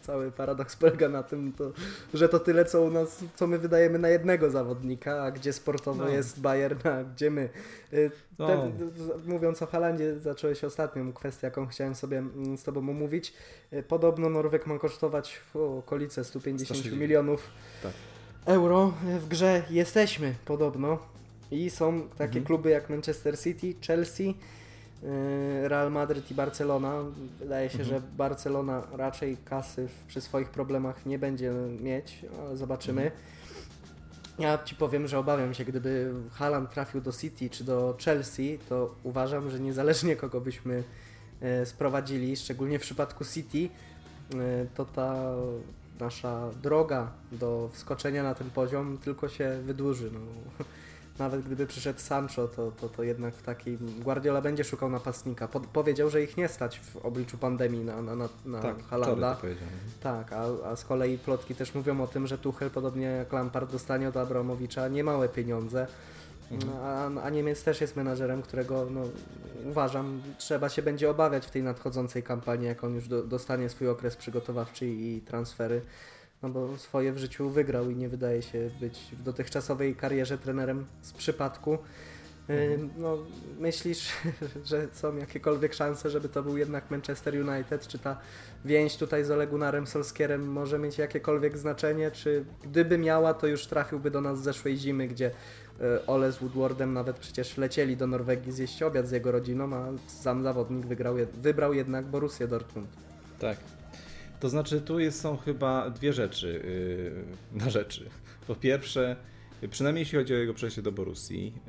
cały 0.06 0.30
paradoks 0.32 0.76
polega 0.76 1.08
na 1.08 1.22
tym, 1.22 1.52
to, 1.52 1.72
że 2.14 2.28
to 2.28 2.38
tyle, 2.40 2.64
co 2.64 2.82
u 2.82 2.90
nas, 2.90 3.24
co 3.34 3.46
my 3.46 3.58
wydajemy 3.58 3.98
na 3.98 4.08
jednego 4.08 4.50
zawodnika, 4.50 5.22
a 5.22 5.30
gdzie 5.30 5.52
sportowo 5.52 6.04
No. 6.04 6.08
jest 6.10 6.40
Bayern, 6.40 6.78
a 6.88 7.04
gdzie 7.04 7.30
my. 7.30 7.48
Y, 7.92 8.10
No. 8.38 8.46
Ten, 8.46 8.90
mówiąc 9.26 9.62
o 9.62 9.66
Halandzie, 9.66 10.18
zacząłeś 10.20 10.64
ostatnią 10.64 11.12
kwestię, 11.12 11.46
jaką 11.46 11.66
chciałem 11.66 11.94
sobie 11.94 12.18
mm, 12.18 12.58
z 12.58 12.62
Tobą 12.64 12.80
omówić. 12.80 13.32
Y, 13.72 13.82
Podobno 13.82 14.30
Norweg 14.30 14.66
ma 14.66 14.78
kosztować 14.78 15.40
w 15.54 15.56
okolice 15.56 16.24
150 16.24 16.66
160. 16.68 17.00
milionów 17.00 17.50
Tak. 17.82 17.92
euro. 18.46 18.92
Y, 19.16 19.20
W 19.20 19.28
grze 19.28 19.62
jesteśmy 19.70 20.34
podobno 20.44 20.98
i 21.50 21.70
są 21.70 22.02
takie 22.08 22.24
Mhm. 22.24 22.44
kluby 22.44 22.70
jak 22.70 22.90
Manchester 22.90 23.38
City, 23.38 23.74
Chelsea, 23.86 24.34
Real 25.62 25.90
Madryt 25.92 26.30
i 26.30 26.34
Barcelona. 26.34 26.92
Wydaje 27.38 27.70
się, 27.70 27.78
Mhm. 27.80 27.88
że 27.90 28.06
Barcelona 28.16 28.82
raczej 28.92 29.36
kasy 29.44 29.88
przy 30.08 30.20
swoich 30.20 30.50
problemach 30.50 31.06
nie 31.06 31.18
będzie 31.18 31.52
mieć, 31.80 32.24
ale 32.46 32.56
zobaczymy. 32.56 33.02
Mhm. 33.02 33.22
Ja 34.38 34.58
ci 34.64 34.74
powiem, 34.74 35.06
że 35.08 35.18
obawiam 35.18 35.54
się, 35.54 35.64
gdyby 35.64 36.12
Haaland 36.32 36.70
trafił 36.70 37.00
do 37.00 37.12
City 37.12 37.50
czy 37.50 37.64
do 37.64 37.96
Chelsea, 38.04 38.58
to 38.68 38.94
uważam, 39.02 39.50
że 39.50 39.60
niezależnie 39.60 40.16
kogo 40.16 40.40
byśmy 40.40 40.82
e, 41.40 41.66
sprowadzili, 41.66 42.36
szczególnie 42.36 42.78
w 42.78 42.82
przypadku 42.82 43.24
City, 43.24 43.68
e, 44.34 44.66
to 44.74 44.84
ta 44.84 45.24
nasza 46.00 46.50
droga 46.62 47.12
do 47.32 47.68
wskoczenia 47.72 48.22
na 48.22 48.34
ten 48.34 48.50
poziom 48.50 48.98
tylko 48.98 49.28
się 49.28 49.58
wydłuży. 49.64 50.10
No. 50.12 50.20
Nawet 51.18 51.42
gdyby 51.42 51.66
przyszedł 51.66 52.00
Sancho, 52.00 52.48
to, 52.48 52.70
to, 52.70 52.88
to 52.88 53.02
jednak 53.02 53.34
w 53.34 53.42
takim. 53.42 53.78
Guardiola 54.02 54.40
będzie 54.40 54.64
szukał 54.64 54.90
napastnika. 54.90 55.48
Pod, 55.48 55.66
powiedział, 55.66 56.10
że 56.10 56.22
ich 56.22 56.36
nie 56.36 56.48
stać 56.48 56.80
w 56.80 56.96
obliczu 56.96 57.38
pandemii 57.38 57.84
na, 57.84 58.02
na, 58.02 58.16
na, 58.16 58.28
na 58.44 58.60
tak, 58.60 58.76
powiedziałem. 59.36 59.70
Tak, 60.02 60.32
a, 60.32 60.44
a 60.70 60.76
z 60.76 60.84
kolei 60.84 61.18
plotki 61.18 61.54
też 61.54 61.74
mówią 61.74 62.00
o 62.00 62.06
tym, 62.06 62.26
że 62.26 62.38
Tuchel, 62.38 62.70
podobnie 62.70 63.06
jak 63.06 63.32
Lampard, 63.32 63.72
dostanie 63.72 64.08
od 64.08 64.16
Abramowicza 64.16 64.88
niemałe 64.88 65.28
pieniądze. 65.28 65.86
Mhm. 66.50 66.72
A, 66.82 67.22
a 67.22 67.30
Niemiec 67.30 67.64
też 67.64 67.80
jest 67.80 67.96
menadżerem, 67.96 68.42
którego 68.42 68.86
no, 68.90 69.00
uważam, 69.64 70.22
trzeba 70.38 70.68
się 70.68 70.82
będzie 70.82 71.10
obawiać 71.10 71.46
w 71.46 71.50
tej 71.50 71.62
nadchodzącej 71.62 72.22
kampanii, 72.22 72.66
jak 72.66 72.84
on 72.84 72.94
już 72.94 73.08
do, 73.08 73.22
dostanie 73.22 73.68
swój 73.68 73.88
okres 73.88 74.16
przygotowawczy 74.16 74.86
i 74.86 75.20
transfery. 75.20 75.82
No 76.42 76.48
bo 76.48 76.78
swoje 76.78 77.12
w 77.12 77.18
życiu 77.18 77.50
wygrał 77.50 77.90
i 77.90 77.96
nie 77.96 78.08
wydaje 78.08 78.42
się 78.42 78.70
być 78.80 78.98
w 79.12 79.22
dotychczasowej 79.22 79.94
karierze 79.96 80.38
trenerem 80.38 80.86
z 81.02 81.12
przypadku. 81.12 81.78
Ym, 82.50 82.90
No, 82.96 83.18
myślisz, 83.58 84.12
że 84.64 84.88
są 84.92 85.16
jakiekolwiek 85.16 85.74
szanse, 85.74 86.10
żeby 86.10 86.28
to 86.28 86.42
był 86.42 86.56
jednak 86.56 86.90
Manchester 86.90 87.34
United? 87.48 87.88
Czy 87.88 87.98
ta 87.98 88.20
więź 88.64 88.96
tutaj 88.96 89.24
z 89.24 89.30
Ole 89.30 89.46
Gunnarem 89.46 89.86
Solskierem 89.86 90.52
może 90.52 90.78
mieć 90.78 90.98
jakiekolwiek 90.98 91.58
znaczenie? 91.58 92.10
Czy 92.10 92.44
gdyby 92.62 92.98
miała, 92.98 93.34
to 93.34 93.46
już 93.46 93.66
trafiłby 93.66 94.10
do 94.10 94.20
nas 94.20 94.38
z 94.38 94.42
zeszłej 94.42 94.76
zimy, 94.76 95.08
gdzie 95.08 95.30
e, 95.80 96.06
Ole 96.06 96.32
z 96.32 96.38
Woodwardem 96.38 96.92
nawet 96.92 97.18
przecież 97.18 97.56
lecieli 97.56 97.96
do 97.96 98.06
Norwegii 98.06 98.52
zjeść 98.52 98.82
obiad 98.82 99.08
z 99.08 99.10
jego 99.10 99.32
rodziną, 99.32 99.74
a 99.74 99.86
sam 100.06 100.42
zawodnik 100.42 100.86
wygrał, 100.86 101.14
wybrał 101.34 101.74
jednak 101.74 102.04
Borussię 102.04 102.48
Dortmund. 102.48 102.88
Tak. 103.38 103.58
To 104.40 104.48
znaczy, 104.48 104.80
tu 104.80 104.98
jest, 104.98 105.20
są 105.20 105.36
chyba 105.36 105.90
dwie 105.90 106.12
rzeczy 106.12 106.62
yy, 107.52 107.58
na 107.64 107.70
rzeczy. 107.70 108.10
Po 108.46 108.54
pierwsze, 108.54 109.16
przynajmniej 109.70 110.02
jeśli 110.02 110.18
chodzi 110.18 110.34
o 110.34 110.36
jego 110.36 110.54
przejście 110.54 110.82
do 110.82 110.92
Borussii, 110.92 111.52
e, 111.56 111.68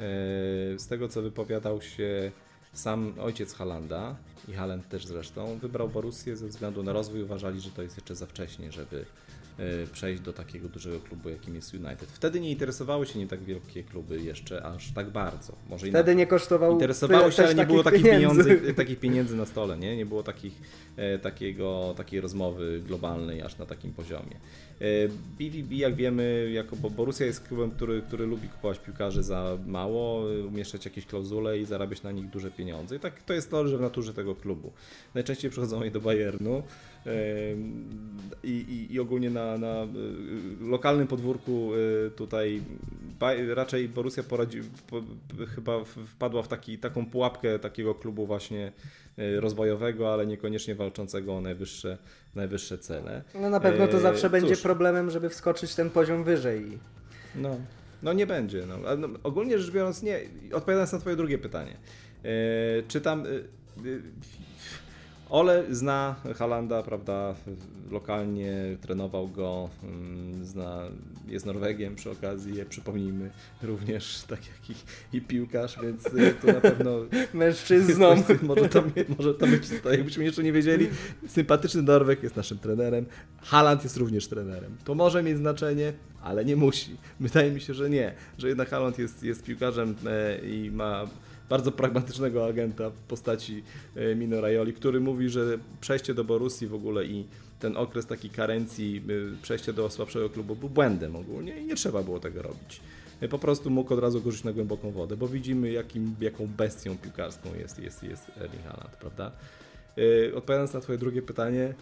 z 0.80 0.88
tego 0.88 1.08
co 1.08 1.22
wypowiadał 1.22 1.82
się 1.82 2.32
sam 2.74 3.14
ojciec 3.20 3.54
Halanda 3.54 4.16
i 4.48 4.54
Haaland 4.54 4.90
też 4.90 5.06
zresztą, 5.06 5.58
wybrał 5.62 5.90
Borussię 5.90 6.36
ze 6.38 6.48
względu 6.48 6.84
na 6.84 6.94
rozwój. 6.94 7.22
Uważali, 7.22 7.62
że 7.62 7.70
to 7.70 7.82
jest 7.82 7.98
jeszcze 7.98 8.16
za 8.16 8.26
wcześnie, 8.26 8.72
żeby 8.72 9.06
e, 9.60 9.88
przejść 9.88 10.22
do 10.22 10.34
takiego 10.34 10.70
dużego 10.70 11.00
klubu, 11.00 11.30
jakim 11.30 11.56
jest 11.56 11.74
United. 11.74 12.10
Wtedy 12.12 12.40
nie 12.40 12.52
interesowały 12.52 13.06
się 13.06 13.20
nie 13.20 13.28
tak 13.28 13.44
wielkie 13.44 13.84
kluby 13.84 14.22
jeszcze 14.22 14.64
aż 14.64 14.92
tak 14.92 15.10
bardzo. 15.10 15.54
Może 15.70 15.88
Wtedy 15.88 16.16
nie 16.16 16.28
kosztował 16.28 16.72
Interesowało 16.72 17.22
tyle 17.22 17.32
się, 17.32 17.44
ale 17.44 17.56
nie 17.56 17.66
było 17.66 17.84
takich 17.84 18.04
pieniędzy. 18.04 18.44
pieniędzy, 18.44 18.74
takich 18.74 19.00
pieniędzy 19.00 19.36
na 19.36 19.46
stole, 19.46 19.78
nie? 19.78 19.98
Nie 19.98 20.06
było 20.06 20.24
takich, 20.24 20.62
e, 20.98 21.20
takiego, 21.20 21.94
takiej 21.98 22.22
rozmowy 22.22 22.82
globalnej 22.88 23.42
aż 23.42 23.58
na 23.58 23.66
takim 23.66 23.94
poziomie. 23.94 24.36
E, 24.82 25.08
BVB, 25.40 25.72
jak 25.72 25.96
wiemy, 25.96 26.50
jako, 26.54 26.76
bo 26.76 26.90
Borussia 26.90 27.26
jest 27.26 27.48
klubem, 27.48 27.72
który, 27.72 28.02
który 28.02 28.26
lubi 28.26 28.50
kupować 28.50 28.80
piłkarzy 28.80 29.24
za 29.24 29.58
mało, 29.68 30.34
e, 30.34 30.46
umieszczać 30.46 30.86
jakieś 30.86 31.06
klauzule 31.06 31.60
i 31.60 31.66
zarabiać 31.66 32.04
na 32.04 32.12
nich 32.12 32.30
duże 32.30 32.52
pieniądze. 32.52 32.96
I 32.96 33.00
tak 33.00 33.22
to 33.22 33.34
jest 33.34 33.52
to, 33.52 33.68
że 33.68 33.78
w 33.78 33.82
naturze 33.82 34.14
tego 34.14 34.36
klubu. 34.38 34.72
Najczęściej 35.16 35.52
przychodzą 35.52 35.80
oni 35.80 35.92
do 35.92 36.02
Bayernu 36.02 36.64
e, 37.06 37.12
i, 38.44 38.50
i, 38.50 38.94
i 38.94 39.00
ogólnie 39.00 39.30
na, 39.30 39.58
na 39.58 39.68
e, 39.68 39.88
lokalnym 40.62 41.08
podwórku 41.08 41.72
e, 42.08 42.10
tutaj 42.10 42.62
raczej 43.56 43.90
Borussia 43.90 44.24
poradzi, 44.24 44.62
po, 44.90 45.02
chyba 45.56 45.84
wpadła 45.84 46.44
w 46.44 46.48
taki, 46.48 46.78
taką 46.78 47.06
pułapkę 47.06 47.60
takiego 47.60 47.96
klubu 47.96 48.26
właśnie 48.26 48.72
e, 49.18 49.40
rozwojowego, 49.40 50.14
ale 50.14 50.26
niekoniecznie 50.28 50.76
walczącego 50.76 51.36
o 51.38 51.42
najwyższe, 51.42 51.98
najwyższe 52.36 52.78
cele. 52.78 53.24
No 53.36 53.50
na 53.50 53.60
pewno 53.60 53.88
to 53.88 53.98
E, 53.98 54.00
zawsze 54.00 54.30
będzie 54.30 54.56
cóż. 54.56 54.62
problemem, 54.64 55.10
żeby 55.12 55.30
wskoczyć 55.30 55.76
ten 55.76 55.90
poziom 55.90 56.24
wyżej. 56.24 56.80
No, 57.36 57.58
no 58.04 58.14
nie 58.14 58.28
będzie. 58.28 58.66
No. 58.66 58.96
No, 58.96 59.08
ogólnie 59.24 59.60
rzecz 59.60 59.72
biorąc, 59.74 60.04
nie. 60.04 60.20
Odpowiadając 60.54 60.94
na 60.94 61.00
Twoje 61.00 61.16
drugie 61.16 61.38
pytanie. 61.38 61.78
E, 62.24 62.30
czy 62.88 63.02
tam. 63.02 63.24
Ole 65.30 65.64
zna 65.70 66.16
Halanda, 66.36 66.84
prawda, 66.84 67.36
lokalnie 67.92 68.78
trenował 68.82 69.28
go, 69.28 69.70
mm, 69.84 70.46
zna, 70.46 70.82
jest 71.28 71.46
Norwegiem 71.46 71.96
przy 71.96 72.12
okazji, 72.12 72.66
przypomnijmy, 72.70 73.30
również 73.62 74.24
tak 74.28 74.40
jak 74.40 74.78
i, 74.78 75.18
i 75.18 75.22
piłkarz, 75.22 75.78
więc 75.84 76.06
e, 76.06 76.34
to 76.34 76.48
na 76.48 76.62
pewno 76.62 76.92
Mężczyzną. 77.34 78.16
jest 78.16 78.42
może, 78.44 78.70
to, 78.70 78.84
może 79.18 79.34
to 79.34 79.48
być, 79.48 79.64
jakbyśmy 79.92 80.24
jeszcze 80.24 80.44
nie 80.44 80.54
wiedzieli, 80.54 80.88
sympatyczny 81.28 81.82
Norweg 81.82 82.24
jest 82.24 82.36
naszym 82.36 82.58
trenerem, 82.58 83.06
Haaland 83.42 83.84
jest 83.84 83.98
również 83.98 84.28
trenerem. 84.28 84.78
To 84.84 84.96
może 84.96 85.24
mieć 85.24 85.38
znaczenie, 85.38 85.94
ale 86.22 86.46
nie 86.46 86.56
musi. 86.56 86.98
Wydaje 87.20 87.52
mi 87.52 87.62
się, 87.62 87.74
że 87.74 87.90
nie, 87.90 88.14
że 88.38 88.48
jednak 88.48 88.70
Haaland 88.70 89.00
jest, 89.00 89.24
jest 89.24 89.44
piłkarzem 89.44 89.96
e, 90.06 90.48
i 90.48 90.72
ma 90.72 91.08
bardzo 91.50 91.72
pragmatycznego 91.72 92.46
agenta 92.46 92.90
w 92.90 92.94
postaci 92.94 93.64
e, 93.96 94.16
Mino 94.16 94.42
Raioli, 94.42 94.74
który 94.74 95.00
mówi, 95.00 95.30
że 95.30 95.60
przejście 95.82 96.14
do 96.14 96.24
Borussii 96.24 96.68
w 96.68 96.74
ogóle 96.74 97.06
i 97.06 97.26
ten 97.60 97.78
okres 97.78 98.06
takiej 98.06 98.30
karencji, 98.30 99.04
e, 99.38 99.42
przejście 99.42 99.74
do 99.74 99.90
słabszego 99.90 100.30
klubu 100.30 100.56
był 100.56 100.70
błędem 100.70 101.16
ogólnie 101.16 101.62
i 101.62 101.66
nie 101.66 101.76
trzeba 101.76 102.04
było 102.04 102.20
tego 102.20 102.42
robić. 102.42 102.82
E, 103.22 103.28
Po 103.28 103.40
prostu 103.40 103.70
mógł 103.70 103.94
od 103.94 104.00
razu 104.00 104.22
go 104.22 104.32
rzucić 104.32 104.46
na 104.46 104.54
głęboką 104.54 104.92
wodę, 104.92 105.18
bo 105.18 105.28
widzimy 105.28 105.72
jakim, 105.72 106.16
jaką 106.22 106.48
bestią 106.48 106.98
piłkarską 106.98 107.50
jest, 107.56 107.80
jest, 107.80 108.04
jest 108.04 108.32
Erling 108.38 108.64
Haaland, 108.64 108.96
prawda? 108.96 109.32
Odpowiadając 110.36 110.74
na 110.74 110.82
twoje 110.82 110.98
drugie 110.98 111.22
pytanie, 111.22 111.74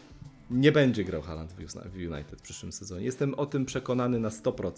nie 0.51 0.71
będzie 0.71 1.03
grał 1.03 1.21
Haaland 1.21 1.53
w 1.93 1.95
United 1.95 2.39
w 2.39 2.41
przyszłym 2.41 2.71
sezonie. 2.71 3.05
Jestem 3.05 3.33
o 3.33 3.45
tym 3.45 3.65
przekonany 3.65 4.19
na 4.19 4.29
100%. 4.29 4.71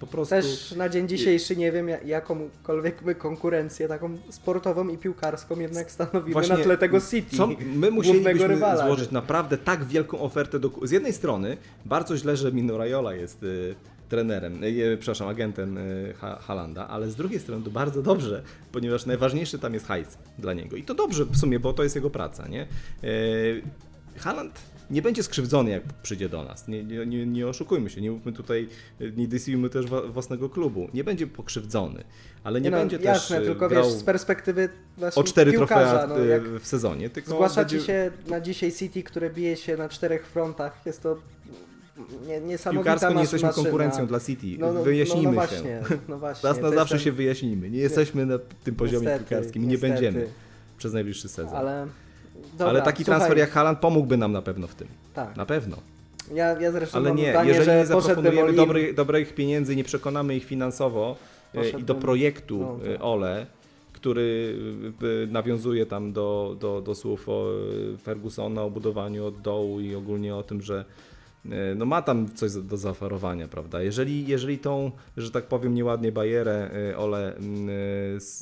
Po 0.00 0.06
prostu... 0.06 0.34
Też 0.34 0.72
na 0.76 0.88
dzień 0.88 1.08
dzisiejszy 1.08 1.56
nie 1.56 1.72
wiem, 1.72 1.88
ja- 1.88 2.00
jakąkolwiek 2.00 3.02
my 3.02 3.14
konkurencję 3.14 3.88
taką 3.88 4.18
sportową 4.30 4.88
i 4.88 4.98
piłkarską 4.98 5.60
jednak 5.60 5.90
stanowimy 5.90 6.48
na 6.48 6.56
tle 6.56 6.78
tego 6.78 7.00
City. 7.00 7.36
Co, 7.36 7.48
my 7.74 7.90
musielibyśmy 7.90 8.48
rywala. 8.48 8.86
złożyć 8.86 9.10
naprawdę 9.10 9.58
tak 9.58 9.84
wielką 9.84 10.20
ofertę. 10.20 10.58
Do, 10.58 10.70
z 10.82 10.90
jednej 10.90 11.12
strony 11.12 11.56
bardzo 11.84 12.16
źle, 12.16 12.36
że 12.36 12.52
Mino 12.52 12.78
Raiola 12.78 13.14
jest 13.14 13.42
y, 13.42 13.74
trenerem, 14.08 14.64
y, 14.64 14.96
przepraszam, 15.00 15.28
agentem 15.28 15.78
y, 15.78 16.14
ha, 16.20 16.38
Halanda, 16.42 16.88
ale 16.88 17.10
z 17.10 17.16
drugiej 17.16 17.40
strony 17.40 17.64
to 17.64 17.70
bardzo 17.70 18.02
dobrze, 18.02 18.42
ponieważ 18.72 19.06
najważniejszy 19.06 19.58
tam 19.58 19.74
jest 19.74 19.86
hajs 19.86 20.18
dla 20.38 20.52
niego. 20.54 20.76
I 20.76 20.82
to 20.82 20.94
dobrze 20.94 21.24
w 21.24 21.36
sumie, 21.36 21.60
bo 21.60 21.72
to 21.72 21.82
jest 21.82 21.94
jego 21.94 22.10
praca, 22.10 22.48
nie? 22.48 22.66
Y, 23.04 23.62
Haaland 24.16 24.60
nie 24.90 25.02
będzie 25.02 25.22
skrzywdzony, 25.22 25.70
jak 25.70 25.82
przyjdzie 26.02 26.28
do 26.28 26.44
nas. 26.44 26.68
Nie, 26.68 26.84
nie, 26.84 27.26
nie, 27.26 27.46
oszukujmy 27.46 27.90
się, 27.90 28.00
nie 28.00 28.10
mówmy 28.10 28.32
tutaj, 28.32 28.68
nie 29.16 29.28
dysujmy 29.28 29.70
też 29.70 29.86
własnego 29.86 30.48
klubu. 30.48 30.88
Nie 30.94 31.04
będzie 31.04 31.26
pokrzywdzony, 31.26 32.04
ale 32.44 32.60
nie, 32.60 32.70
no, 32.70 32.76
będzie 32.76 32.96
jasne, 32.96 33.36
też 33.36 33.44
y, 33.44 33.48
tylko 33.48 33.68
grał 33.68 33.84
wiesz, 33.84 33.92
z 33.92 34.02
perspektywy 34.02 34.68
o 35.14 35.24
cztery 35.24 35.52
piłkarza, 35.52 35.98
trofea 35.98 36.18
no, 36.18 36.24
jak 36.24 36.42
w 36.48 36.66
sezonie. 36.66 37.10
Tylko 37.10 37.30
zgłasza 37.30 37.60
będzie... 37.60 37.80
ci 37.80 37.86
się 37.86 38.10
na 38.26 38.40
dzisiaj 38.40 38.72
City, 38.72 39.02
które 39.02 39.30
bije 39.30 39.56
się 39.56 39.76
na 39.76 39.88
czterech 39.88 40.26
frontach, 40.26 40.82
jest 40.86 41.02
to 41.02 41.16
nie, 42.26 42.40
niesamowita 42.40 42.90
Piłkarsko 42.92 43.14
nie 43.14 43.20
jesteśmy 43.20 43.48
maszyna. 43.48 43.62
konkurencją 43.64 44.06
dla 44.06 44.20
City. 44.20 44.46
No, 44.58 44.72
no, 44.72 44.82
Wyjaśnijmy 44.82 45.32
no, 45.36 45.40
no 45.42 45.46
się. 45.46 45.56
właśnie, 45.56 45.80
No 46.08 46.18
właśnie, 46.24 46.48
Raz 46.48 46.60
na 46.60 46.70
zawsze 46.70 46.94
jest 46.94 47.04
się 47.04 47.10
ten- 47.10 47.16
wyjaśnijmy. 47.16 47.70
Nie 47.70 47.78
jesteśmy 47.78 48.26
na 48.26 48.38
tym 48.64 48.74
poziomie 48.74 49.06
niestety, 49.06 49.24
piłkarskim 49.24 49.62
i 49.62 49.66
nie 49.66 49.72
niestety. 49.72 49.92
będziemy 49.92 50.26
przez 50.78 50.92
najbliższy 50.92 51.28
sezon. 51.28 51.54
Ale, 51.56 51.86
Ale, 52.58 52.68
dobra, 52.68 52.82
taki 52.82 53.04
słuchaj, 53.04 53.20
transfer 53.20 53.38
jak 53.38 53.50
Haaland 53.50 53.78
pomógłby 53.78 54.16
nam 54.16 54.32
na 54.32 54.42
pewno 54.42 54.66
w 54.66 54.74
tym. 54.74 54.88
Tak, 55.14 55.36
Na 55.36 55.46
pewno. 55.46 55.76
ja, 56.34 56.60
ja 56.60 56.72
zresztą 56.72 56.98
Ale 56.98 57.12
nie, 57.12 57.30
zdanie, 57.30 57.48
jeżeli 57.48 57.64
że 57.64 57.76
nie 57.76 57.86
zaproponujemy 57.86 58.52
Demolin, 58.52 58.94
dobrych, 58.94 59.34
pieniędzy, 59.34 59.76
nie 59.76 59.84
przekonamy 59.84 60.36
ich 60.36 60.44
finansowo 60.44 61.16
e, 61.54 61.58
Poszedł 61.58 61.78
i 61.78 61.82
do 61.82 61.94
projektu 61.94 62.58
no, 62.58 62.86
e, 62.86 62.92
tak. 62.92 63.04
Ole, 63.04 63.46
który 63.92 64.58
e, 65.24 65.26
nawiązuje 65.26 65.86
tam 65.86 66.12
do, 66.12 66.56
do, 66.60 66.80
do 66.80 66.94
słów 66.94 67.26
e, 67.28 67.98
Fergusona, 67.98 68.62
o 68.62 68.70
budowaniu 68.70 69.26
od 69.26 69.40
dołu 69.40 69.80
i 69.80 69.94
ogólnie 69.94 70.36
o 70.36 70.42
tym, 70.42 70.62
że 70.62 70.78
e, 70.78 71.09
no 71.76 71.86
ma 71.86 72.02
tam 72.02 72.34
coś 72.34 72.52
do 72.52 72.76
zaoferowania, 72.76 73.48
prawda? 73.48 73.82
Jeżeli, 73.82 74.26
jeżeli 74.26 74.58
tą, 74.58 74.90
że 75.16 75.30
tak 75.30 75.46
powiem, 75.46 75.74
nieładnie 75.74 76.12
bajerę 76.12 76.70
e, 76.90 76.98
Ole 76.98 77.36
mm, 77.36 77.68
e, 77.68 77.72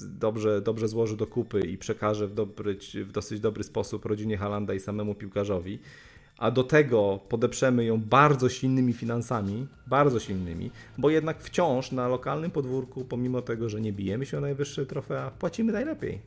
dobrze, 0.08 0.60
dobrze 0.60 0.88
złoży 0.88 1.16
do 1.16 1.26
kupy 1.26 1.60
i 1.60 1.78
przekaże 1.78 2.26
w, 2.26 2.34
dobry, 2.34 2.78
w 2.94 3.12
dosyć 3.12 3.40
dobry 3.40 3.64
sposób 3.64 4.04
rodzinie 4.04 4.36
Halanda 4.36 4.74
i 4.74 4.80
samemu 4.80 5.14
piłkarzowi, 5.14 5.78
a 6.38 6.50
do 6.50 6.64
tego 6.64 7.20
podeprzemy 7.28 7.84
ją 7.84 8.00
bardzo 8.00 8.48
silnymi 8.48 8.92
finansami, 8.92 9.66
bardzo 9.86 10.20
silnymi, 10.20 10.70
bo 10.98 11.10
jednak 11.10 11.42
wciąż 11.42 11.92
na 11.92 12.08
lokalnym 12.08 12.50
podwórku, 12.50 13.04
pomimo 13.04 13.42
tego, 13.42 13.68
że 13.68 13.80
nie 13.80 13.92
bijemy 13.92 14.26
się 14.26 14.38
o 14.38 14.40
najwyższe 14.40 14.86
trofea, 14.86 15.30
płacimy 15.38 15.72
najlepiej. 15.72 16.20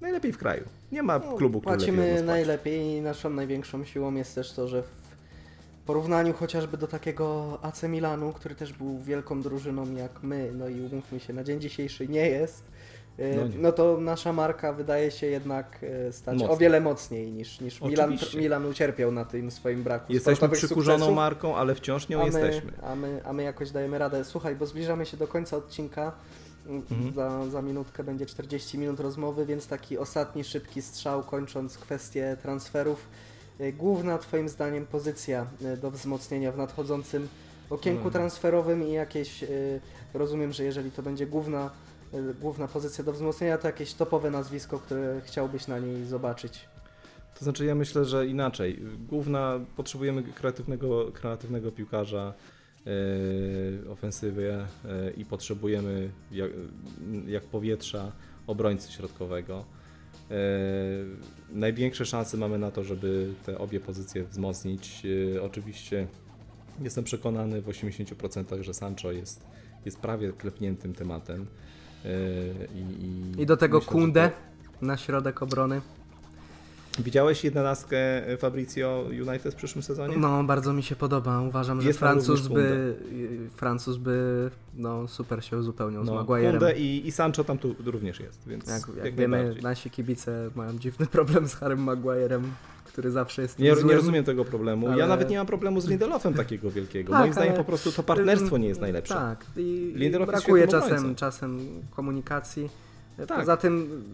Najlepiej 0.00 0.32
w 0.32 0.38
kraju. 0.38 0.64
Nie 0.92 1.02
ma 1.02 1.18
No, 1.18 1.36
klubu, 1.36 1.60
który 1.60 1.76
Płacimy 1.76 2.22
najlepiej 2.22 2.80
i 2.80 3.00
naszą 3.00 3.30
największą 3.30 3.84
siłą 3.84 4.14
jest 4.14 4.34
też 4.34 4.52
to, 4.52 4.68
że 4.68 4.82
porównaniu 5.86 6.32
chociażby 6.34 6.76
do 6.76 6.86
takiego 6.86 7.58
AC 7.62 7.82
Milanu, 7.82 8.32
który 8.32 8.54
też 8.54 8.72
był 8.72 8.98
wielką 8.98 9.42
drużyną 9.42 9.94
jak 9.94 10.22
my, 10.22 10.50
no 10.54 10.68
i 10.68 10.80
umówmy 10.80 11.20
się, 11.20 11.32
na 11.32 11.44
dzień 11.44 11.60
dzisiejszy 11.60 12.08
nie 12.08 12.28
jest, 12.28 12.64
e, 13.18 13.36
No 13.36 13.46
nie. 13.48 13.58
no 13.58 13.72
to 13.72 14.00
nasza 14.00 14.32
marka 14.32 14.72
wydaje 14.72 15.10
się 15.10 15.26
jednak 15.26 15.80
e, 16.08 16.12
stać 16.12 16.38
Mocno. 16.38 16.54
o 16.54 16.56
wiele 16.56 16.80
mocniej 16.80 17.32
niż, 17.32 17.60
niż 17.60 17.80
Milan. 17.82 18.16
Milan 18.36 18.66
ucierpiał 18.66 19.12
na 19.12 19.24
tym 19.24 19.50
swoim 19.50 19.82
braku 19.82 20.12
Jesteśmy 20.12 20.48
przykurzoną 20.48 20.98
sukcesów. 20.98 21.16
marką, 21.16 21.56
ale 21.56 21.74
wciąż 21.74 22.08
nią 22.08 22.18
a 22.22 22.26
my, 22.26 22.26
jesteśmy. 22.26 22.72
A 22.82 22.94
my, 22.94 23.20
a 23.24 23.32
my 23.32 23.42
jakoś 23.42 23.70
dajemy 23.70 23.98
radę. 23.98 24.24
Słuchaj, 24.24 24.56
bo 24.56 24.66
zbliżamy 24.66 25.06
się 25.06 25.16
do 25.16 25.28
końca 25.28 25.56
odcinka. 25.56 26.12
Mhm. 26.66 27.14
Za, 27.14 27.46
za 27.50 27.62
minutkę 27.62 28.04
będzie 28.04 28.26
40 28.26 28.78
minut 28.78 29.00
rozmowy, 29.00 29.46
więc 29.46 29.66
taki 29.66 29.98
ostatni 29.98 30.44
szybki 30.44 30.82
strzał, 30.82 31.22
kończąc 31.22 31.78
kwestię 31.78 32.36
transferów. 32.42 33.06
Y, 33.60 33.72
Główna 33.72 34.18
Twoim 34.18 34.48
zdaniem 34.48 34.86
pozycja 34.86 35.46
y, 35.74 35.76
do 35.76 35.90
wzmocnienia 35.90 36.52
w 36.52 36.56
nadchodzącym 36.56 37.28
okienku 37.70 37.98
Mhm. 38.06 38.12
transferowym 38.12 38.82
i 38.88 38.92
jakieś, 38.92 39.42
y, 39.42 39.80
rozumiem, 40.14 40.52
że 40.52 40.64
jeżeli 40.64 40.90
to 40.90 41.02
będzie 41.02 41.26
główna, 41.26 41.70
główna 42.40 42.68
pozycja 42.68 43.04
do 43.04 43.12
wzmocnienia, 43.12 43.58
to 43.58 43.66
jakieś 43.66 43.94
topowe 43.94 44.30
nazwisko, 44.30 44.78
które 44.78 45.20
chciałbyś 45.24 45.66
na 45.66 45.78
niej 45.78 46.04
zobaczyć. 46.06 46.60
To 47.38 47.44
znaczy 47.44 47.64
ja 47.64 47.74
myślę, 47.74 48.04
że 48.04 48.26
inaczej. 48.26 48.82
Główna, 49.08 49.60
potrzebujemy 49.76 50.22
kreatywnego, 50.22 51.12
kreatywnego 51.12 51.72
piłkarza 51.72 52.34
e, 53.86 53.90
ofensywy 53.90 54.52
e, 54.52 54.66
i 55.16 55.24
potrzebujemy 55.24 56.10
jak, 56.32 56.50
jak 57.26 57.42
powietrza 57.42 58.12
obrońcy 58.46 58.92
środkowego. 58.92 59.64
E, 60.30 60.34
największe 61.50 62.06
szanse 62.06 62.36
mamy 62.36 62.58
na 62.58 62.70
to, 62.70 62.84
żeby 62.84 63.32
te 63.46 63.58
obie 63.58 63.80
pozycje 63.80 64.24
wzmocnić. 64.24 65.02
E, 65.36 65.42
oczywiście 65.42 66.06
jestem 66.82 67.04
przekonany 67.04 67.62
w 67.62 67.66
80%, 67.66 68.62
że 68.62 68.74
Sancho 68.74 69.12
jest, 69.12 69.46
jest 69.84 69.98
prawie 69.98 70.32
klepniętym 70.32 70.94
tematem. 70.94 71.46
E, 72.04 72.08
i, 72.74 73.42
I 73.42 73.46
do 73.46 73.56
tego 73.56 73.78
myślę, 73.78 73.92
Kunde 73.92 74.30
to- 74.80 74.86
na 74.86 74.96
środek 74.96 75.42
obrony. 75.42 75.80
Widziałeś 76.98 77.44
jedenastkę 77.44 77.96
Fabrizio 78.38 79.04
United 79.28 79.52
w 79.52 79.56
przyszłym 79.56 79.82
sezonie? 79.82 80.16
No, 80.16 80.44
bardzo 80.44 80.72
mi 80.72 80.82
się 80.82 80.96
podoba. 80.96 81.40
Uważam, 81.40 81.80
że 81.80 81.88
Jest 81.88 82.00
tam 82.00 82.08
Francuz 82.08 82.48
by, 82.48 82.94
Francuz 83.56 83.96
by 83.96 84.50
no, 84.74 85.08
super 85.08 85.44
się 85.44 85.56
uzupełniał 85.58 86.04
z 86.04 86.06
No, 86.06 86.24
Maguire'em. 86.24 86.50
Kunde 86.50 86.72
i, 86.78 87.06
i 87.06 87.12
Sancho 87.12 87.44
tam 87.44 87.58
tu 87.58 87.74
również 87.84 88.20
jest, 88.20 88.48
więc 88.48 88.66
Jak, 88.68 88.82
jak, 88.96 89.04
jak 89.04 89.14
wiemy, 89.14 89.54
nasi 89.62 89.90
kibice 89.90 90.50
mają 90.54 90.78
dziwny 90.78 91.06
problem 91.06 91.48
z 91.48 91.54
Harrym 91.54 91.86
Maguire'em, 91.86 92.42
który 92.84 93.10
zawsze 93.10 93.42
jest 93.42 93.58
Nie, 93.58 93.74
złym. 93.74 93.86
nie 93.88 93.94
rozumiem 93.94 94.24
tego 94.24 94.44
problemu. 94.44 94.86
Ja 94.86 94.92
ale- 94.92 95.06
nawet 95.08 95.30
nie 95.30 95.36
mam 95.38 95.46
problemu 95.46 95.80
z 95.80 95.88
Lindelofem 95.88 96.34
takiego 96.34 96.70
wielkiego. 96.70 97.12
Tak, 97.12 97.20
Moim 97.20 97.32
zdaniem 97.32 97.50
ale- 97.54 97.58
po 97.58 97.64
prostu 97.64 97.92
to 97.92 98.02
partnerstwo 98.02 98.58
nie 98.58 98.68
jest 98.68 98.80
najlepsze. 98.80 99.14
Tak, 99.14 99.46
i, 99.56 99.60
i 99.60 99.98
Lindelof 99.98 100.28
jest 100.28 100.42
brakuje 100.44 100.68
czasem, 100.68 100.92
obrońcą. 100.96 101.14
czasem 101.14 101.58
komunikacji. 101.90 102.70
Tak. 103.16 103.38
Poza 103.38 103.56
tym 103.56 104.04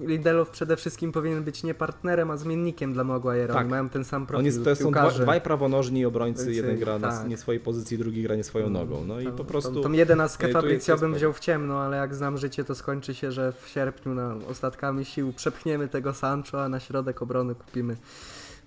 Lindelof 0.00 0.50
przede 0.50 0.76
wszystkim 0.76 1.12
powinien 1.12 1.44
być 1.44 1.62
nie 1.62 1.74
partnerem, 1.74 2.30
a 2.30 2.36
zmiennikiem 2.36 2.92
dla 2.92 3.04
Maguire'a. 3.04 3.46
Tak. 3.46 3.56
Oni 3.56 3.68
mają 3.68 3.88
ten 3.88 4.04
sam 4.04 4.26
profil 4.26 4.38
On 4.38 4.46
jest, 4.46 4.64
to 4.64 4.76
są 4.76 4.90
dwa, 4.90 5.10
dwaj 5.10 5.40
prawonożni 5.40 6.04
obrońcy, 6.04 6.42
Obrońcy, 6.42 6.56
jeden 6.56 6.78
gra 6.78 6.98
na 6.98 7.08
tak. 7.08 7.28
nie 7.28 7.36
swojej 7.36 7.60
pozycji, 7.60 7.98
drugi 7.98 8.22
gra 8.22 8.36
nie 8.36 8.44
swoją 8.44 8.70
nogą. 8.70 9.04
No 9.04 9.20
i 9.20 9.24
To- 9.24 9.32
po 9.32 9.44
prostu... 9.44 9.74
Tą, 9.74 9.82
tą 9.82 9.92
jedenastkę 9.92 10.48
Fabrizio 10.48 10.98
bym 10.98 11.14
wziął 11.14 11.32
w 11.32 11.40
ciemno, 11.40 11.80
ale 11.80 11.96
jak 11.96 12.14
znam 12.14 12.38
życie, 12.38 12.64
to 12.64 12.74
skończy 12.74 13.14
się, 13.14 13.32
że 13.32 13.52
w 13.52 13.68
sierpniu 13.68 14.14
na 14.14 14.34
ostatkami 14.50 15.04
sił 15.04 15.32
przepchniemy 15.32 15.88
tego 15.88 16.14
Sancho, 16.14 16.64
a 16.64 16.68
na 16.68 16.80
środek 16.80 17.22
obrony 17.22 17.54
kupimy 17.54 17.96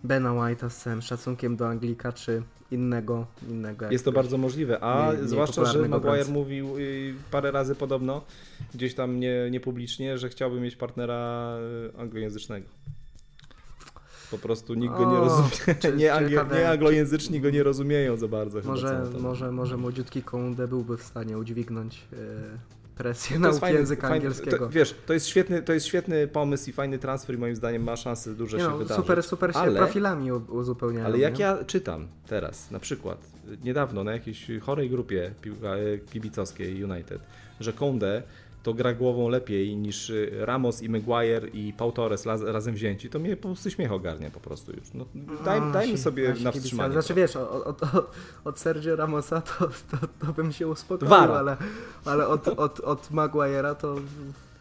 Bena 0.04 0.30
White'a 0.30 0.70
z 0.70 0.78
całym 0.78 1.02
szacunkiem 1.02 1.56
do 1.56 1.68
Anglika, 1.68 2.14
czy 2.14 2.44
innego, 2.72 3.26
innego 3.50 3.92
Jest 3.92 4.06
to 4.06 4.12
bardzo 4.12 4.38
możliwe, 4.38 4.80
a 4.84 5.12
mniej 5.14 5.28
zwłaszcza, 5.28 5.66
że 5.66 5.88
Maguire 5.88 6.28
mówił 6.32 6.78
y, 6.78 7.14
parę 7.32 7.52
razy 7.52 7.76
podobno, 7.76 8.22
gdzieś 8.74 8.96
tam 8.96 9.20
nie, 9.20 9.48
niepublicznie, 9.52 10.18
że 10.18 10.30
chciałby 10.30 10.60
mieć 10.62 10.76
partnera 10.76 11.54
y, 11.96 11.98
anglojęzycznego. 11.98 12.66
Po 14.32 14.38
prostu 14.38 14.74
nikt 14.74 14.94
go 14.94 15.00
nie 15.12 15.18
O, 15.18 15.24
rozumie. 15.24 15.50
czy- 15.80 15.94
Nie, 15.94 16.06
ciekawe- 16.30 16.56
nie 16.56 16.70
anglojęzyczni 16.70 17.42
go 17.42 17.50
nie 17.50 17.64
rozumieją 17.64 18.18
za 18.18 18.28
bardzo. 18.28 18.62
chyba, 18.62 18.74
Może, 18.74 19.04
może, 19.20 19.52
może 19.52 19.78
młodziutki 19.78 20.24
Kounde 20.24 20.68
byłby 20.68 20.98
w 20.98 21.04
stanie 21.04 21.38
udźwignąć 21.38 22.02
e, 22.14 22.16
presję 22.96 23.40
na 23.40 23.50
fajny- 23.52 23.74
języka 23.74 24.08
fajny- 24.08 24.14
angielskiego. 24.14 24.58
To, 24.58 24.70
wiesz, 24.70 24.96
to 25.06 25.14
jest, 25.14 25.28
świetny, 25.28 25.62
to 25.62 25.74
jest 25.74 25.86
świetny 25.86 26.28
pomysł 26.28 26.70
i 26.70 26.74
fajny 26.74 27.00
transfer 27.00 27.36
i 27.36 27.40
moim 27.40 27.56
zdaniem 27.56 27.84
ma 27.84 27.96
szansę 27.96 28.34
duże 28.36 28.58
Nie 28.58 28.64
się 28.64 28.70
no, 28.70 28.78
wydarzyć. 28.78 29.04
super, 29.04 29.24
super 29.24 29.54
się 29.54 29.60
ale- 29.60 29.80
profilami 29.80 30.32
uzupełniają. 30.32 31.06
Ale 31.06 31.18
jak 31.18 31.34
nie? 31.38 31.46
ja 31.46 31.58
czytam 31.68 32.08
teraz, 32.28 32.72
na 32.72 32.80
przykład 32.80 33.18
niedawno 33.64 34.04
na 34.04 34.12
jakiejś 34.12 34.48
chorej 34.62 34.90
grupie 34.90 35.32
y, 35.46 36.00
kibicowskiej 36.12 36.84
United, 36.84 37.22
że 37.60 37.74
Conde 37.74 38.24
to 38.64 38.74
gra 38.74 38.94
głową 38.94 39.30
lepiej 39.30 39.76
niż 39.78 40.10
y, 40.10 40.32
Ramos 40.40 40.82
i 40.82 40.90
Maguire 40.90 41.48
i 41.54 41.74
Pau 41.78 41.92
Torres 41.92 42.26
raz, 42.26 42.42
razem 42.42 42.74
wzięci, 42.76 43.10
to 43.10 43.20
mnie 43.20 43.36
po 43.38 43.48
prostu 43.48 43.70
śmiech 43.70 43.92
ogarnia 43.92 44.30
po 44.30 44.40
prostu 44.40 44.72
już. 44.72 44.84
No, 44.94 45.06
daj, 45.46 45.60
A, 45.60 45.72
dajmy 45.72 45.98
sobie 45.98 46.30
nasi 46.30 46.44
na 46.44 46.52
wstrzymanie. 46.52 46.94
Znaczy 46.94 47.14
wiesz, 47.14 47.36
od, 47.36 47.68
od, 47.68 47.82
od 48.46 48.60
Sergio 48.60 48.96
Ramosa 48.96 49.42
to, 49.42 49.68
to, 49.92 50.08
to 50.26 50.34
bym 50.34 50.52
się 50.52 50.68
uspokoił, 50.68 51.10
Wara. 51.10 51.34
ale, 51.34 51.58
ale 52.06 52.28
od, 52.28 52.48
od, 52.48 52.80
od 52.80 53.12
Maguire'a 53.12 53.76
to 53.76 53.96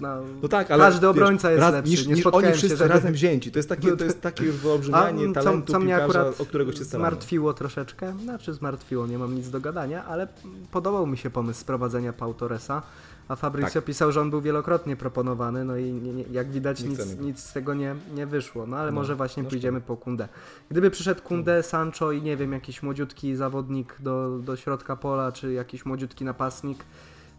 na, 0.00 0.20
No 0.42 0.48
tak, 0.48 0.70
ale 0.70 0.84
każdy 0.84 1.08
obrońca 1.08 1.48
wiesz, 1.48 1.56
jest 1.56 1.62
raz, 1.62 1.72
lepszy. 1.74 1.90
niż, 1.90 2.06
niż 2.06 2.26
oni 2.26 2.52
wszyscy 2.52 2.76
żeby- 2.76 2.88
razem 2.88 3.12
wzięci. 3.12 3.52
To 3.52 3.58
jest 3.58 3.68
takie, 3.68 3.96
to 3.96 4.04
jest 4.04 4.20
takie 4.20 4.44
już 4.44 4.56
wyolbrzymianie 4.56 5.28
A, 5.30 5.32
talentu 5.32 5.66
co, 5.66 5.72
co 5.72 5.80
mnie 5.80 5.96
akurat 5.96 6.40
o 6.40 6.46
którego 6.46 6.72
się 6.72 6.84
zmartwiło 6.84 7.54
troszeczkę, 7.54 8.14
znaczy 8.22 8.54
zmartwiło, 8.54 9.06
nie 9.06 9.18
mam 9.18 9.34
nic 9.34 9.50
do 9.50 9.60
gadania, 9.60 10.04
ale 10.04 10.28
podobał 10.70 11.06
mi 11.06 11.18
się 11.18 11.30
pomysł 11.30 11.60
sprowadzenia 11.60 12.12
Pau 12.12 12.34
Torresa, 12.34 12.82
a 13.28 13.36
Fabrizio 13.36 13.72
Tak. 13.74 13.84
pisał, 13.84 14.12
że 14.12 14.20
on 14.20 14.30
był 14.30 14.40
wielokrotnie 14.40 14.96
proponowany, 14.96 15.64
no 15.64 15.76
i 15.76 15.92
nie, 15.92 16.12
nie, 16.12 16.24
jak 16.32 16.50
widać 16.50 16.82
nic, 16.82 17.14
go. 17.14 17.22
nic 17.24 17.40
z 17.40 17.52
tego 17.52 17.74
nie, 17.74 17.94
nie 18.14 18.26
wyszło, 18.26 18.66
no 18.66 18.76
ale 18.76 18.90
No, 18.90 18.94
może 18.94 19.16
właśnie 19.16 19.42
no 19.42 19.48
pójdziemy 19.48 19.80
po 19.80 19.96
Kundę. 19.96 20.28
Gdyby 20.70 20.90
przyszedł 20.90 21.22
Kundę, 21.22 21.62
Sancho 21.62 22.12
i 22.12 22.22
nie 22.22 22.36
wiem, 22.36 22.52
jakiś 22.52 22.82
młodziutki 22.82 23.36
zawodnik 23.36 23.96
do, 24.00 24.38
do 24.38 24.56
środka 24.56 24.96
pola, 24.96 25.32
czy 25.32 25.52
jakiś 25.52 25.86
młodziutki 25.86 26.24
napastnik, 26.24 26.84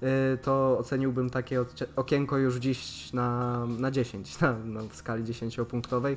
y, 0.04 0.06
to 0.38 0.78
oceniłbym 0.80 1.30
takie 1.30 1.66
okienko 1.96 2.38
już 2.38 2.56
dziś 2.56 3.14
na, 3.14 3.66
na 3.80 3.92
10, 3.92 4.40
na, 4.40 4.58
na 4.66 4.82
w 4.82 4.96
skali 4.96 5.24
10-punktowej. 5.24 6.16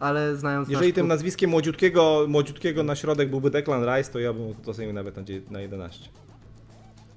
Ale 0.00 0.36
znając 0.36 0.68
Jeżeli 0.68 0.92
tym 0.92 1.02
klub- 1.04 1.08
nazwiskiem 1.08 1.50
młodziutkiego, 1.50 2.24
młodziutkiego 2.28 2.82
na 2.82 2.96
środek 2.96 3.30
byłby 3.30 3.50
Declan 3.50 3.84
Rice, 3.96 4.12
to 4.12 4.18
ja 4.18 4.32
bym 4.32 4.54
to 4.54 4.70
ocenił 4.70 4.92
nawet 4.92 5.14
na 5.50 5.60
11. 5.60 6.08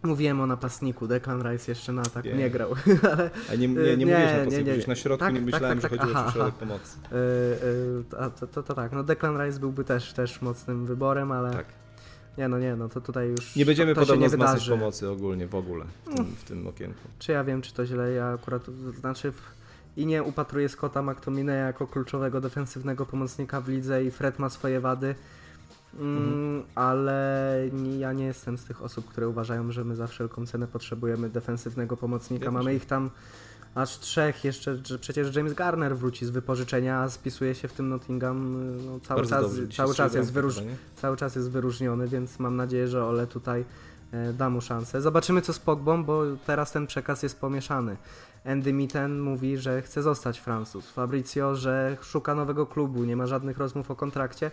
Mówiłem 0.03 0.41
o 0.41 0.47
napastniku, 0.47 1.07
Declan 1.07 1.41
Rice 1.51 1.71
jeszcze 1.71 1.93
na 1.93 2.01
atak 2.01 2.25
Nie. 2.25 2.33
nie, 2.33 2.49
grał, 2.49 2.69
ale 3.13 3.29
A 3.51 3.55
nie, 3.55 3.67
nie, 3.67 3.73
nie, 3.75 3.97
nie, 3.97 4.05
mówiłeś 4.05 4.31
na 4.51 4.57
mówiłeś 4.59 4.87
na 4.87 4.95
środku, 4.95 5.25
Tak, 5.25 5.33
nie 5.33 5.39
tak, 5.39 5.45
myślałem, 5.45 5.79
tak, 5.79 5.91
że 5.91 5.97
tak, 5.97 5.99
chodziło 5.99 6.19
aha, 6.19 6.29
o 6.29 6.31
środek 6.31 6.55
pomocy. 6.55 6.97
y, 7.11 7.15
y, 7.15 8.19
a 8.19 8.29
to, 8.29 8.47
to, 8.47 8.63
to 8.63 8.73
tak, 8.73 8.91
no 8.91 9.03
Declan 9.03 9.45
Rice 9.45 9.59
byłby 9.59 9.83
też, 9.83 10.13
też 10.13 10.41
mocnym 10.41 10.85
wyborem, 10.85 11.31
ale 11.31 11.51
Tak. 11.51 11.65
nie 12.37 12.47
no 12.47 12.59
nie, 12.59 12.75
no 12.75 12.89
to 12.89 13.01
tutaj 13.01 13.29
już 13.29 13.55
Nie 13.55 13.65
będziemy 13.65 13.95
to, 13.95 14.01
to 14.05 14.07
podobno 14.13 14.47
pomocy 14.69 15.09
ogólnie, 15.09 15.47
w 15.47 15.55
ogóle 15.55 15.85
w 16.05 16.15
tym, 16.15 16.25
w 16.25 16.43
tym 16.43 16.67
okienku. 16.67 16.99
Czy 17.19 17.31
ja 17.31 17.43
wiem, 17.43 17.61
czy 17.61 17.73
to 17.73 17.85
źle, 17.85 18.11
ja 18.11 18.27
akurat, 18.33 18.65
znaczy 18.99 19.31
w, 19.31 19.41
i 19.97 20.05
nie 20.05 20.23
upatruję 20.23 20.69
Scotta 20.69 21.01
McTominaya 21.01 21.65
jako 21.67 21.87
kluczowego 21.87 22.41
defensywnego 22.41 23.05
pomocnika 23.05 23.61
w 23.61 23.69
lidze 23.69 24.03
i 24.03 24.11
Fred 24.11 24.39
ma 24.39 24.49
swoje 24.49 24.79
wady, 24.79 25.15
Mhm. 25.99 26.63
ale 26.75 27.69
nie, 27.73 27.97
ja 27.97 28.13
nie 28.13 28.25
jestem 28.25 28.57
z 28.57 28.63
tych 28.63 28.81
osób, 28.81 29.07
które 29.07 29.27
uważają, 29.27 29.71
że 29.71 29.83
my 29.83 29.95
za 29.95 30.07
wszelką 30.07 30.45
cenę 30.45 30.67
potrzebujemy 30.67 31.29
defensywnego 31.29 31.97
pomocnika. 31.97 32.45
Też 32.45 32.53
Mamy 32.53 32.75
ich 32.75 32.85
tam 32.85 33.09
aż 33.75 33.99
trzech, 33.99 34.43
jeszcze 34.43 34.77
że 34.85 34.99
przecież 34.99 35.35
James 35.35 35.53
Garner 35.53 35.97
wróci 35.97 36.25
z 36.25 36.29
wypożyczenia, 36.29 36.99
a 36.99 37.09
spisuje 37.09 37.55
się 37.55 37.67
w 37.67 37.73
tym 37.73 37.89
Nottingham 37.89 38.67
no, 38.85 38.99
cały 38.99 39.21
Bardzo 39.21 39.35
czas, 39.35 39.55
dobrze. 39.55 39.75
Cały 39.77 39.95
czas 39.95 40.13
jest 40.13 40.33
wyróż, 40.33 40.55
cały 40.95 41.17
czas 41.17 41.35
jest 41.35 41.51
wyróżniony, 41.51 42.07
więc 42.07 42.39
mam 42.39 42.55
nadzieję, 42.55 42.87
że 42.87 43.05
Ole 43.05 43.27
tutaj 43.27 43.65
e, 44.11 44.33
da 44.33 44.49
mu 44.49 44.61
szansę. 44.61 45.01
Zobaczymy 45.01 45.41
co 45.41 45.53
z 45.53 45.59
Pogbą, 45.59 46.03
bo 46.03 46.23
teraz 46.45 46.71
ten 46.71 46.87
przekaz 46.87 47.23
jest 47.23 47.39
pomieszany. 47.39 47.97
Andy 48.45 48.73
Mitten 48.73 49.19
mówi, 49.19 49.57
że 49.57 49.81
chce 49.81 50.03
zostać 50.03 50.39
Francuz. 50.39 50.89
Fabrizio, 50.89 51.55
że 51.55 51.97
szuka 52.01 52.35
nowego 52.35 52.65
klubu, 52.65 53.03
nie 53.03 53.15
ma 53.15 53.27
żadnych 53.27 53.57
rozmów 53.57 53.91
o 53.91 53.95
kontrakcie. 53.95 54.51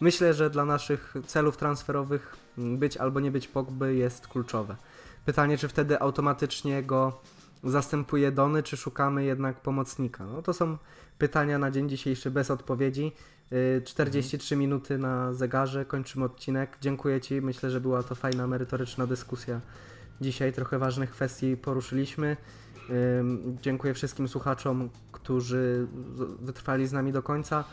Myślę, 0.00 0.34
że 0.34 0.50
dla 0.50 0.64
naszych 0.64 1.14
celów 1.26 1.56
transferowych 1.56 2.36
m, 2.58 2.78
być 2.78 2.96
albo 2.96 3.20
nie 3.20 3.30
być 3.30 3.48
Pogby 3.48 3.94
jest 3.94 4.28
kluczowe. 4.28 4.76
Pytanie, 5.24 5.58
czy 5.58 5.68
wtedy 5.68 6.00
automatycznie 6.00 6.82
go 6.82 7.20
zastępuje 7.64 8.32
Dony, 8.32 8.62
czy 8.62 8.76
szukamy 8.76 9.24
jednak 9.24 9.60
pomocnika? 9.60 10.24
No 10.24 10.42
to 10.42 10.52
są 10.52 10.78
pytania 11.18 11.58
na 11.58 11.70
dzień 11.70 11.88
dzisiejszy 11.88 12.30
bez 12.30 12.50
odpowiedzi. 12.50 13.12
Y, 13.52 13.82
43 13.84 14.56
minuty 14.56 14.98
na 14.98 15.32
zegarze, 15.32 15.84
kończymy 15.84 16.24
odcinek. 16.24 16.76
Dziękuję 16.80 17.20
Ci, 17.20 17.40
myślę, 17.40 17.70
że 17.70 17.80
była 17.80 18.02
to 18.02 18.14
fajna, 18.14 18.46
merytoryczna 18.46 19.06
dyskusja. 19.06 19.60
Dzisiaj 20.20 20.52
trochę 20.52 20.78
ważnych 20.78 21.10
kwestii 21.10 21.56
poruszyliśmy. 21.56 22.36
Dziękuję 23.62 23.94
wszystkim 23.94 24.28
słuchaczom, 24.28 24.88
którzy 25.12 25.86
wytrwali 26.40 26.86
z 26.86 26.92
nami 26.92 27.12
do 27.12 27.22
końca. 27.22 27.64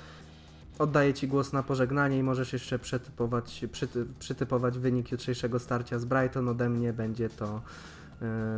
Oddaję 0.80 1.14
Ci 1.14 1.28
głos 1.28 1.54
na 1.54 1.64
pożegnanie 1.64 2.18
i 2.18 2.24
możesz 2.24 2.54
jeszcze 2.54 2.80
przetypować, 2.80 3.66
przyty, 3.72 4.06
przytypować 4.20 4.78
wynik 4.80 5.12
jutrzejszego 5.12 5.60
starcia 5.60 6.00
z 6.00 6.06
Brighton. 6.06 6.48
Ode 6.48 6.70
mnie 6.70 6.94
będzie 6.94 7.30
to 7.30 7.62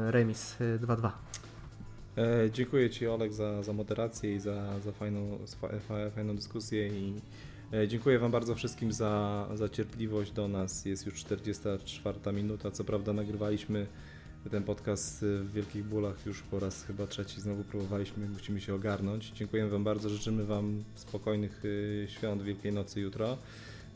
y, 0.07 0.11
remis 0.11 0.61
y, 0.61 0.79
2-2. 0.81 1.11
E, 2.17 2.51
dziękuję 2.51 2.89
Ci 2.89 3.07
Olek 3.07 3.33
za, 3.33 3.63
za 3.63 3.73
moderację 3.73 4.35
i 4.35 4.39
za, 4.39 4.79
za 4.79 4.91
fajną, 4.91 5.37
fa, 5.61 5.67
fa, 5.87 6.09
fajną 6.09 6.35
dyskusję 6.35 6.87
i 6.87 7.13
e, 7.73 7.87
dziękuję 7.87 8.19
Wam 8.19 8.31
bardzo 8.31 8.55
wszystkim 8.55 8.91
za, 8.91 9.47
za 9.53 9.69
cierpliwość 9.69 10.31
do 10.31 10.47
nas. 10.47 10.85
Jest 10.85 11.05
już 11.05 11.15
44 11.15 12.33
minuta, 12.33 12.71
co 12.71 12.83
prawda 12.83 13.13
nagrywaliśmy 13.13 13.87
ten 14.49 14.63
podcast 14.63 15.23
e, 15.23 15.25
w 15.25 15.53
wielkich 15.53 15.83
bólach 15.83 16.25
już 16.25 16.41
po 16.41 16.59
raz 16.59 16.83
chyba 16.83 17.07
trzeci 17.07 17.41
znowu 17.41 17.63
próbowaliśmy, 17.63 18.29
musimy 18.29 18.61
się 18.61 18.73
ogarnąć. 18.73 19.31
Dziękuję 19.35 19.67
Wam 19.67 19.83
bardzo, 19.83 20.09
życzymy 20.09 20.45
Wam 20.45 20.83
spokojnych 20.95 21.63
e, 22.03 22.07
świąt 22.07 22.43
Wielkiej 22.43 22.73
Nocy 22.73 23.01
jutro, 23.01 23.37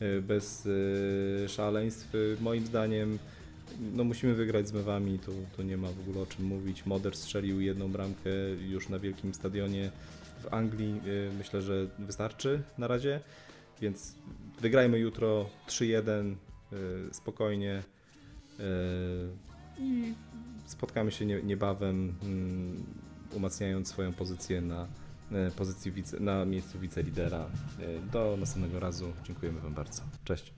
e, 0.00 0.20
bez 0.20 0.68
szaleństw. 1.48 2.12
Moim 2.40 2.66
zdaniem 2.66 3.18
no 3.94 4.04
musimy 4.04 4.34
wygrać 4.34 4.68
z 4.68 4.72
mewami, 4.72 5.18
tu, 5.18 5.32
tu 5.56 5.62
nie 5.62 5.76
ma 5.76 5.88
w 5.88 6.00
ogóle 6.00 6.20
o 6.20 6.26
czym 6.26 6.44
mówić. 6.44 6.86
Moder 6.86 7.16
strzelił 7.16 7.60
jedną 7.60 7.88
bramkę 7.88 8.30
już 8.68 8.88
na 8.88 8.98
wielkim 8.98 9.34
stadionie 9.34 9.90
w 10.40 10.54
Anglii. 10.54 11.00
Myślę, 11.38 11.62
że 11.62 11.86
wystarczy 11.98 12.62
na 12.78 12.86
razie, 12.86 13.20
więc 13.80 14.14
wygrajmy 14.60 14.98
jutro 14.98 15.50
3-1 15.68 16.34
yy, 16.72 16.78
spokojnie 17.12 17.82
i 19.78 20.14
spotkamy 20.66 21.12
się 21.12 21.26
nie, 21.26 21.42
niebawem, 21.42 22.14
yy, 23.30 23.36
umacniając 23.36 23.88
swoją 23.88 24.12
pozycję 24.12 24.60
na 24.60 24.86
yy, 25.30 25.50
pozycji 25.50 25.92
wice, 25.92 26.20
na 26.20 26.44
miejscu 26.44 26.78
wicelidera. 26.78 27.46
Yy, 27.78 28.00
Do 28.12 28.36
następnego 28.40 28.80
razu. 28.80 29.12
Dziękujemy 29.24 29.60
Wam 29.60 29.74
bardzo. 29.74 30.02
Cześć. 30.24 30.52